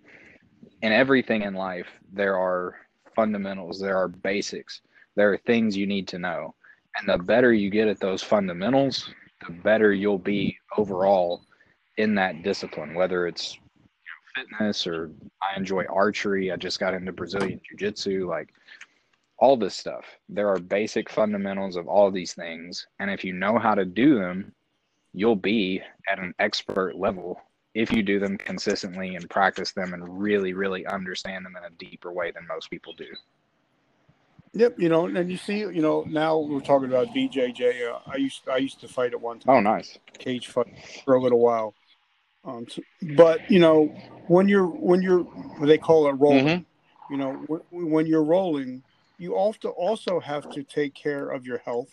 in 0.82 0.92
everything 0.92 1.42
in 1.42 1.54
life, 1.54 1.88
there 2.12 2.38
are 2.38 2.76
fundamentals, 3.14 3.80
there 3.80 3.96
are 3.96 4.08
basics, 4.08 4.80
there 5.14 5.32
are 5.32 5.38
things 5.38 5.76
you 5.76 5.86
need 5.86 6.08
to 6.08 6.18
know. 6.18 6.54
And 6.96 7.08
the 7.08 7.22
better 7.22 7.52
you 7.52 7.70
get 7.70 7.88
at 7.88 8.00
those 8.00 8.22
fundamentals, 8.22 9.10
the 9.46 9.52
better 9.52 9.92
you'll 9.92 10.18
be 10.18 10.58
overall 10.76 11.42
in 11.96 12.14
that 12.16 12.42
discipline, 12.42 12.94
whether 12.94 13.26
it's 13.26 13.54
you 13.54 13.60
know, 13.60 14.42
fitness 14.58 14.86
or 14.86 15.10
I 15.42 15.56
enjoy 15.56 15.84
archery. 15.88 16.52
I 16.52 16.56
just 16.56 16.80
got 16.80 16.94
into 16.94 17.12
Brazilian 17.12 17.60
Jiu 17.68 17.76
Jitsu, 17.76 18.28
like 18.28 18.52
all 19.38 19.56
this 19.56 19.74
stuff. 19.74 20.04
There 20.28 20.48
are 20.48 20.58
basic 20.58 21.10
fundamentals 21.10 21.76
of 21.76 21.88
all 21.88 22.10
these 22.10 22.34
things. 22.34 22.86
And 23.00 23.10
if 23.10 23.24
you 23.24 23.32
know 23.32 23.58
how 23.58 23.74
to 23.74 23.84
do 23.84 24.18
them, 24.18 24.52
you'll 25.12 25.36
be 25.36 25.82
at 26.10 26.18
an 26.18 26.34
expert 26.38 26.96
level 26.96 27.40
if 27.74 27.92
you 27.92 28.02
do 28.02 28.18
them 28.18 28.38
consistently 28.38 29.16
and 29.16 29.28
practice 29.28 29.72
them 29.72 29.92
and 29.94 30.20
really, 30.20 30.52
really 30.52 30.86
understand 30.86 31.44
them 31.44 31.56
in 31.56 31.64
a 31.64 31.70
deeper 31.76 32.12
way 32.12 32.30
than 32.30 32.46
most 32.46 32.70
people 32.70 32.92
do. 32.94 33.08
Yep, 34.56 34.76
you 34.78 34.88
know, 34.88 35.06
and 35.06 35.30
you 35.30 35.36
see, 35.36 35.58
you 35.58 35.82
know, 35.82 36.04
now 36.06 36.38
we're 36.38 36.60
talking 36.60 36.88
about 36.88 37.08
BJJ. 37.08 37.90
Uh, 37.90 37.98
I 38.06 38.16
used 38.16 38.48
I 38.48 38.58
used 38.58 38.80
to 38.82 38.88
fight 38.88 39.12
at 39.12 39.20
one 39.20 39.40
time. 39.40 39.56
Oh, 39.56 39.60
nice 39.60 39.98
cage 40.16 40.46
fight 40.46 40.72
for 41.04 41.14
a 41.14 41.20
little 41.20 41.40
while. 41.40 41.74
Um, 42.44 42.66
so, 42.68 42.80
but 43.16 43.50
you 43.50 43.58
know, 43.58 43.86
when 44.28 44.48
you're 44.48 44.66
when 44.66 45.02
you're 45.02 45.26
they 45.62 45.76
call 45.76 46.06
it 46.06 46.12
rolling, 46.12 46.46
mm-hmm. 46.46 47.12
you 47.12 47.18
know, 47.18 47.32
when, 47.48 47.90
when 47.90 48.06
you're 48.06 48.22
rolling, 48.22 48.84
you 49.18 49.34
also 49.34 49.70
also 49.70 50.20
have 50.20 50.48
to 50.50 50.62
take 50.62 50.94
care 50.94 51.30
of 51.30 51.44
your 51.44 51.58
health. 51.58 51.92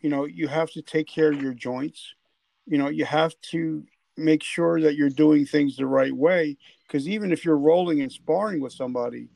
You 0.00 0.10
know, 0.10 0.24
you 0.24 0.46
have 0.46 0.70
to 0.72 0.82
take 0.82 1.08
care 1.08 1.32
of 1.32 1.42
your 1.42 1.54
joints. 1.54 2.14
You 2.66 2.78
know, 2.78 2.88
you 2.88 3.06
have 3.06 3.34
to 3.50 3.82
make 4.18 4.42
sure 4.42 4.80
that 4.80 4.96
you're 4.96 5.08
doing 5.08 5.46
things 5.46 5.76
the 5.76 5.86
right 5.86 6.12
way 6.12 6.56
because 6.86 7.08
even 7.08 7.32
if 7.32 7.44
you're 7.44 7.58
rolling 7.58 8.00
and 8.02 8.10
sparring 8.10 8.60
with 8.60 8.72
somebody, 8.72 9.28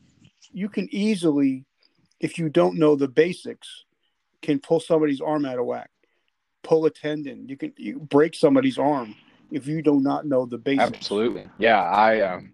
you 0.51 0.69
can 0.69 0.87
easily 0.91 1.65
if 2.19 2.37
you 2.37 2.47
don't 2.47 2.79
know 2.79 2.95
the 2.95 3.07
basics, 3.07 3.83
can 4.41 4.57
pull 4.57 4.79
somebody's 4.79 5.19
arm 5.19 5.45
out 5.45 5.59
of 5.59 5.65
whack, 5.65 5.89
pull 6.63 6.85
a 6.85 6.89
tendon. 6.89 7.47
You 7.49 7.57
can 7.57 7.73
you 7.77 7.99
break 7.99 8.33
somebody's 8.33 8.77
arm 8.77 9.15
if 9.51 9.67
you 9.67 9.81
do 9.81 9.99
not 9.99 10.25
know 10.25 10.45
the 10.45 10.57
basics. 10.57 10.95
Absolutely. 10.95 11.47
Yeah, 11.57 11.81
I 11.81 12.21
um 12.21 12.51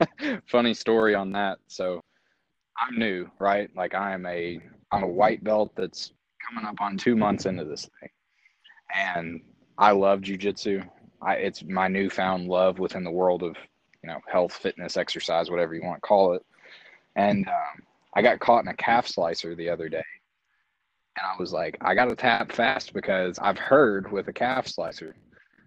funny 0.46 0.72
story 0.72 1.14
on 1.14 1.32
that. 1.32 1.58
So 1.66 2.00
I'm 2.78 2.98
new, 2.98 3.28
right? 3.38 3.68
Like 3.76 3.94
I 3.94 4.14
am 4.14 4.24
a 4.26 4.60
I'm 4.92 5.02
a 5.02 5.08
white 5.08 5.42
belt 5.42 5.72
that's 5.74 6.12
coming 6.48 6.64
up 6.64 6.80
on 6.80 6.96
2 6.96 7.16
months 7.16 7.46
into 7.46 7.64
this 7.64 7.88
thing. 8.00 8.10
And 8.94 9.40
I 9.76 9.90
love 9.90 10.20
jujitsu. 10.20 10.88
I 11.20 11.34
it's 11.34 11.62
my 11.62 11.88
newfound 11.88 12.48
love 12.48 12.78
within 12.78 13.04
the 13.04 13.10
world 13.10 13.42
of, 13.42 13.56
you 14.02 14.08
know, 14.08 14.20
health, 14.30 14.52
fitness, 14.52 14.96
exercise, 14.96 15.50
whatever 15.50 15.74
you 15.74 15.82
want 15.82 15.96
to 15.96 16.06
call 16.06 16.34
it. 16.34 16.44
And 17.16 17.46
um 17.48 17.82
I 18.14 18.22
got 18.22 18.40
caught 18.40 18.64
in 18.64 18.68
a 18.68 18.74
calf 18.74 19.06
slicer 19.06 19.54
the 19.54 19.68
other 19.68 19.88
day. 19.88 20.04
And 21.16 21.26
I 21.26 21.38
was 21.38 21.52
like, 21.52 21.76
I 21.80 21.94
got 21.94 22.08
to 22.08 22.16
tap 22.16 22.52
fast 22.52 22.92
because 22.92 23.38
I've 23.38 23.58
heard 23.58 24.10
with 24.10 24.28
a 24.28 24.32
calf 24.32 24.66
slicer, 24.66 25.14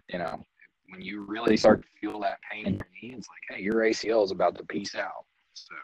you 0.08 0.18
know, 0.18 0.44
when 0.90 1.00
you 1.00 1.22
really 1.22 1.56
start 1.56 1.82
to 1.82 1.88
feel 2.00 2.20
that 2.20 2.38
pain 2.50 2.66
in 2.66 2.74
your 2.74 2.86
knee, 3.02 3.14
it's 3.16 3.28
like, 3.28 3.56
hey, 3.56 3.62
your 3.62 3.74
ACL 3.74 4.24
is 4.24 4.30
about 4.30 4.56
to 4.58 4.64
piece 4.64 4.94
out. 4.94 5.24
So 5.54 5.74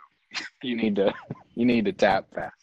you 0.62 0.76
need 0.76 0.96
to 0.96 1.12
you 1.54 1.64
need 1.64 1.86
to 1.86 1.92
tap 1.92 2.26
fast. 2.34 2.54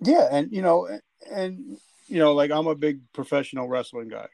Yeah, 0.00 0.28
and 0.30 0.52
you 0.52 0.62
know, 0.62 0.88
and 1.30 1.78
you 2.06 2.18
know, 2.18 2.34
like 2.34 2.50
I'm 2.50 2.66
a 2.66 2.74
big 2.74 3.00
professional 3.12 3.68
wrestling 3.68 4.08
guy. 4.08 4.28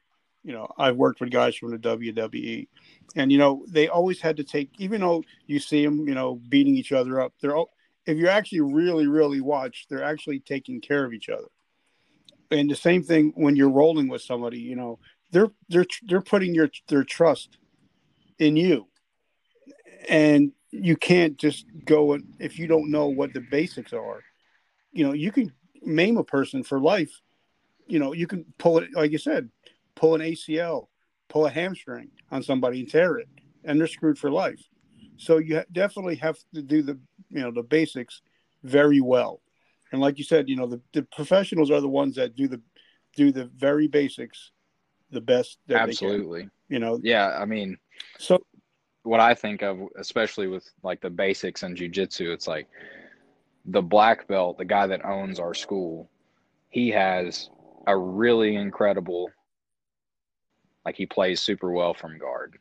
You 0.45 0.53
know, 0.53 0.73
I've 0.79 0.97
worked 0.97 1.21
with 1.21 1.31
guys 1.31 1.57
from 1.57 1.71
the 1.71 1.79
WWE, 1.79 2.69
and 3.17 3.31
you 3.31 3.39
know 3.39 3.65
they 3.69 3.89
always 3.89 4.21
had 4.21 4.37
to 4.37 4.45
take 4.45 4.71
even 4.79 5.01
though 5.01 5.23
you 5.47 5.59
see 5.59 5.85
them 5.85 6.09
you 6.09 6.15
know 6.15 6.41
beating 6.49 6.77
each 6.77 6.93
other 6.93 7.21
up 7.21 7.33
they're 7.41 7.57
all 7.57 7.71
if 8.07 8.17
you 8.17 8.29
actually 8.29 8.61
really 8.61 9.07
really 9.07 9.41
watch 9.41 9.87
they're 9.89 10.05
actually 10.05 10.41
taking 10.41 10.81
care 10.81 11.05
of 11.05 11.13
each 11.13 11.29
other. 11.29 11.49
And 12.51 12.71
the 12.71 12.77
same 12.77 13.03
thing 13.03 13.33
when 13.37 13.57
you're 13.57 13.69
rolling 13.71 14.09
with 14.09 14.23
somebody 14.23 14.59
you 14.59 14.77
know 14.77 14.99
they're 15.33 15.51
they're 15.69 15.87
they're 16.07 16.23
putting 16.23 16.55
your 16.55 16.71
their 16.89 17.05
trust 17.05 17.59
in 18.39 18.57
you. 18.57 18.87
And 20.09 20.53
you 20.71 20.97
can't 20.97 21.37
just 21.37 21.67
go 21.85 22.13
and 22.13 22.25
if 22.39 22.59
you 22.59 22.67
don't 22.67 22.91
know 22.91 23.09
what 23.09 23.35
the 23.35 23.41
basics 23.41 23.93
are 23.93 24.23
you 24.93 25.05
know, 25.05 25.13
you 25.13 25.31
can 25.31 25.53
maim 25.83 26.17
a 26.17 26.25
person 26.25 26.63
for 26.63 26.81
life. 26.81 27.21
You 27.87 27.99
know, 27.99 28.13
you 28.13 28.27
can 28.27 28.45
pull 28.59 28.79
it, 28.79 28.91
like 28.95 29.13
you 29.13 29.19
said, 29.19 29.49
pull 29.99 30.15
an 30.15 30.21
ACL, 30.21 30.87
pull 31.29 31.47
a 31.47 31.51
hamstring 31.51 32.11
on 32.31 32.43
somebody 32.43 32.81
and 32.81 32.91
tear 32.91 33.19
it, 33.19 33.29
and 33.65 33.79
they're 33.79 33.87
screwed 33.87 34.19
for 34.19 34.31
life. 34.31 34.63
So 35.17 35.39
you 35.39 35.63
definitely 35.73 36.17
have 36.17 36.39
to 36.55 36.63
do 36.63 36.83
the, 36.83 36.99
you 37.29 37.41
know, 37.41 37.51
the 37.51 37.65
basics 37.65 38.23
very 38.63 39.01
well. 39.01 39.43
And 39.91 40.01
like 40.01 40.19
you 40.19 40.25
said, 40.25 40.49
you 40.49 40.57
know, 40.57 40.67
the, 40.67 40.81
the 40.93 41.03
professionals 41.03 41.71
are 41.71 41.81
the 41.81 41.89
ones 41.89 42.15
that 42.17 42.37
do 42.37 42.47
the 42.47 42.61
do 43.17 43.33
the 43.33 43.47
very 43.57 43.89
basics 43.89 44.53
the 45.11 45.21
best 45.21 45.59
absolutely 45.71 46.49
you 46.69 46.79
know 46.79 47.01
yeah 47.03 47.37
i 47.41 47.45
mean 47.45 47.77
so 48.19 48.39
what 49.03 49.21
i 49.21 49.35
think 49.35 49.63
of 49.63 49.81
especially 49.97 50.47
with 50.47 50.71
like 50.83 51.01
the 51.01 51.11
basics 51.11 51.63
in 51.63 51.75
jiu-jitsu 51.75 52.31
it's 52.31 52.47
like 52.47 52.69
the 53.67 53.83
black 53.83 54.29
belt 54.29 54.59
the 54.59 54.65
guy 54.65 54.87
that 54.87 55.05
owns 55.05 55.41
our 55.41 55.55
school 55.55 56.09
he 56.69 56.91
has 56.91 57.51
a 57.87 57.97
really 57.97 58.55
incredible 58.55 59.31
like 60.89 60.97
he 60.97 61.07
plays 61.07 61.41
super 61.41 61.71
well 61.71 61.95
from 61.95 62.19
guard 62.19 62.59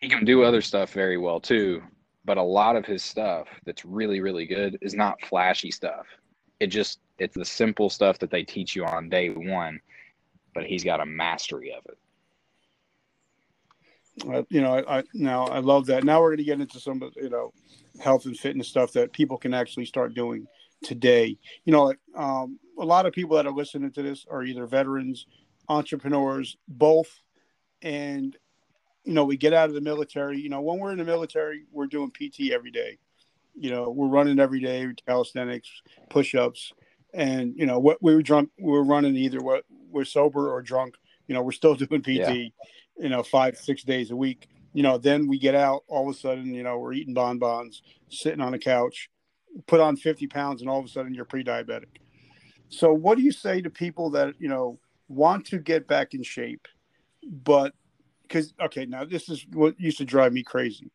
he 0.00 0.08
can 0.08 0.24
do 0.24 0.42
other 0.42 0.60
stuff 0.60 0.92
very 0.92 1.18
well 1.18 1.40
too 1.40 1.82
but 2.24 2.38
a 2.38 2.42
lot 2.42 2.76
of 2.76 2.84
his 2.84 3.02
stuff 3.02 3.48
that's 3.64 3.84
really 3.84 4.20
really 4.20 4.46
good 4.46 4.78
is 4.82 4.94
not 4.94 5.20
flashy 5.22 5.70
stuff 5.70 6.06
it 6.60 6.68
just 6.68 7.00
it's 7.18 7.36
the 7.36 7.44
simple 7.44 7.90
stuff 7.90 8.18
that 8.18 8.30
they 8.30 8.42
teach 8.42 8.76
you 8.76 8.84
on 8.84 9.08
day 9.08 9.30
one, 9.30 9.80
but 10.54 10.64
he's 10.64 10.84
got 10.84 11.00
a 11.00 11.06
mastery 11.06 11.72
of 11.72 11.84
it. 11.86 11.98
Uh, 14.28 14.42
you 14.48 14.62
know, 14.62 14.74
I, 14.74 14.98
I, 14.98 15.04
now 15.12 15.44
I 15.46 15.58
love 15.58 15.86
that. 15.86 16.04
Now 16.04 16.20
we're 16.20 16.30
going 16.30 16.38
to 16.38 16.44
get 16.44 16.60
into 16.60 16.80
some 16.80 17.02
of 17.02 17.12
you 17.16 17.28
know 17.30 17.52
health 18.00 18.24
and 18.26 18.36
fitness 18.36 18.68
stuff 18.68 18.92
that 18.92 19.12
people 19.12 19.36
can 19.36 19.52
actually 19.54 19.84
start 19.86 20.14
doing 20.14 20.46
today. 20.82 21.38
You 21.64 21.72
know, 21.72 21.92
um, 22.14 22.58
a 22.78 22.84
lot 22.84 23.06
of 23.06 23.12
people 23.12 23.36
that 23.36 23.46
are 23.46 23.52
listening 23.52 23.90
to 23.92 24.02
this 24.02 24.24
are 24.30 24.42
either 24.42 24.66
veterans, 24.66 25.26
entrepreneurs, 25.68 26.56
both, 26.68 27.20
and 27.82 28.36
you 29.04 29.12
know, 29.12 29.24
we 29.24 29.36
get 29.36 29.52
out 29.52 29.68
of 29.68 29.74
the 29.74 29.80
military. 29.80 30.40
You 30.40 30.48
know, 30.48 30.60
when 30.60 30.78
we're 30.78 30.92
in 30.92 30.98
the 30.98 31.04
military, 31.04 31.64
we're 31.70 31.86
doing 31.86 32.10
PT 32.10 32.52
every 32.52 32.70
day. 32.70 32.98
You 33.54 33.70
know, 33.70 33.90
we're 33.90 34.08
running 34.08 34.38
every 34.38 34.60
day, 34.60 34.86
calisthenics, 35.06 35.70
push-ups, 36.10 36.72
and 37.16 37.54
you 37.56 37.66
know 37.66 37.78
what 37.78 38.00
we 38.02 38.14
were 38.14 38.22
drunk 38.22 38.50
we 38.58 38.70
were 38.70 38.84
running 38.84 39.16
either 39.16 39.40
what 39.40 39.64
we're 39.90 40.04
sober 40.04 40.52
or 40.52 40.62
drunk 40.62 40.94
you 41.26 41.34
know 41.34 41.42
we're 41.42 41.50
still 41.52 41.74
doing 41.74 42.02
pt 42.02 42.18
yeah. 42.18 42.48
you 42.98 43.08
know 43.08 43.22
five 43.22 43.56
six 43.56 43.82
days 43.82 44.10
a 44.10 44.16
week 44.16 44.48
you 44.74 44.82
know 44.82 44.98
then 44.98 45.26
we 45.26 45.38
get 45.38 45.54
out 45.54 45.82
all 45.88 46.08
of 46.08 46.14
a 46.14 46.18
sudden 46.18 46.54
you 46.54 46.62
know 46.62 46.78
we're 46.78 46.92
eating 46.92 47.14
bonbons 47.14 47.82
sitting 48.10 48.40
on 48.40 48.54
a 48.54 48.58
couch 48.58 49.10
put 49.66 49.80
on 49.80 49.96
50 49.96 50.26
pounds 50.26 50.60
and 50.60 50.70
all 50.70 50.78
of 50.78 50.84
a 50.84 50.88
sudden 50.88 51.14
you're 51.14 51.24
pre-diabetic 51.24 51.96
so 52.68 52.92
what 52.92 53.16
do 53.16 53.24
you 53.24 53.32
say 53.32 53.62
to 53.62 53.70
people 53.70 54.10
that 54.10 54.34
you 54.38 54.48
know 54.48 54.78
want 55.08 55.46
to 55.46 55.58
get 55.58 55.86
back 55.86 56.14
in 56.14 56.22
shape 56.22 56.66
but 57.22 57.72
because 58.22 58.54
okay 58.60 58.86
now 58.86 59.04
this 59.04 59.28
is 59.28 59.46
what 59.52 59.78
used 59.80 59.98
to 59.98 60.04
drive 60.04 60.32
me 60.32 60.42
crazy 60.42 60.90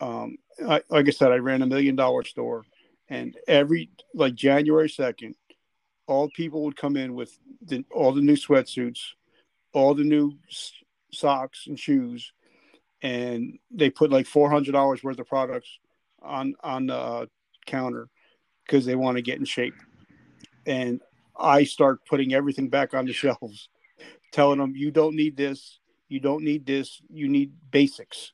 um 0.00 0.36
I, 0.66 0.82
like 0.90 1.08
i 1.08 1.10
said 1.10 1.32
i 1.32 1.36
ran 1.36 1.62
a 1.62 1.66
million 1.66 1.96
dollar 1.96 2.24
store 2.24 2.64
and 3.08 3.36
every 3.46 3.90
like 4.14 4.34
january 4.34 4.88
2nd 4.88 5.34
all 6.08 6.30
people 6.30 6.64
would 6.64 6.76
come 6.76 6.96
in 6.96 7.14
with 7.14 7.38
the, 7.62 7.84
all 7.92 8.12
the 8.12 8.22
new 8.22 8.34
sweatsuits, 8.34 9.00
all 9.72 9.94
the 9.94 10.02
new 10.02 10.32
s- 10.48 10.72
socks 11.12 11.66
and 11.68 11.78
shoes, 11.78 12.32
and 13.02 13.58
they 13.70 13.90
put 13.90 14.10
like 14.10 14.26
four 14.26 14.50
hundred 14.50 14.72
dollars 14.72 15.04
worth 15.04 15.20
of 15.20 15.28
products 15.28 15.78
on 16.20 16.54
on 16.64 16.86
the 16.86 16.96
uh, 16.96 17.26
counter 17.66 18.08
because 18.66 18.84
they 18.84 18.96
want 18.96 19.16
to 19.16 19.22
get 19.22 19.38
in 19.38 19.44
shape. 19.44 19.74
And 20.66 21.00
I 21.38 21.64
start 21.64 22.04
putting 22.06 22.34
everything 22.34 22.68
back 22.68 22.94
on 22.94 23.06
the 23.06 23.12
shelves, 23.12 23.68
telling 24.32 24.58
them 24.58 24.74
you 24.74 24.90
don't 24.90 25.14
need 25.14 25.36
this, 25.36 25.78
you 26.08 26.20
don't 26.20 26.42
need 26.42 26.66
this, 26.66 27.00
you 27.10 27.28
need 27.28 27.52
basics. 27.70 28.32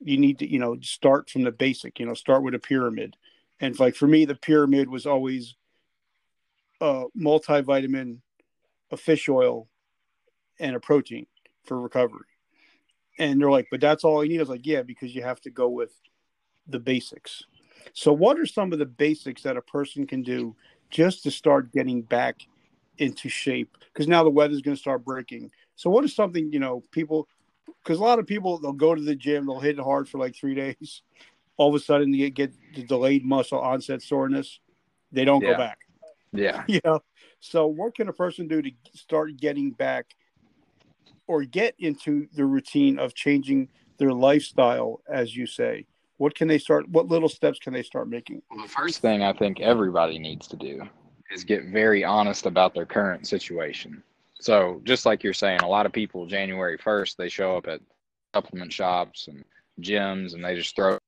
You 0.00 0.16
need 0.16 0.38
to, 0.38 0.50
you 0.50 0.60
know, 0.60 0.76
start 0.80 1.28
from 1.28 1.42
the 1.42 1.50
basic. 1.50 1.98
You 1.98 2.06
know, 2.06 2.14
start 2.14 2.42
with 2.42 2.54
a 2.54 2.58
pyramid. 2.58 3.16
And 3.60 3.78
like 3.80 3.96
for 3.96 4.06
me, 4.06 4.24
the 4.24 4.36
pyramid 4.36 4.88
was 4.88 5.06
always 5.06 5.56
a 6.80 7.04
multivitamin, 7.20 8.18
a 8.92 8.96
fish 8.96 9.28
oil, 9.28 9.68
and 10.60 10.76
a 10.76 10.80
protein 10.80 11.26
for 11.64 11.80
recovery. 11.80 12.26
And 13.18 13.40
they're 13.40 13.50
like, 13.50 13.66
but 13.70 13.80
that's 13.80 14.04
all 14.04 14.22
you 14.22 14.30
need. 14.30 14.38
I 14.38 14.42
was 14.42 14.48
like, 14.48 14.66
yeah, 14.66 14.82
because 14.82 15.14
you 15.14 15.22
have 15.22 15.40
to 15.40 15.50
go 15.50 15.68
with 15.68 15.92
the 16.68 16.78
basics. 16.78 17.42
So, 17.92 18.12
what 18.12 18.38
are 18.38 18.46
some 18.46 18.72
of 18.72 18.78
the 18.78 18.86
basics 18.86 19.42
that 19.42 19.56
a 19.56 19.62
person 19.62 20.06
can 20.06 20.22
do 20.22 20.54
just 20.90 21.22
to 21.24 21.30
start 21.30 21.72
getting 21.72 22.02
back 22.02 22.42
into 22.98 23.28
shape? 23.28 23.76
Because 23.92 24.08
now 24.08 24.24
the 24.24 24.30
weather's 24.30 24.62
going 24.62 24.76
to 24.76 24.80
start 24.80 25.04
breaking. 25.04 25.50
So, 25.76 25.90
what 25.90 26.04
is 26.04 26.14
something, 26.14 26.52
you 26.52 26.58
know, 26.58 26.82
people, 26.90 27.28
because 27.82 27.98
a 27.98 28.02
lot 28.02 28.18
of 28.18 28.26
people, 28.26 28.58
they'll 28.58 28.72
go 28.72 28.94
to 28.94 29.02
the 29.02 29.14
gym, 29.14 29.46
they'll 29.46 29.60
hit 29.60 29.78
it 29.78 29.82
hard 29.82 30.08
for 30.08 30.18
like 30.18 30.34
three 30.34 30.54
days. 30.54 31.02
All 31.56 31.68
of 31.68 31.74
a 31.74 31.84
sudden, 31.84 32.12
they 32.12 32.30
get 32.30 32.52
the 32.74 32.84
delayed 32.84 33.24
muscle 33.24 33.58
onset 33.58 34.00
soreness. 34.00 34.60
They 35.10 35.24
don't 35.24 35.42
yeah. 35.42 35.52
go 35.52 35.58
back. 35.58 35.78
Yeah. 36.32 36.64
You 36.68 36.80
know, 36.84 37.00
so 37.40 37.66
what 37.66 37.94
can 37.94 38.08
a 38.08 38.12
person 38.12 38.46
do 38.46 38.62
to 38.62 38.70
start 38.94 39.36
getting 39.36 39.70
back 39.72 40.14
or 41.26 41.44
get 41.44 41.74
into 41.78 42.28
the 42.34 42.44
routine 42.44 42.98
of 42.98 43.14
changing 43.14 43.70
their 43.98 44.12
lifestyle, 44.12 45.00
as 45.08 45.36
you 45.36 45.46
say? 45.46 45.86
What 46.18 46.34
can 46.34 46.48
they 46.48 46.58
start? 46.58 46.88
What 46.88 47.08
little 47.08 47.28
steps 47.28 47.58
can 47.58 47.72
they 47.72 47.82
start 47.82 48.08
making? 48.08 48.42
Well, 48.50 48.62
the 48.62 48.68
first 48.68 49.00
thing 49.00 49.22
I 49.22 49.32
think 49.32 49.60
everybody 49.60 50.18
needs 50.18 50.46
to 50.48 50.56
do 50.56 50.82
is 51.32 51.44
get 51.44 51.66
very 51.66 52.04
honest 52.04 52.46
about 52.46 52.74
their 52.74 52.86
current 52.86 53.26
situation. 53.26 54.02
So, 54.40 54.80
just 54.84 55.06
like 55.06 55.24
you're 55.24 55.32
saying, 55.32 55.60
a 55.60 55.68
lot 55.68 55.86
of 55.86 55.92
people 55.92 56.26
January 56.26 56.78
1st, 56.78 57.16
they 57.16 57.28
show 57.28 57.56
up 57.56 57.66
at 57.66 57.80
supplement 58.34 58.72
shops 58.72 59.28
and 59.28 59.44
gyms 59.80 60.34
and 60.34 60.44
they 60.44 60.54
just 60.54 60.74
throw 60.76 60.92
you 60.92 60.98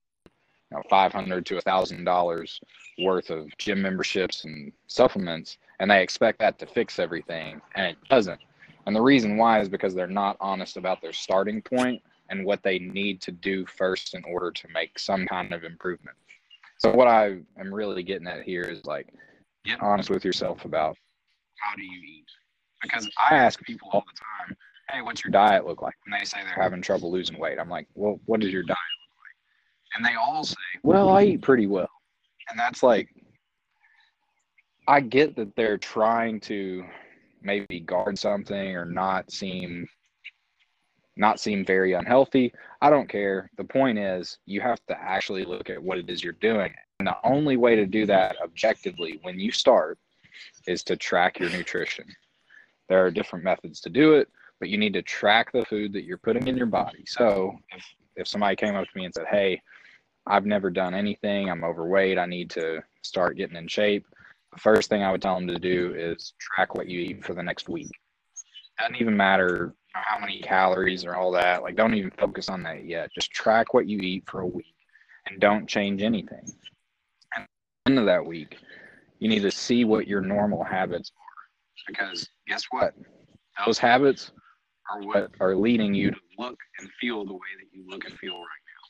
know, 0.73 0.83
500 0.89 1.45
to 1.47 1.59
a 1.59 1.61
thousand 1.61 2.05
dollars 2.05 2.61
worth 2.99 3.31
of 3.31 3.47
gym 3.59 3.83
memberships 3.83 4.45
and 4.45 4.73
supplements 4.87 5.59
and 5.81 5.91
they 5.91 6.03
expect 6.03 6.39
that 6.39 6.59
to 6.59 6.67
fix 6.67 6.99
everything 6.99 7.61
and 7.75 7.87
it 7.87 7.97
doesn't 8.09 8.41
and 8.87 8.95
the 8.95 9.01
reason 9.01 9.37
why 9.37 9.61
is 9.61 9.69
because 9.69 9.95
they're 9.95 10.07
not 10.07 10.37
honest 10.41 10.77
about 10.77 11.03
their 11.03 11.13
starting 11.13 11.61
point 11.61 12.01
and 12.31 12.45
what 12.45 12.63
they 12.63 12.79
need 12.79 13.21
to 13.23 13.33
do 13.33 13.67
first 13.67 14.15
in 14.15 14.25
order 14.25 14.51
to 14.51 14.69
make 14.73 14.99
some 14.99 15.27
kind 15.27 15.53
of 15.53 15.65
improvement. 15.65 16.17
So 16.79 16.91
what 16.93 17.09
i 17.09 17.39
am 17.59 17.75
really 17.75 18.03
getting 18.03 18.27
at 18.27 18.43
here 18.43 18.63
is 18.63 18.85
like 18.87 19.13
get 19.65 19.83
honest 19.83 20.09
with 20.09 20.25
yourself 20.25 20.65
about 20.65 20.97
how 21.59 21.77
do 21.77 21.83
you 21.83 22.01
eat? 22.01 22.25
Because 22.83 23.09
i 23.31 23.35
ask 23.35 23.63
people 23.63 23.89
all 23.93 24.05
the 24.07 24.19
time 24.19 24.57
hey 24.91 25.03
what's 25.03 25.23
your 25.23 25.31
diet 25.31 25.67
look 25.67 25.83
like? 25.83 25.95
When 26.05 26.19
they 26.19 26.25
say 26.25 26.39
they're 26.43 26.63
having 26.63 26.83
trouble 26.83 27.13
losing 27.13 27.39
weight. 27.39 27.59
I'm 27.59 27.69
like 27.69 27.89
well 27.95 28.19
what 28.25 28.41
does 28.41 28.53
your 28.53 28.63
diet 28.63 28.79
look 28.79 29.19
like? 29.19 29.31
and 29.95 30.05
they 30.05 30.15
all 30.15 30.45
say, 30.45 30.57
"Well, 30.83 31.09
I 31.09 31.25
eat 31.25 31.43
pretty 31.43 31.67
well," 31.67 31.91
and 32.49 32.59
that's 32.59 32.83
like, 32.83 33.09
I 34.87 35.01
get 35.01 35.37
that 35.37 35.55
they're 35.57 35.79
trying 35.79 36.41
to 36.41 36.85
maybe 37.43 37.81
guard 37.81 38.19
something 38.19 38.77
or 38.77 38.85
not 38.85 39.31
seem 39.31 39.89
not 41.17 41.41
seem 41.41 41.65
very 41.65 41.93
unhealthy. 41.93 42.53
I 42.81 42.91
don't 42.91 43.09
care. 43.09 43.51
The 43.57 43.65
point 43.65 43.99
is, 43.99 44.39
you 44.47 44.61
have 44.61 44.81
to 44.87 45.01
actually 45.01 45.45
look 45.45 45.71
at 45.71 45.83
what 45.83 45.99
it 45.99 46.09
is 46.09 46.23
you're 46.23 46.33
doing. 46.35 46.73
And 46.99 47.07
the 47.07 47.17
only 47.25 47.57
way 47.57 47.77
to 47.77 47.87
do 47.87 48.07
that 48.07 48.37
objectively 48.43 49.19
when 49.23 49.39
you 49.39 49.53
start 49.53 49.99
is 50.67 50.83
to 50.85 50.97
track 50.97 51.39
your 51.39 51.51
nutrition. 51.51 52.05
There 52.89 53.05
are 53.05 53.11
different 53.11 53.45
methods 53.45 53.81
to 53.83 53.91
do 53.91 54.15
it, 54.15 54.29
but 54.59 54.69
you 54.69 54.79
need 54.79 54.93
to 54.95 55.03
track 55.03 55.53
the 55.53 55.65
food 55.65 55.93
that 55.93 56.05
you're 56.05 56.19
putting 56.19 56.49
in 56.49 56.57
your 56.57 56.67
body. 56.67 57.05
So 57.07 57.57
if, 57.71 57.85
if 58.17 58.29
somebody 58.29 58.57
came 58.57 58.75
up 58.75 58.85
to 58.85 58.99
me 58.99 59.05
and 59.05 59.15
said, 59.15 59.27
Hey, 59.31 59.61
I've 60.27 60.47
never 60.47 60.71
done 60.71 60.95
anything. 60.95 61.51
I'm 61.51 61.65
overweight. 61.65 62.19
I 62.19 62.27
need 62.27 62.51
to 62.51 62.83
start 63.03 63.37
getting 63.37 63.57
in 63.57 63.69
shape. 63.69 64.07
The 64.53 64.61
first 64.61 64.89
thing 64.89 65.03
I 65.03 65.11
would 65.11 65.23
tell 65.23 65.37
them 65.37 65.49
to 65.49 65.59
do 65.59 65.95
is 65.97 66.35
track 66.39 66.75
what 66.75 66.89
you 66.89 67.01
eat 67.01 67.25
for 67.25 67.35
the 67.35 67.43
next 67.43 67.69
week. 67.69 67.91
Doesn't 68.81 68.97
even 68.97 69.17
matter 69.17 69.75
how 69.93 70.19
many 70.19 70.41
calories 70.41 71.05
or 71.05 71.15
all 71.15 71.31
that. 71.33 71.63
Like, 71.63 71.77
don't 71.77 71.95
even 71.95 72.11
focus 72.13 72.49
on 72.49 72.63
that 72.63 72.85
yet. 72.85 73.11
Just 73.15 73.31
track 73.31 73.75
what 73.75 73.87
you 73.87 73.99
eat 73.99 74.25
for 74.27 74.41
a 74.41 74.47
week 74.47 74.75
and 75.27 75.41
don't 75.41 75.69
change 75.69 76.03
anything. 76.03 76.51
And 77.37 77.47
end 77.87 77.99
of 77.99 78.07
that 78.07 78.25
week, 78.25 78.57
you 79.19 79.29
need 79.29 79.43
to 79.43 79.51
see 79.51 79.85
what 79.85 80.09
your 80.09 80.21
normal 80.21 80.65
habits 80.65 81.11
are. 81.17 81.93
Because 81.93 82.29
guess 82.47 82.65
what? 82.71 82.95
Those 83.65 83.79
habits 83.79 84.33
are 84.91 85.03
what 85.03 85.31
are 85.41 85.55
leading 85.55 85.95
you 85.95 86.11
to 86.11 86.21
look 86.39 86.59
and 86.79 86.89
feel 87.01 87.25
the 87.25 87.33
way 87.33 87.39
that 87.59 87.77
you 87.77 87.85
look 87.89 88.05
and 88.05 88.19
feel 88.19 88.35
right 88.35 88.41
now. 88.43 88.89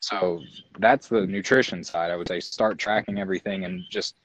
so 0.00 0.40
that's 0.78 1.08
the 1.08 1.26
nutrition 1.26 1.82
side. 1.82 2.10
I 2.10 2.16
would 2.16 2.28
say 2.28 2.40
start 2.40 2.78
tracking 2.78 3.18
everything 3.18 3.64
and 3.64 3.82
just 3.90 4.16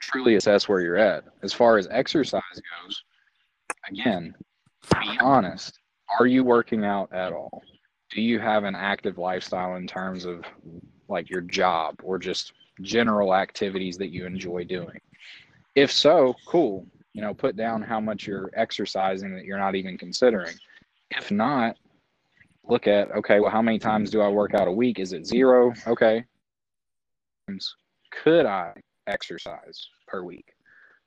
truly 0.00 0.36
assess 0.36 0.68
where 0.68 0.80
you're 0.80 0.96
at. 0.96 1.24
As 1.42 1.52
far 1.52 1.76
as 1.76 1.88
exercise 1.90 2.42
goes, 2.54 3.02
again, 3.88 4.34
be 5.00 5.18
honest. 5.20 5.78
Are 6.18 6.26
you 6.26 6.44
working 6.44 6.84
out 6.84 7.12
at 7.12 7.32
all? 7.32 7.62
Do 8.10 8.22
you 8.22 8.38
have 8.40 8.64
an 8.64 8.74
active 8.74 9.18
lifestyle 9.18 9.76
in 9.76 9.86
terms 9.86 10.24
of 10.24 10.44
like 11.08 11.30
your 11.30 11.40
job 11.40 11.96
or 12.02 12.18
just 12.18 12.52
general 12.82 13.34
activities 13.34 13.96
that 13.98 14.10
you 14.10 14.26
enjoy 14.26 14.64
doing. 14.64 15.00
If 15.74 15.90
so, 15.90 16.34
cool. 16.46 16.86
You 17.12 17.22
know, 17.22 17.34
put 17.34 17.56
down 17.56 17.82
how 17.82 18.00
much 18.00 18.26
you're 18.26 18.50
exercising 18.54 19.34
that 19.34 19.44
you're 19.44 19.58
not 19.58 19.74
even 19.74 19.98
considering. 19.98 20.54
If 21.10 21.30
not, 21.30 21.76
look 22.68 22.86
at 22.86 23.10
okay, 23.12 23.40
well, 23.40 23.50
how 23.50 23.62
many 23.62 23.78
times 23.78 24.10
do 24.10 24.20
I 24.20 24.28
work 24.28 24.54
out 24.54 24.68
a 24.68 24.72
week? 24.72 24.98
Is 24.98 25.12
it 25.12 25.26
zero? 25.26 25.72
Okay. 25.86 26.24
Could 28.10 28.46
I 28.46 28.72
exercise 29.06 29.88
per 30.06 30.22
week? 30.22 30.52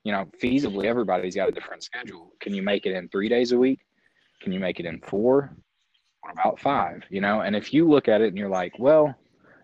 You 0.03 0.11
know, 0.11 0.27
feasibly, 0.41 0.85
everybody's 0.85 1.35
got 1.35 1.49
a 1.49 1.51
different 1.51 1.83
schedule. 1.83 2.33
Can 2.39 2.53
you 2.53 2.63
make 2.63 2.85
it 2.85 2.95
in 2.95 3.07
three 3.09 3.29
days 3.29 3.51
a 3.51 3.57
week? 3.57 3.79
Can 4.41 4.51
you 4.51 4.59
make 4.59 4.79
it 4.79 4.85
in 4.85 4.99
four? 5.01 5.55
What 6.21 6.33
about 6.33 6.59
five? 6.59 7.03
You 7.09 7.21
know, 7.21 7.41
and 7.41 7.55
if 7.55 7.73
you 7.73 7.87
look 7.87 8.07
at 8.07 8.21
it 8.21 8.29
and 8.29 8.37
you're 8.37 8.49
like, 8.49 8.73
well, 8.79 9.15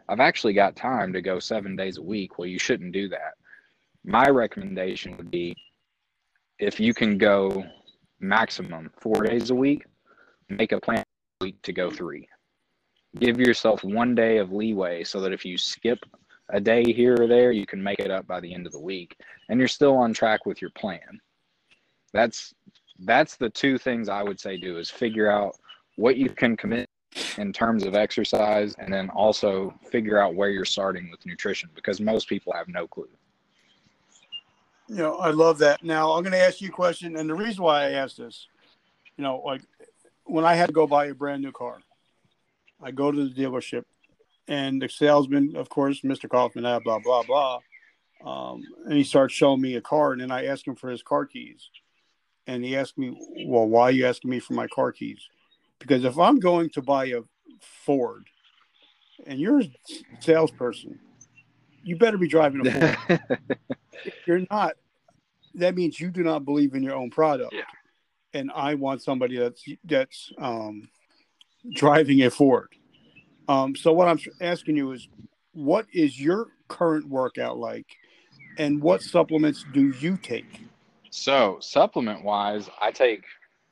I've 0.09 0.19
actually 0.19 0.53
got 0.53 0.75
time 0.75 1.11
to 1.13 1.21
go 1.21 1.39
seven 1.39 1.75
days 1.75 1.97
a 1.97 2.01
week. 2.01 2.37
Well, 2.37 2.47
you 2.47 2.59
shouldn't 2.59 2.93
do 2.93 3.09
that. 3.09 3.33
My 4.05 4.29
recommendation 4.29 5.17
would 5.17 5.31
be 5.31 5.55
if 6.59 6.79
you 6.79 6.93
can 6.93 7.17
go 7.17 7.65
maximum 8.19 8.91
four 8.99 9.23
days 9.23 9.49
a 9.49 9.55
week, 9.55 9.85
make 10.49 10.71
a 10.71 10.79
plan 10.79 11.03
week 11.41 11.61
to 11.63 11.73
go 11.73 11.91
three. 11.91 12.27
Give 13.19 13.39
yourself 13.39 13.83
one 13.83 14.15
day 14.15 14.37
of 14.37 14.51
leeway 14.51 15.03
so 15.03 15.21
that 15.21 15.33
if 15.33 15.45
you 15.45 15.57
skip 15.57 15.99
a 16.49 16.61
day 16.61 16.83
here 16.93 17.15
or 17.19 17.27
there, 17.27 17.51
you 17.51 17.65
can 17.65 17.81
make 17.81 17.99
it 17.99 18.11
up 18.11 18.25
by 18.27 18.39
the 18.39 18.53
end 18.53 18.65
of 18.65 18.71
the 18.71 18.79
week 18.79 19.15
and 19.49 19.59
you're 19.59 19.67
still 19.67 19.95
on 19.95 20.13
track 20.13 20.45
with 20.45 20.61
your 20.61 20.71
plan. 20.71 21.19
That's 22.13 22.53
that's 22.99 23.35
the 23.35 23.49
two 23.49 23.77
things 23.77 24.09
I 24.09 24.23
would 24.23 24.39
say 24.39 24.57
do 24.57 24.79
is 24.79 24.89
figure 24.89 25.29
out 25.29 25.55
what 25.97 26.17
you 26.17 26.29
can 26.29 26.57
commit 26.57 26.89
in 27.37 27.53
terms 27.53 27.83
of 27.83 27.95
exercise 27.95 28.75
and 28.79 28.91
then 28.91 29.09
also 29.09 29.73
figure 29.91 30.19
out 30.19 30.35
where 30.35 30.49
you're 30.49 30.65
starting 30.65 31.09
with 31.11 31.25
nutrition 31.25 31.69
because 31.75 31.99
most 31.99 32.27
people 32.27 32.53
have 32.53 32.67
no 32.67 32.87
clue. 32.87 33.09
You 34.87 34.97
know, 34.97 35.15
I 35.17 35.31
love 35.31 35.57
that. 35.59 35.83
Now, 35.83 36.11
I'm 36.11 36.23
going 36.23 36.31
to 36.31 36.39
ask 36.39 36.61
you 36.61 36.69
a 36.69 36.71
question 36.71 37.17
and 37.17 37.29
the 37.29 37.35
reason 37.35 37.63
why 37.63 37.85
I 37.85 37.91
asked 37.91 38.17
this, 38.17 38.47
you 39.17 39.23
know, 39.23 39.41
like 39.45 39.61
when 40.25 40.45
I 40.45 40.55
had 40.55 40.67
to 40.67 40.73
go 40.73 40.87
buy 40.87 41.07
a 41.07 41.13
brand 41.13 41.41
new 41.41 41.51
car, 41.51 41.79
I 42.81 42.91
go 42.91 43.11
to 43.11 43.29
the 43.29 43.33
dealership 43.33 43.83
and 44.47 44.81
the 44.81 44.89
salesman, 44.89 45.55
of 45.55 45.69
course, 45.69 46.01
Mr. 46.01 46.29
Kaufman, 46.29 46.63
blah, 46.63 46.79
blah, 46.79 46.99
blah, 46.99 47.23
blah. 47.23 47.59
Um, 48.23 48.63
and 48.85 48.93
he 48.93 49.03
starts 49.03 49.33
showing 49.33 49.61
me 49.61 49.75
a 49.75 49.81
car 49.81 50.13
and 50.13 50.21
then 50.21 50.31
I 50.31 50.45
ask 50.45 50.65
him 50.65 50.75
for 50.75 50.89
his 50.89 51.03
car 51.03 51.25
keys. 51.25 51.69
And 52.47 52.63
he 52.63 52.77
asked 52.77 52.97
me, 52.97 53.15
well, 53.45 53.67
why 53.67 53.83
are 53.83 53.91
you 53.91 54.05
asking 54.05 54.31
me 54.31 54.39
for 54.39 54.53
my 54.53 54.67
car 54.67 54.91
keys? 54.91 55.19
Because 55.79 56.05
if 56.05 56.17
I'm 56.17 56.39
going 56.39 56.69
to 56.71 56.81
buy 56.81 57.07
a 57.07 57.21
Ford 57.85 58.25
and 59.25 59.39
you're 59.39 59.59
a 59.59 59.71
salesperson, 60.19 60.99
you 61.83 61.97
better 61.97 62.17
be 62.17 62.27
driving 62.27 62.65
a 62.65 62.71
Ford. 62.71 63.19
if 64.05 64.13
you're 64.25 64.45
not, 64.49 64.73
that 65.55 65.75
means 65.75 65.99
you 65.99 66.09
do 66.09 66.23
not 66.23 66.45
believe 66.45 66.73
in 66.73 66.83
your 66.83 66.95
own 66.95 67.09
product. 67.09 67.53
Yeah. 67.53 67.61
And 68.33 68.51
I 68.53 68.75
want 68.75 69.01
somebody 69.01 69.37
that's 69.37 69.63
that's 69.83 70.31
um, 70.37 70.89
driving 71.73 72.21
a 72.23 72.29
Ford. 72.29 72.69
Um, 73.47 73.75
so 73.75 73.93
what 73.93 74.07
I'm 74.07 74.19
asking 74.41 74.77
you 74.77 74.91
is, 74.91 75.07
what 75.53 75.87
is 75.93 76.19
your 76.19 76.47
current 76.67 77.07
workout 77.07 77.57
like, 77.57 77.87
and 78.57 78.81
what 78.81 79.01
supplements 79.01 79.65
do 79.73 79.93
you 79.99 80.17
take? 80.17 80.61
So 81.09 81.57
supplement 81.61 82.23
wise, 82.23 82.69
I 82.81 82.91
take 82.91 83.23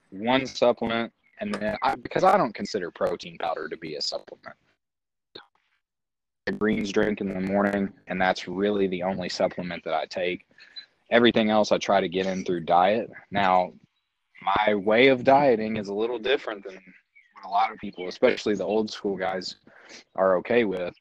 one 0.09 0.45
supplement 0.45 1.11
and 1.39 1.53
then 1.53 1.77
I, 1.83 1.95
because 1.95 2.23
I 2.23 2.37
don't 2.37 2.53
consider 2.53 2.89
protein 2.91 3.37
powder 3.37 3.67
to 3.67 3.77
be 3.77 3.95
a 3.95 4.01
supplement. 4.01 4.55
A 6.47 6.51
greens 6.51 6.91
drink 6.91 7.21
in 7.21 7.33
the 7.33 7.39
morning, 7.39 7.91
and 8.07 8.21
that's 8.21 8.47
really 8.47 8.87
the 8.87 9.03
only 9.03 9.29
supplement 9.29 9.83
that 9.83 9.95
I 9.95 10.05
take. 10.05 10.45
Everything 11.11 11.49
else 11.49 11.71
I 11.71 11.77
try 11.77 11.99
to 11.99 12.07
get 12.07 12.27
in 12.27 12.45
through 12.45 12.61
diet. 12.61 13.11
Now, 13.31 13.73
my 14.41 14.75
way 14.75 15.07
of 15.07 15.23
dieting 15.23 15.77
is 15.77 15.87
a 15.87 15.93
little 15.93 16.19
different 16.19 16.63
than 16.63 16.79
a 17.45 17.49
lot 17.49 17.71
of 17.71 17.77
people, 17.77 18.07
especially 18.07 18.55
the 18.55 18.65
old 18.65 18.91
school 18.91 19.15
guys, 19.15 19.55
are 20.15 20.37
okay 20.37 20.63
with. 20.63 20.93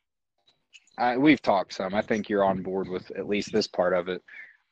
I, 0.98 1.16
we've 1.16 1.42
talked 1.42 1.74
some. 1.74 1.94
I 1.94 2.02
think 2.02 2.28
you're 2.28 2.44
on 2.44 2.62
board 2.62 2.88
with 2.88 3.10
at 3.12 3.28
least 3.28 3.52
this 3.52 3.66
part 3.66 3.94
of 3.94 4.08
it. 4.08 4.22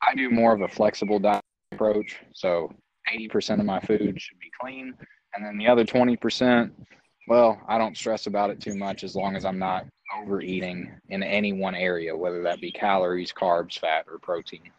I 0.06 0.14
do 0.14 0.30
more 0.30 0.54
of 0.54 0.60
a 0.60 0.68
flexible 0.68 1.18
diet 1.18 1.42
approach. 1.72 2.16
So 2.32 2.72
80% 3.12 3.60
of 3.60 3.66
my 3.66 3.80
food 3.80 4.20
should 4.20 4.38
be 4.38 4.50
clean. 4.60 4.94
And 5.34 5.44
then 5.44 5.58
the 5.58 5.66
other 5.66 5.84
20%, 5.84 6.70
well, 7.28 7.60
I 7.68 7.78
don't 7.78 7.96
stress 7.96 8.26
about 8.26 8.50
it 8.50 8.60
too 8.60 8.74
much 8.74 9.04
as 9.04 9.16
long 9.16 9.36
as 9.36 9.44
I'm 9.44 9.58
not 9.58 9.86
overeating 10.20 10.90
in 11.08 11.22
any 11.22 11.52
one 11.52 11.74
area, 11.74 12.16
whether 12.16 12.42
that 12.42 12.60
be 12.60 12.70
calories, 12.70 13.32
carbs, 13.32 13.78
fat, 13.78 14.04
or 14.10 14.18
protein. 14.18 14.70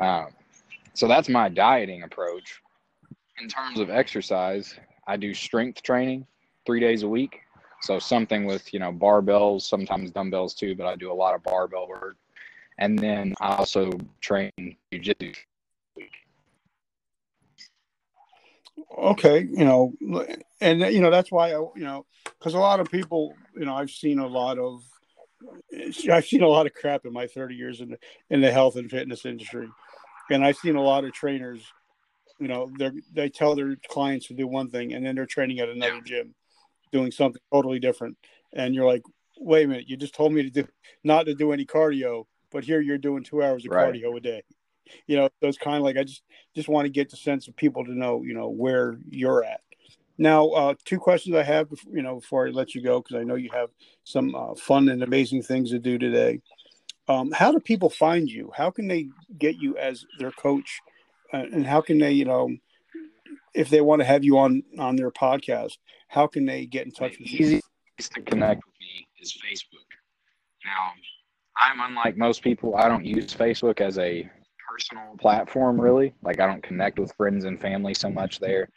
Um, 0.00 0.28
so 0.94 1.06
that's 1.06 1.28
my 1.28 1.48
dieting 1.48 2.02
approach. 2.02 2.60
In 3.40 3.48
terms 3.48 3.78
of 3.78 3.88
exercise, 3.88 4.76
I 5.08 5.16
do 5.16 5.32
strength 5.34 5.82
training 5.82 6.26
three 6.66 6.80
days 6.80 7.02
a 7.02 7.08
week. 7.08 7.40
So 7.80 7.98
something 7.98 8.44
with, 8.44 8.72
you 8.74 8.78
know, 8.78 8.92
barbells, 8.92 9.62
sometimes 9.62 10.10
dumbbells 10.10 10.54
too, 10.54 10.74
but 10.74 10.86
I 10.86 10.96
do 10.96 11.10
a 11.10 11.14
lot 11.14 11.34
of 11.34 11.42
barbell 11.42 11.88
work. 11.88 12.16
And 12.78 12.98
then 12.98 13.34
I 13.40 13.56
also 13.56 13.90
train 14.20 14.52
jiu-jitsu 14.92 15.32
okay 18.96 19.46
you 19.50 19.64
know 19.64 19.92
and 20.60 20.80
you 20.80 21.00
know 21.00 21.10
that's 21.10 21.30
why 21.30 21.48
i 21.48 21.58
you 21.76 21.84
know 21.84 22.06
because 22.38 22.54
a 22.54 22.58
lot 22.58 22.80
of 22.80 22.90
people 22.90 23.34
you 23.56 23.64
know 23.64 23.74
i've 23.74 23.90
seen 23.90 24.18
a 24.18 24.26
lot 24.26 24.58
of 24.58 24.82
i've 26.10 26.24
seen 26.24 26.42
a 26.42 26.48
lot 26.48 26.66
of 26.66 26.74
crap 26.74 27.04
in 27.04 27.12
my 27.12 27.26
30 27.26 27.54
years 27.54 27.80
in 27.80 27.90
the, 27.90 27.98
in 28.30 28.40
the 28.40 28.50
health 28.50 28.76
and 28.76 28.90
fitness 28.90 29.24
industry 29.24 29.68
and 30.30 30.44
i've 30.44 30.56
seen 30.56 30.76
a 30.76 30.82
lot 30.82 31.04
of 31.04 31.12
trainers 31.12 31.62
you 32.38 32.48
know 32.48 32.70
they 32.78 32.90
they 33.12 33.28
tell 33.28 33.54
their 33.54 33.76
clients 33.88 34.26
to 34.26 34.34
do 34.34 34.46
one 34.46 34.70
thing 34.70 34.94
and 34.94 35.04
then 35.04 35.14
they're 35.14 35.26
training 35.26 35.60
at 35.60 35.68
another 35.68 36.00
gym 36.04 36.34
doing 36.92 37.10
something 37.10 37.40
totally 37.52 37.78
different 37.78 38.16
and 38.52 38.74
you're 38.74 38.86
like 38.86 39.02
wait 39.38 39.64
a 39.64 39.68
minute 39.68 39.88
you 39.88 39.96
just 39.96 40.14
told 40.14 40.32
me 40.32 40.42
to 40.42 40.50
do 40.50 40.66
not 41.04 41.26
to 41.26 41.34
do 41.34 41.52
any 41.52 41.64
cardio 41.64 42.24
but 42.50 42.64
here 42.64 42.80
you're 42.80 42.98
doing 42.98 43.22
two 43.22 43.42
hours 43.42 43.64
of 43.64 43.72
right. 43.72 43.92
cardio 43.92 44.16
a 44.16 44.20
day 44.20 44.42
you 45.06 45.16
know, 45.16 45.28
so 45.40 45.48
it's 45.48 45.58
kind 45.58 45.76
of 45.76 45.82
like 45.82 45.96
I 45.96 46.04
just 46.04 46.22
just 46.54 46.68
want 46.68 46.86
to 46.86 46.90
get 46.90 47.10
the 47.10 47.16
sense 47.16 47.48
of 47.48 47.56
people 47.56 47.84
to 47.84 47.92
know, 47.92 48.22
you 48.22 48.34
know, 48.34 48.48
where 48.48 48.98
you're 49.08 49.44
at. 49.44 49.60
Now, 50.16 50.48
uh, 50.48 50.74
two 50.84 50.98
questions 50.98 51.36
I 51.36 51.44
have, 51.44 51.68
you 51.92 52.02
know, 52.02 52.16
before 52.16 52.46
I 52.46 52.50
let 52.50 52.74
you 52.74 52.82
go, 52.82 53.00
because 53.00 53.16
I 53.16 53.22
know 53.22 53.36
you 53.36 53.50
have 53.52 53.70
some 54.04 54.34
uh, 54.34 54.54
fun 54.54 54.88
and 54.88 55.02
amazing 55.02 55.42
things 55.42 55.70
to 55.70 55.78
do 55.78 55.96
today. 55.96 56.40
Um, 57.06 57.30
how 57.30 57.52
do 57.52 57.60
people 57.60 57.88
find 57.88 58.28
you? 58.28 58.50
How 58.54 58.70
can 58.70 58.88
they 58.88 59.08
get 59.38 59.56
you 59.56 59.76
as 59.78 60.04
their 60.18 60.32
coach, 60.32 60.80
and 61.32 61.66
how 61.66 61.80
can 61.80 61.98
they, 61.98 62.12
you 62.12 62.24
know, 62.24 62.50
if 63.54 63.70
they 63.70 63.80
want 63.80 64.00
to 64.00 64.06
have 64.06 64.24
you 64.24 64.38
on 64.38 64.62
on 64.78 64.96
their 64.96 65.10
podcast, 65.10 65.78
how 66.08 66.26
can 66.26 66.44
they 66.44 66.66
get 66.66 66.86
in 66.86 66.92
touch 66.92 67.18
with 67.18 67.30
you? 67.30 67.60
To 67.98 68.22
connect 68.22 68.62
with 68.64 68.74
me 68.80 69.06
is 69.20 69.32
Facebook. 69.32 69.86
Now, 70.64 70.92
I'm 71.56 71.80
unlike 71.80 72.16
most 72.16 72.42
people. 72.42 72.76
I 72.76 72.88
don't 72.88 73.04
use 73.04 73.34
Facebook 73.34 73.80
as 73.80 73.98
a 73.98 74.28
personal 74.70 75.16
platform 75.18 75.80
really. 75.80 76.14
Like 76.22 76.40
I 76.40 76.46
don't 76.46 76.62
connect 76.62 76.98
with 76.98 77.12
friends 77.16 77.44
and 77.44 77.60
family 77.60 77.94
so 77.94 78.08
much 78.08 78.38
there 78.38 78.68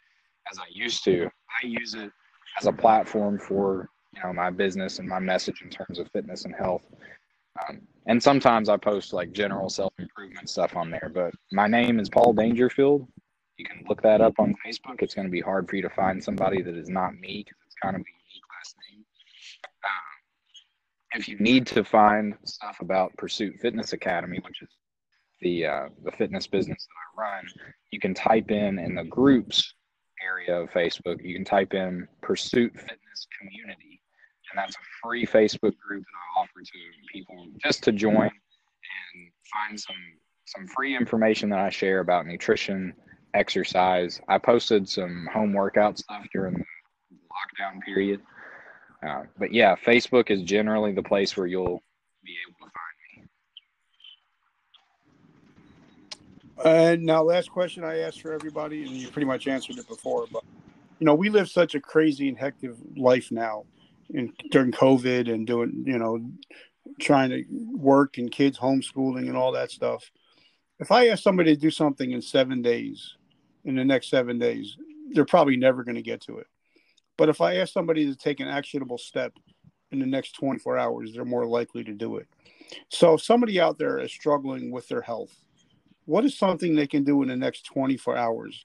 as 0.50 0.58
I 0.58 0.64
used 0.70 1.04
to. 1.04 1.26
I 1.62 1.66
use 1.66 1.94
it 1.94 2.10
as 2.58 2.66
a 2.66 2.72
platform 2.72 3.38
for 3.38 3.88
you 4.14 4.22
know 4.22 4.32
my 4.32 4.50
business 4.50 4.98
and 4.98 5.08
my 5.08 5.20
message 5.20 5.62
in 5.62 5.70
terms 5.70 5.98
of 5.98 6.10
fitness 6.10 6.44
and 6.44 6.54
health. 6.54 6.82
Um, 7.68 7.82
and 8.06 8.22
sometimes 8.22 8.68
I 8.68 8.76
post 8.76 9.12
like 9.12 9.32
general 9.32 9.68
self 9.68 9.92
improvement 9.98 10.48
stuff 10.48 10.76
on 10.76 10.90
there. 10.90 11.10
But 11.12 11.32
my 11.52 11.66
name 11.66 12.00
is 12.00 12.08
Paul 12.08 12.32
Dangerfield. 12.32 13.06
You 13.58 13.66
can 13.66 13.84
look 13.88 14.02
that 14.02 14.20
up 14.20 14.34
on 14.38 14.54
Facebook. 14.66 15.00
It's 15.02 15.14
going 15.14 15.26
to 15.26 15.32
be 15.32 15.40
hard 15.40 15.68
for 15.68 15.76
you 15.76 15.82
to 15.82 15.90
find 15.90 16.22
somebody 16.22 16.62
that 16.62 16.76
is 16.76 16.88
not 16.88 17.14
me 17.14 17.44
because 17.44 17.60
it's 17.66 17.76
kind 17.80 17.94
of 17.94 18.00
a 18.00 18.04
unique 18.04 18.42
last 18.58 18.76
name. 18.90 19.04
Um, 19.84 21.20
if 21.20 21.28
you 21.28 21.38
need 21.38 21.66
to 21.68 21.84
find 21.84 22.34
stuff 22.44 22.78
about 22.80 23.16
Pursuit 23.16 23.54
Fitness 23.60 23.92
Academy, 23.92 24.40
which 24.44 24.62
is 24.62 24.68
the 25.40 25.66
uh, 25.66 25.88
the 26.04 26.12
fitness 26.12 26.46
business 26.46 26.86
that 26.86 27.22
I 27.22 27.36
run, 27.36 27.44
you 27.90 28.00
can 28.00 28.14
type 28.14 28.50
in 28.50 28.78
in 28.78 28.94
the 28.94 29.04
groups 29.04 29.74
area 30.24 30.60
of 30.60 30.70
Facebook, 30.70 31.22
you 31.22 31.34
can 31.34 31.44
type 31.44 31.74
in 31.74 32.06
Pursuit 32.22 32.72
Fitness 32.74 33.26
Community, 33.38 33.91
and 34.52 34.58
that's 34.58 34.76
a 34.76 34.84
free 35.02 35.26
Facebook 35.26 35.76
group 35.78 36.04
that 36.04 36.38
I 36.38 36.40
offer 36.40 36.60
to 36.62 37.12
people 37.12 37.46
just 37.64 37.82
to 37.84 37.92
join 37.92 38.24
and 38.24 39.30
find 39.52 39.80
some 39.80 39.96
some 40.44 40.66
free 40.66 40.96
information 40.96 41.48
that 41.50 41.60
I 41.60 41.70
share 41.70 42.00
about 42.00 42.26
nutrition, 42.26 42.92
exercise. 43.32 44.20
I 44.28 44.38
posted 44.38 44.88
some 44.88 45.28
home 45.32 45.52
workout 45.52 45.98
stuff 45.98 46.26
during 46.32 46.54
the 46.54 46.60
lockdown 47.14 47.80
period. 47.82 48.20
Uh, 49.06 49.22
but 49.38 49.52
yeah, 49.52 49.74
Facebook 49.76 50.30
is 50.30 50.42
generally 50.42 50.92
the 50.92 51.02
place 51.02 51.36
where 51.36 51.46
you'll 51.46 51.82
be 52.24 52.36
able 52.46 52.58
to 52.58 52.70
find 52.72 53.26
me. 56.66 56.92
And 56.92 57.04
now, 57.04 57.22
last 57.22 57.50
question 57.50 57.82
I 57.84 58.00
asked 58.00 58.20
for 58.20 58.32
everybody, 58.32 58.82
and 58.82 58.90
you 58.90 59.08
pretty 59.08 59.26
much 59.26 59.48
answered 59.48 59.78
it 59.78 59.88
before, 59.88 60.26
but 60.30 60.44
you 60.98 61.06
know, 61.06 61.14
we 61.14 61.30
live 61.30 61.48
such 61.48 61.74
a 61.74 61.80
crazy 61.80 62.28
and 62.28 62.38
hectic 62.38 62.72
life 62.96 63.32
now, 63.32 63.64
in, 64.12 64.32
during 64.50 64.72
COVID 64.72 65.32
and 65.32 65.46
doing, 65.46 65.84
you 65.86 65.98
know, 65.98 66.20
trying 67.00 67.30
to 67.30 67.44
work 67.72 68.18
and 68.18 68.30
kids 68.30 68.58
homeschooling 68.58 69.28
and 69.28 69.36
all 69.36 69.52
that 69.52 69.70
stuff. 69.70 70.10
If 70.80 70.90
I 70.90 71.08
ask 71.08 71.22
somebody 71.22 71.54
to 71.54 71.60
do 71.60 71.70
something 71.70 72.10
in 72.10 72.22
seven 72.22 72.62
days, 72.62 73.16
in 73.64 73.76
the 73.76 73.84
next 73.84 74.10
seven 74.10 74.38
days, 74.38 74.76
they're 75.10 75.24
probably 75.24 75.56
never 75.56 75.84
going 75.84 75.94
to 75.94 76.02
get 76.02 76.20
to 76.22 76.38
it. 76.38 76.46
But 77.16 77.28
if 77.28 77.40
I 77.40 77.56
ask 77.56 77.72
somebody 77.72 78.06
to 78.06 78.16
take 78.16 78.40
an 78.40 78.48
actionable 78.48 78.98
step 78.98 79.32
in 79.90 79.98
the 79.98 80.06
next 80.06 80.32
24 80.32 80.78
hours, 80.78 81.12
they're 81.12 81.24
more 81.24 81.46
likely 81.46 81.84
to 81.84 81.92
do 81.92 82.16
it. 82.16 82.26
So 82.88 83.14
if 83.14 83.22
somebody 83.22 83.60
out 83.60 83.78
there 83.78 83.98
is 83.98 84.10
struggling 84.10 84.70
with 84.70 84.88
their 84.88 85.02
health, 85.02 85.34
what 86.06 86.24
is 86.24 86.36
something 86.36 86.74
they 86.74 86.86
can 86.86 87.04
do 87.04 87.22
in 87.22 87.28
the 87.28 87.36
next 87.36 87.66
24 87.66 88.16
hours 88.16 88.64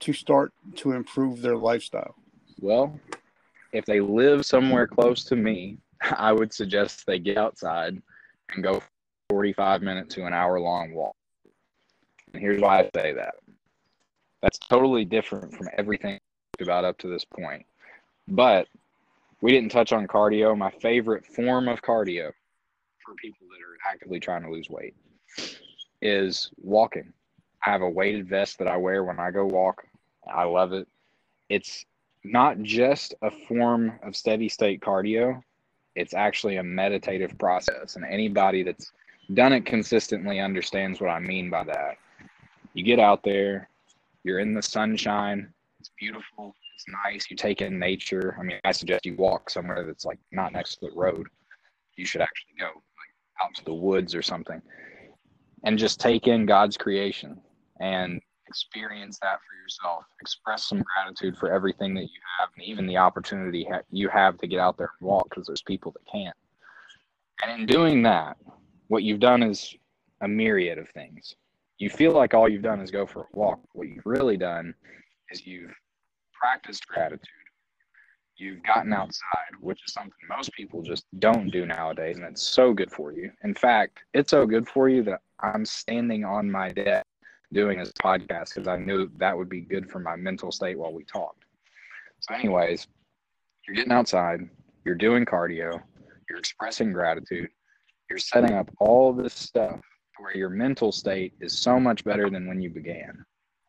to 0.00 0.12
start 0.12 0.52
to 0.76 0.92
improve 0.92 1.42
their 1.42 1.56
lifestyle? 1.56 2.14
Well, 2.60 2.98
if 3.72 3.84
they 3.84 4.00
live 4.00 4.44
somewhere 4.46 4.86
close 4.86 5.24
to 5.24 5.36
me, 5.36 5.78
I 6.16 6.32
would 6.32 6.52
suggest 6.52 7.06
they 7.06 7.18
get 7.18 7.38
outside 7.38 8.00
and 8.54 8.62
go 8.62 8.82
45 9.30 9.82
minute 9.82 10.08
to 10.10 10.26
an 10.26 10.32
hour 10.32 10.58
long 10.58 10.94
walk. 10.94 11.16
And 12.32 12.42
here's 12.42 12.60
why 12.60 12.80
I 12.80 12.90
say 12.94 13.12
that. 13.14 13.34
That's 14.42 14.58
totally 14.58 15.04
different 15.04 15.54
from 15.54 15.68
everything 15.76 16.18
about 16.60 16.84
up 16.84 16.98
to 16.98 17.08
this 17.08 17.24
point. 17.24 17.64
But 18.28 18.68
we 19.40 19.52
didn't 19.52 19.70
touch 19.70 19.92
on 19.92 20.06
cardio. 20.06 20.56
My 20.56 20.70
favorite 20.70 21.26
form 21.26 21.68
of 21.68 21.82
cardio 21.82 22.32
for 23.04 23.14
people 23.14 23.46
that 23.48 23.62
are 23.62 23.92
actively 23.92 24.20
trying 24.20 24.42
to 24.42 24.50
lose 24.50 24.68
weight 24.68 24.94
is 26.02 26.50
walking. 26.56 27.12
I 27.64 27.70
have 27.70 27.82
a 27.82 27.88
weighted 27.88 28.28
vest 28.28 28.58
that 28.58 28.68
I 28.68 28.76
wear 28.76 29.04
when 29.04 29.18
I 29.18 29.30
go 29.30 29.44
walk. 29.44 29.84
I 30.32 30.44
love 30.44 30.72
it. 30.72 30.86
It's 31.48 31.84
not 32.24 32.60
just 32.62 33.14
a 33.22 33.30
form 33.30 33.98
of 34.02 34.16
steady 34.16 34.48
state 34.48 34.80
cardio, 34.80 35.42
it's 35.94 36.14
actually 36.14 36.56
a 36.56 36.62
meditative 36.62 37.36
process. 37.38 37.96
And 37.96 38.04
anybody 38.04 38.62
that's 38.62 38.92
done 39.34 39.52
it 39.52 39.66
consistently 39.66 40.40
understands 40.40 41.00
what 41.00 41.10
I 41.10 41.18
mean 41.18 41.50
by 41.50 41.64
that. 41.64 41.96
You 42.74 42.84
get 42.84 43.00
out 43.00 43.22
there, 43.22 43.68
you're 44.24 44.38
in 44.38 44.54
the 44.54 44.62
sunshine, 44.62 45.52
it's 45.80 45.90
beautiful, 45.98 46.54
it's 46.74 46.86
nice. 47.04 47.30
You 47.30 47.36
take 47.36 47.60
in 47.60 47.78
nature. 47.78 48.36
I 48.38 48.42
mean, 48.42 48.58
I 48.64 48.72
suggest 48.72 49.06
you 49.06 49.16
walk 49.16 49.50
somewhere 49.50 49.84
that's 49.84 50.04
like 50.04 50.18
not 50.32 50.52
next 50.52 50.76
to 50.76 50.86
the 50.86 50.92
road. 50.94 51.26
You 51.96 52.04
should 52.04 52.20
actually 52.20 52.54
go 52.58 52.66
like 52.66 53.42
out 53.42 53.54
to 53.56 53.64
the 53.64 53.74
woods 53.74 54.14
or 54.14 54.22
something 54.22 54.62
and 55.64 55.78
just 55.78 56.00
take 56.00 56.28
in 56.28 56.46
God's 56.46 56.76
creation 56.76 57.40
and 57.80 58.20
experience 58.48 59.18
that 59.22 59.38
for 59.46 59.54
yourself. 59.62 60.04
Express 60.20 60.64
some 60.68 60.82
gratitude 60.82 61.36
for 61.36 61.52
everything 61.52 61.94
that 61.94 62.02
you 62.02 62.20
have 62.38 62.48
and 62.56 62.64
even 62.64 62.86
the 62.86 62.96
opportunity 62.96 63.66
ha- 63.70 63.82
you 63.90 64.08
have 64.08 64.38
to 64.38 64.46
get 64.46 64.58
out 64.58 64.76
there 64.76 64.90
and 65.00 65.08
walk 65.08 65.28
because 65.30 65.46
there's 65.46 65.62
people 65.62 65.92
that 65.92 66.10
can't. 66.10 66.36
And 67.42 67.60
in 67.60 67.66
doing 67.66 68.02
that, 68.02 68.36
what 68.88 69.02
you've 69.02 69.20
done 69.20 69.42
is 69.42 69.74
a 70.22 70.28
myriad 70.28 70.78
of 70.78 70.88
things. 70.88 71.36
You 71.78 71.90
feel 71.90 72.12
like 72.12 72.34
all 72.34 72.48
you've 72.48 72.62
done 72.62 72.80
is 72.80 72.90
go 72.90 73.06
for 73.06 73.20
a 73.22 73.26
walk. 73.38 73.60
What 73.72 73.88
you've 73.88 74.06
really 74.06 74.36
done 74.36 74.74
is 75.30 75.46
you've 75.46 75.74
practiced 76.32 76.86
gratitude. 76.88 77.28
You've 78.36 78.62
gotten 78.62 78.92
outside, 78.92 79.52
which 79.60 79.80
is 79.86 79.92
something 79.92 80.12
most 80.28 80.52
people 80.52 80.80
just 80.82 81.04
don't 81.18 81.50
do 81.50 81.66
nowadays, 81.66 82.18
and 82.18 82.26
it's 82.26 82.42
so 82.42 82.72
good 82.72 82.90
for 82.90 83.12
you. 83.12 83.30
In 83.42 83.52
fact, 83.52 83.98
it's 84.14 84.30
so 84.30 84.46
good 84.46 84.68
for 84.68 84.88
you 84.88 85.02
that 85.04 85.20
I'm 85.40 85.64
standing 85.64 86.24
on 86.24 86.50
my 86.50 86.68
deck 86.68 87.04
doing 87.52 87.78
this 87.78 87.92
podcast 87.92 88.54
because 88.54 88.68
I 88.68 88.76
knew 88.76 89.10
that 89.16 89.36
would 89.36 89.48
be 89.48 89.60
good 89.60 89.90
for 89.90 89.98
my 89.98 90.16
mental 90.16 90.52
state 90.52 90.78
while 90.78 90.92
we 90.92 91.04
talked. 91.04 91.44
So, 92.20 92.34
anyways, 92.34 92.86
you're 93.66 93.76
getting 93.76 93.92
outside, 93.92 94.40
you're 94.84 94.94
doing 94.94 95.24
cardio, 95.24 95.80
you're 96.28 96.38
expressing 96.38 96.92
gratitude, 96.92 97.48
you're 98.10 98.18
setting 98.18 98.54
up 98.54 98.70
all 98.80 99.12
this 99.12 99.34
stuff 99.34 99.80
where 100.18 100.36
your 100.36 100.50
mental 100.50 100.90
state 100.90 101.32
is 101.40 101.58
so 101.58 101.78
much 101.78 102.04
better 102.04 102.28
than 102.28 102.48
when 102.48 102.60
you 102.60 102.70
began 102.70 103.24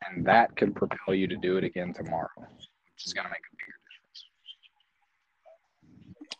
and 0.07 0.25
that 0.25 0.55
could 0.55 0.75
propel 0.75 1.13
you 1.13 1.27
to 1.27 1.35
do 1.35 1.57
it 1.57 1.63
again 1.63 1.93
tomorrow, 1.93 2.29
which 2.37 3.05
is 3.05 3.13
going 3.13 3.25
to 3.25 3.29
make 3.29 3.39
a 3.39 3.55
bigger 3.55 3.73
difference. 3.85 4.25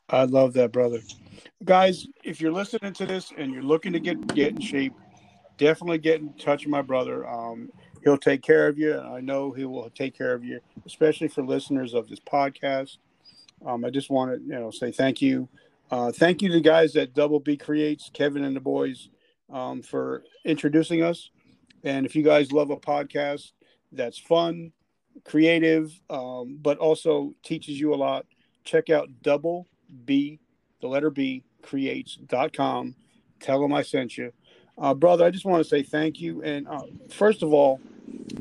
I 0.10 0.24
love 0.26 0.54
that, 0.54 0.72
brother. 0.72 1.00
Guys, 1.64 2.08
if 2.24 2.40
you're 2.42 2.52
listening 2.52 2.94
to 2.94 3.06
this 3.06 3.32
and 3.38 3.54
you're 3.54 3.64
looking 3.64 3.94
to 3.94 4.00
get 4.00 4.34
get 4.34 4.54
in 4.54 4.62
shape, 4.62 4.94
definitely 5.60 6.00
get 6.00 6.22
in 6.22 6.34
touch 6.34 6.66
with 6.66 6.72
my 6.72 6.82
brother. 6.82 7.30
Um, 7.30 7.70
he'll 8.04 8.18
take 8.18 8.42
care 8.42 8.68
of 8.68 8.80
you. 8.80 9.00
I 9.00 9.22
know 9.22 9.52
he 9.52 9.66
will 9.66 9.90
take 9.92 10.18
care 10.18 10.34
of 10.34 10.44
you, 10.44 10.60
especially 10.88 11.28
for 11.28 11.46
listeners 11.46 11.94
of 11.94 12.10
this 12.10 12.20
podcast. 12.20 12.98
Um, 13.64 13.86
I 13.86 13.92
just 13.92 14.10
want 14.10 14.32
to, 14.32 14.42
you 14.42 14.60
know, 14.60 14.72
say 14.72 14.92
thank 14.92 15.22
you. 15.22 15.48
Uh, 15.92 16.12
thank 16.12 16.42
you 16.42 16.48
to 16.50 16.56
the 16.56 16.62
guys 16.62 16.96
at 16.96 17.14
Double 17.14 17.40
B 17.40 17.58
Creates, 17.58 18.10
Kevin 18.14 18.44
and 18.44 18.56
the 18.56 18.62
boys, 18.62 19.10
um, 19.52 19.82
for 19.82 20.24
introducing 20.46 21.04
us. 21.04 21.30
And 21.84 22.06
if 22.06 22.16
you 22.16 22.24
guys 22.24 22.52
love 22.52 22.70
a 22.70 22.78
podcast 22.78 23.52
that's 23.92 24.18
fun, 24.18 24.72
creative, 25.26 25.92
um, 26.10 26.58
but 26.62 26.78
also 26.78 27.34
teaches 27.44 27.80
you 27.80 27.94
a 27.94 27.96
lot, 27.96 28.26
check 28.64 28.90
out 28.90 29.10
Double 29.22 29.68
B, 30.06 30.40
the 30.82 30.88
letter 30.88 31.10
B, 31.10 31.44
creates.com. 31.64 32.96
Tell 33.40 33.62
them 33.62 33.74
I 33.74 33.82
sent 33.82 34.18
you. 34.18 34.32
Uh, 34.80 34.94
brother, 34.94 35.26
I 35.26 35.30
just 35.30 35.46
want 35.46 35.62
to 35.62 35.70
say 35.70 35.84
thank 35.84 36.22
you. 36.22 36.42
And 36.42 36.68
uh, 36.68 36.84
first 37.10 37.44
of 37.44 37.52
all, 37.52 37.82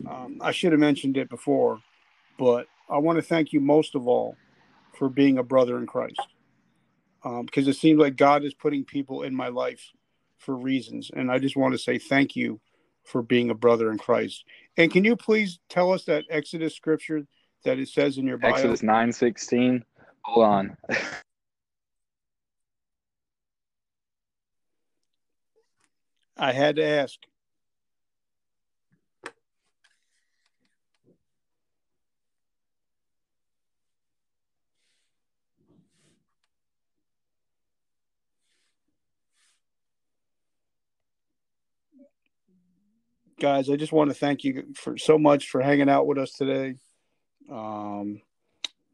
um, 0.09 0.39
I 0.41 0.53
should 0.53 0.73
have 0.73 0.81
mentioned 0.81 1.17
it 1.17 1.29
before, 1.29 1.81
but 2.39 2.67
I 2.89 2.99
want 2.99 3.17
to 3.17 3.23
thank 3.23 3.53
you 3.53 3.61
most 3.61 3.95
of 3.95 4.07
all 4.07 4.37
for 4.97 5.09
being 5.09 5.39
a 5.39 5.43
brother 5.43 5.79
in 5.79 5.87
Christ. 5.87 6.21
Because 7.23 7.67
um, 7.67 7.71
it 7.71 7.77
seems 7.77 7.99
like 7.99 8.17
God 8.17 8.45
is 8.45 8.55
putting 8.55 8.85
people 8.85 9.25
in 9.25 9.35
my 9.35 9.49
life 9.49 9.91
for 10.39 10.57
reasons. 10.57 11.11
And 11.15 11.31
I 11.31 11.39
just 11.39 11.57
want 11.57 11.75
to 11.75 11.79
say 11.79 11.99
thank 11.99 12.37
you 12.37 12.61
for 13.05 13.23
being 13.23 13.51
a 13.51 13.55
brother 13.55 13.91
in 13.91 13.99
Christ. 13.99 14.45
And 14.77 14.93
can 14.93 15.05
you 15.05 15.17
please 15.17 15.59
tell 15.69 15.93
us 15.93 16.05
that 16.05 16.25
Exodus 16.31 16.77
scripture 16.77 17.27
that 17.65 17.79
it 17.79 17.89
says 17.89 18.19
in 18.19 18.27
your 18.27 18.39
bio? 18.39 18.53
Exodus 18.53 18.83
nine 18.83 19.13
sixteen. 19.13 19.85
Hold 20.23 20.47
on. 20.47 20.77
I 26.39 26.53
had 26.53 26.77
to 26.77 26.85
ask. 26.85 27.19
guys, 43.39 43.71
I 43.71 43.77
just 43.77 43.93
want 43.93 44.11
to 44.11 44.15
thank 44.15 44.45
you 44.45 44.65
for 44.75 44.99
so 44.99 45.19
much 45.19 45.49
for 45.49 45.61
hanging 45.61 45.89
out 45.89 46.07
with 46.07 46.19
us 46.19 46.33
today. 46.33 46.75
Um, 47.51 48.21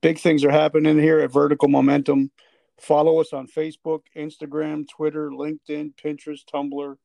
big 0.01 0.18
things 0.18 0.45
are 0.45 0.51
happening 0.51 0.99
here 0.99 1.20
at 1.20 1.32
Vertical 1.32 1.68
Momentum. 1.68 2.30
Follow 2.78 3.20
us 3.20 3.32
on 3.32 3.47
Facebook, 3.47 4.01
Instagram, 4.16 4.86
Twitter, 4.88 5.30
LinkedIn, 5.30 5.95
Pinterest, 5.97 6.45
Tumblr. 6.53 6.97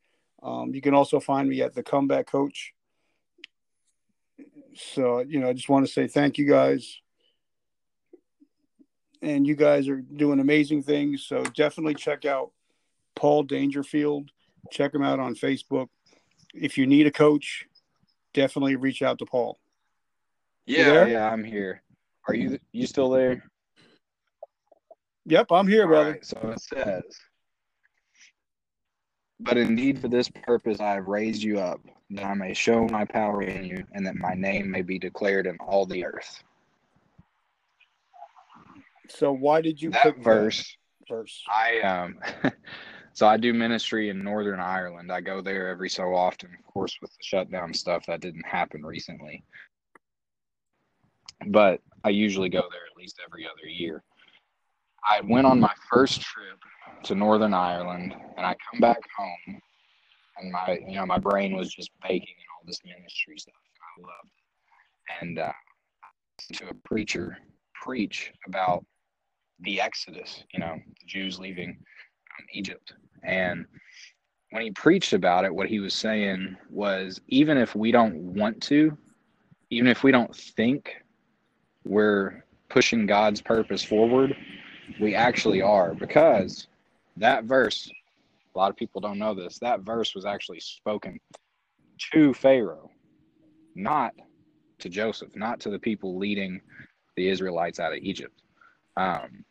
Um, 0.41 0.73
you 0.73 0.81
can 0.81 0.93
also 0.93 1.19
find 1.19 1.49
me 1.49 1.61
at 1.61 1.73
the 1.73 1.83
Comeback 1.83 2.27
Coach. 2.27 2.73
So, 4.75 5.19
you 5.19 5.39
know, 5.39 5.49
I 5.49 5.53
just 5.53 5.69
want 5.69 5.85
to 5.85 5.91
say 5.91 6.07
thank 6.07 6.37
you 6.37 6.47
guys. 6.47 6.99
And 9.21 9.45
you 9.45 9.55
guys 9.55 9.89
are 9.89 9.99
doing 9.99 10.39
amazing 10.39 10.83
things. 10.83 11.25
So 11.25 11.43
definitely 11.43 11.95
check 11.95 12.25
out 12.25 12.51
Paul 13.15 13.43
Dangerfield. 13.43 14.31
Check 14.71 14.93
him 14.93 15.03
out 15.03 15.19
on 15.19 15.35
Facebook 15.35 15.87
if 16.53 16.77
you 16.77 16.87
need 16.87 17.07
a 17.07 17.11
coach, 17.11 17.67
definitely 18.33 18.75
reach 18.75 19.01
out 19.01 19.19
to 19.19 19.25
Paul. 19.25 19.59
Yeah, 20.65 21.05
yeah, 21.07 21.29
I'm 21.29 21.43
here. 21.43 21.81
Are 22.27 22.33
you 22.33 22.59
you 22.71 22.85
still 22.85 23.09
there? 23.09 23.43
Yep, 25.25 25.47
I'm 25.51 25.67
here, 25.67 25.83
All 25.83 25.87
brother. 25.89 26.11
Right, 26.11 26.25
so 26.25 26.37
it 26.55 26.61
says, 26.61 27.03
but 29.39 29.57
indeed 29.57 29.99
for 29.99 30.07
this 30.07 30.29
purpose 30.29 30.79
I 30.79 30.93
have 30.93 31.07
raised 31.07 31.43
you 31.43 31.59
up, 31.59 31.79
that 32.11 32.25
I 32.25 32.33
may 32.33 32.53
show 32.53 32.85
my 32.87 33.05
power 33.05 33.41
in 33.41 33.63
you, 33.63 33.85
and 33.93 34.05
that 34.05 34.15
my 34.15 34.33
name 34.33 34.69
may 34.69 34.81
be 34.81 34.99
declared 34.99 35.47
in 35.47 35.57
all 35.57 35.85
the 35.85 36.05
earth. 36.05 36.43
So 39.09 39.31
why 39.31 39.61
did 39.61 39.81
you 39.81 39.91
that 39.91 40.03
pick 40.03 40.17
verse? 40.23 40.75
That 40.99 41.15
verse. 41.15 41.43
I 41.49 41.79
um 41.81 42.19
So 43.19 43.27
I 43.27 43.35
do 43.35 43.53
ministry 43.53 44.07
in 44.07 44.23
Northern 44.23 44.61
Ireland. 44.61 45.11
I 45.11 45.19
go 45.19 45.41
there 45.41 45.67
every 45.67 45.89
so 45.89 46.15
often. 46.15 46.51
Of 46.57 46.65
course, 46.73 46.97
with 47.01 47.11
the 47.11 47.21
shutdown 47.21 47.73
stuff, 47.73 48.05
that 48.05 48.21
didn't 48.21 48.45
happen 48.45 48.81
recently. 48.81 49.43
But 51.47 51.81
I 52.05 52.11
usually 52.11 52.47
go 52.47 52.63
there 52.71 52.85
at 52.89 52.97
least 52.97 53.19
every 53.25 53.45
other 53.45 53.67
year. 53.67 54.03
I 55.05 55.19
went 55.19 55.47
on 55.47 55.59
my 55.59 55.73
first 55.91 56.21
trip 56.21 56.59
to 57.03 57.15
Northern 57.15 57.53
Ireland, 57.53 58.15
and 58.37 58.45
I 58.45 58.55
come 58.71 58.79
back 58.79 58.99
home, 59.17 59.61
and 60.37 60.51
my 60.51 60.79
you 60.87 60.95
know 60.95 61.05
my 61.05 61.19
brain 61.19 61.55
was 61.55 61.73
just 61.73 61.91
baking 62.01 62.21
and 62.21 62.47
all 62.55 62.63
this 62.65 62.79
ministry 62.85 63.37
stuff. 63.37 63.53
I 63.97 64.01
loved 64.01 64.31
it, 64.37 65.25
and 65.25 65.39
uh, 65.39 65.51
to 66.53 66.69
a 66.69 66.87
preacher 66.87 67.37
preach 67.73 68.33
about 68.47 68.85
the 69.61 69.81
Exodus, 69.81 70.43
you 70.53 70.59
know, 70.59 70.75
the 70.75 71.05
Jews 71.05 71.39
leaving 71.39 71.77
Egypt 72.53 72.93
And 73.23 73.65
when 74.51 74.63
he 74.63 74.71
preached 74.71 75.13
about 75.13 75.45
it, 75.45 75.53
what 75.53 75.67
he 75.67 75.79
was 75.79 75.93
saying 75.93 76.55
was 76.69 77.21
even 77.27 77.57
if 77.57 77.75
we 77.75 77.91
don't 77.91 78.15
want 78.15 78.61
to, 78.63 78.97
even 79.69 79.87
if 79.87 80.03
we 80.03 80.11
don't 80.11 80.35
think 80.35 80.95
we're 81.85 82.43
pushing 82.69 83.05
God's 83.05 83.41
purpose 83.41 83.83
forward, 83.83 84.35
we 84.99 85.13
actually 85.15 85.61
are 85.61 85.93
because 85.93 86.68
that 87.19 87.43
verse, 87.43 87.89
a 88.55 88.57
lot 88.57 88.71
of 88.71 88.77
people 88.77 89.01
don't 89.01 89.19
know 89.19 89.33
this, 89.33 89.59
that 89.59 89.81
verse 89.81 90.15
was 90.15 90.25
actually 90.25 90.59
spoken 90.59 91.19
to 92.13 92.33
Pharaoh, 92.33 92.89
not 93.75 94.13
to 94.79 94.89
Joseph, 94.89 95.35
not 95.35 95.59
to 95.61 95.69
the 95.69 95.79
people 95.79 96.17
leading 96.17 96.61
the 97.15 97.27
Israelites 97.27 97.79
out 97.79 97.93
of 97.93 97.99
Egypt. 97.99 98.41
Um, 98.97 99.43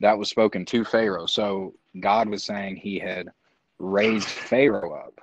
that 0.00 0.18
was 0.18 0.28
spoken 0.28 0.64
to 0.66 0.84
Pharaoh. 0.84 1.26
So 1.26 1.74
God 2.00 2.28
was 2.28 2.44
saying 2.44 2.76
he 2.76 2.98
had 2.98 3.28
raised 3.78 4.28
Pharaoh 4.28 4.94
up 4.94 5.20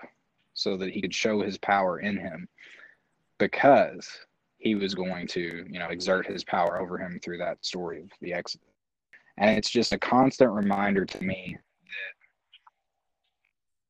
so 0.54 0.78
that 0.78 0.92
he 0.92 1.02
could 1.02 1.16
show 1.16 1.42
his 1.42 1.58
power 1.58 2.00
in 2.00 2.18
him 2.18 2.48
because 3.38 4.08
he 4.58 4.76
was 4.76 4.94
going 4.94 5.28
to, 5.28 5.66
you 5.70 5.80
know, 5.80 5.88
exert 5.88 6.28
his 6.28 6.44
power 6.44 6.80
over 6.80 6.98
him 6.98 7.20
through 7.22 7.40
that 7.40 7.66
story 7.66 8.02
of 8.02 8.10
the 8.22 8.34
Exodus. 8.34 8.71
And 9.38 9.58
it's 9.58 9.70
just 9.70 9.94
a 9.94 9.98
constant 9.98 10.52
reminder 10.52 11.06
to 11.06 11.24
me 11.24 11.58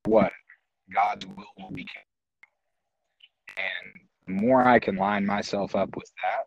that 0.06 0.10
what 0.10 0.32
God's 0.94 1.26
will 1.26 1.46
will 1.58 1.72
be. 1.72 1.88
And 3.58 3.94
the 4.28 4.42
more 4.42 4.66
I 4.66 4.80
can 4.80 4.96
line 4.96 5.26
myself 5.26 5.76
up 5.76 5.96
with 5.96 6.12
that, 6.24 6.46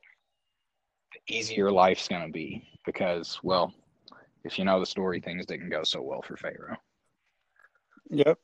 the 1.13 1.35
easier 1.37 1.71
life's 1.71 2.09
going 2.09 2.27
to 2.27 2.33
be 2.33 2.67
because, 2.87 3.39
well, 3.43 3.73
if 4.45 4.59
you 4.59 4.65
know 4.65 4.81
the 4.81 4.87
story, 4.87 5.21
things 5.21 5.47
didn't 5.47 5.71
go 5.71 5.83
so 5.85 6.03
well 6.03 6.23
for 6.23 6.37
Pharaoh. 6.37 6.77
Yep. 8.11 8.39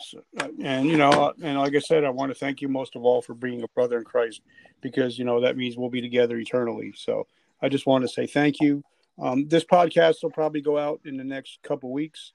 So, 0.00 0.22
uh, 0.40 0.48
and 0.62 0.86
you 0.86 0.96
know, 0.96 1.32
and 1.42 1.58
like 1.58 1.74
I 1.74 1.78
said, 1.78 2.04
I 2.04 2.10
want 2.10 2.30
to 2.32 2.38
thank 2.38 2.60
you 2.60 2.68
most 2.68 2.96
of 2.96 3.04
all 3.04 3.22
for 3.22 3.34
being 3.34 3.62
a 3.62 3.68
brother 3.74 3.98
in 3.98 4.04
Christ, 4.04 4.40
because 4.80 5.18
you 5.18 5.24
know 5.24 5.40
that 5.42 5.56
means 5.56 5.76
we'll 5.76 5.90
be 5.90 6.00
together 6.00 6.36
eternally. 6.38 6.92
So 6.96 7.26
I 7.62 7.68
just 7.68 7.86
want 7.86 8.02
to 8.02 8.08
say 8.08 8.26
thank 8.26 8.60
you. 8.60 8.82
Um, 9.20 9.48
this 9.48 9.64
podcast 9.64 10.22
will 10.22 10.30
probably 10.30 10.62
go 10.62 10.78
out 10.78 11.00
in 11.04 11.16
the 11.16 11.24
next 11.24 11.62
couple 11.62 11.92
weeks. 11.92 12.32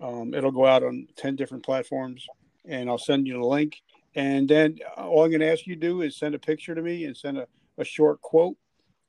Um, 0.00 0.34
it'll 0.34 0.50
go 0.50 0.66
out 0.66 0.82
on 0.82 1.06
ten 1.16 1.36
different 1.36 1.64
platforms, 1.64 2.26
and 2.64 2.88
I'll 2.88 2.98
send 2.98 3.26
you 3.26 3.34
the 3.34 3.46
link. 3.46 3.82
And 4.14 4.48
then 4.48 4.78
uh, 4.96 5.08
all 5.08 5.24
I'm 5.24 5.30
going 5.30 5.40
to 5.40 5.52
ask 5.52 5.66
you 5.66 5.74
to 5.74 5.80
do 5.80 6.02
is 6.02 6.16
send 6.16 6.34
a 6.34 6.38
picture 6.38 6.74
to 6.74 6.82
me 6.82 7.04
and 7.04 7.16
send 7.16 7.38
a, 7.38 7.46
a 7.78 7.84
short 7.84 8.20
quote. 8.20 8.56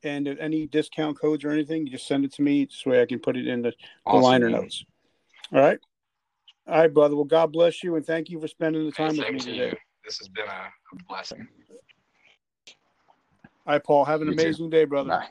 And 0.03 0.28
any 0.28 0.68
discount 0.68 1.20
codes 1.20 1.43
or 1.43 1.49
anything, 1.49 1.88
just 1.89 2.05
send 2.05 2.26
it 2.26 2.34
to 2.34 2.43
me 2.43 2.68
so 2.70 2.91
I 2.91 3.07
can 3.07 3.18
put 3.18 3.36
it 3.36 3.47
in 3.47 3.63
the, 3.63 3.74
awesome, 4.05 4.22
the 4.22 4.28
liner 4.28 4.49
notes. 4.49 4.86
All 5.51 5.59
right. 5.59 5.80
All 6.68 6.78
right, 6.78 6.93
brother. 6.93 7.16
Well, 7.16 7.26
God 7.26 7.51
bless 7.51 7.84
you 7.84 7.95
and 7.95 8.05
thank 8.05 8.30
you 8.30 8.39
for 8.39 8.47
spending 8.47 8.86
the 8.86 8.91
time 8.91 9.18
with 9.18 9.32
me 9.32 9.39
today. 9.39 9.70
You. 9.70 9.78
This 10.03 10.20
has 10.20 10.28
been 10.28 10.45
a, 10.45 11.03
blessing. 11.09 11.47
All 12.68 13.74
right, 13.74 13.84
Paul. 13.84 14.05
Have 14.05 14.22
an 14.22 14.28
you 14.28 14.34
amazing 14.34 14.70
too. 14.70 14.78
day, 14.78 14.86
brother. 14.86 15.09
Bye. 15.09 15.28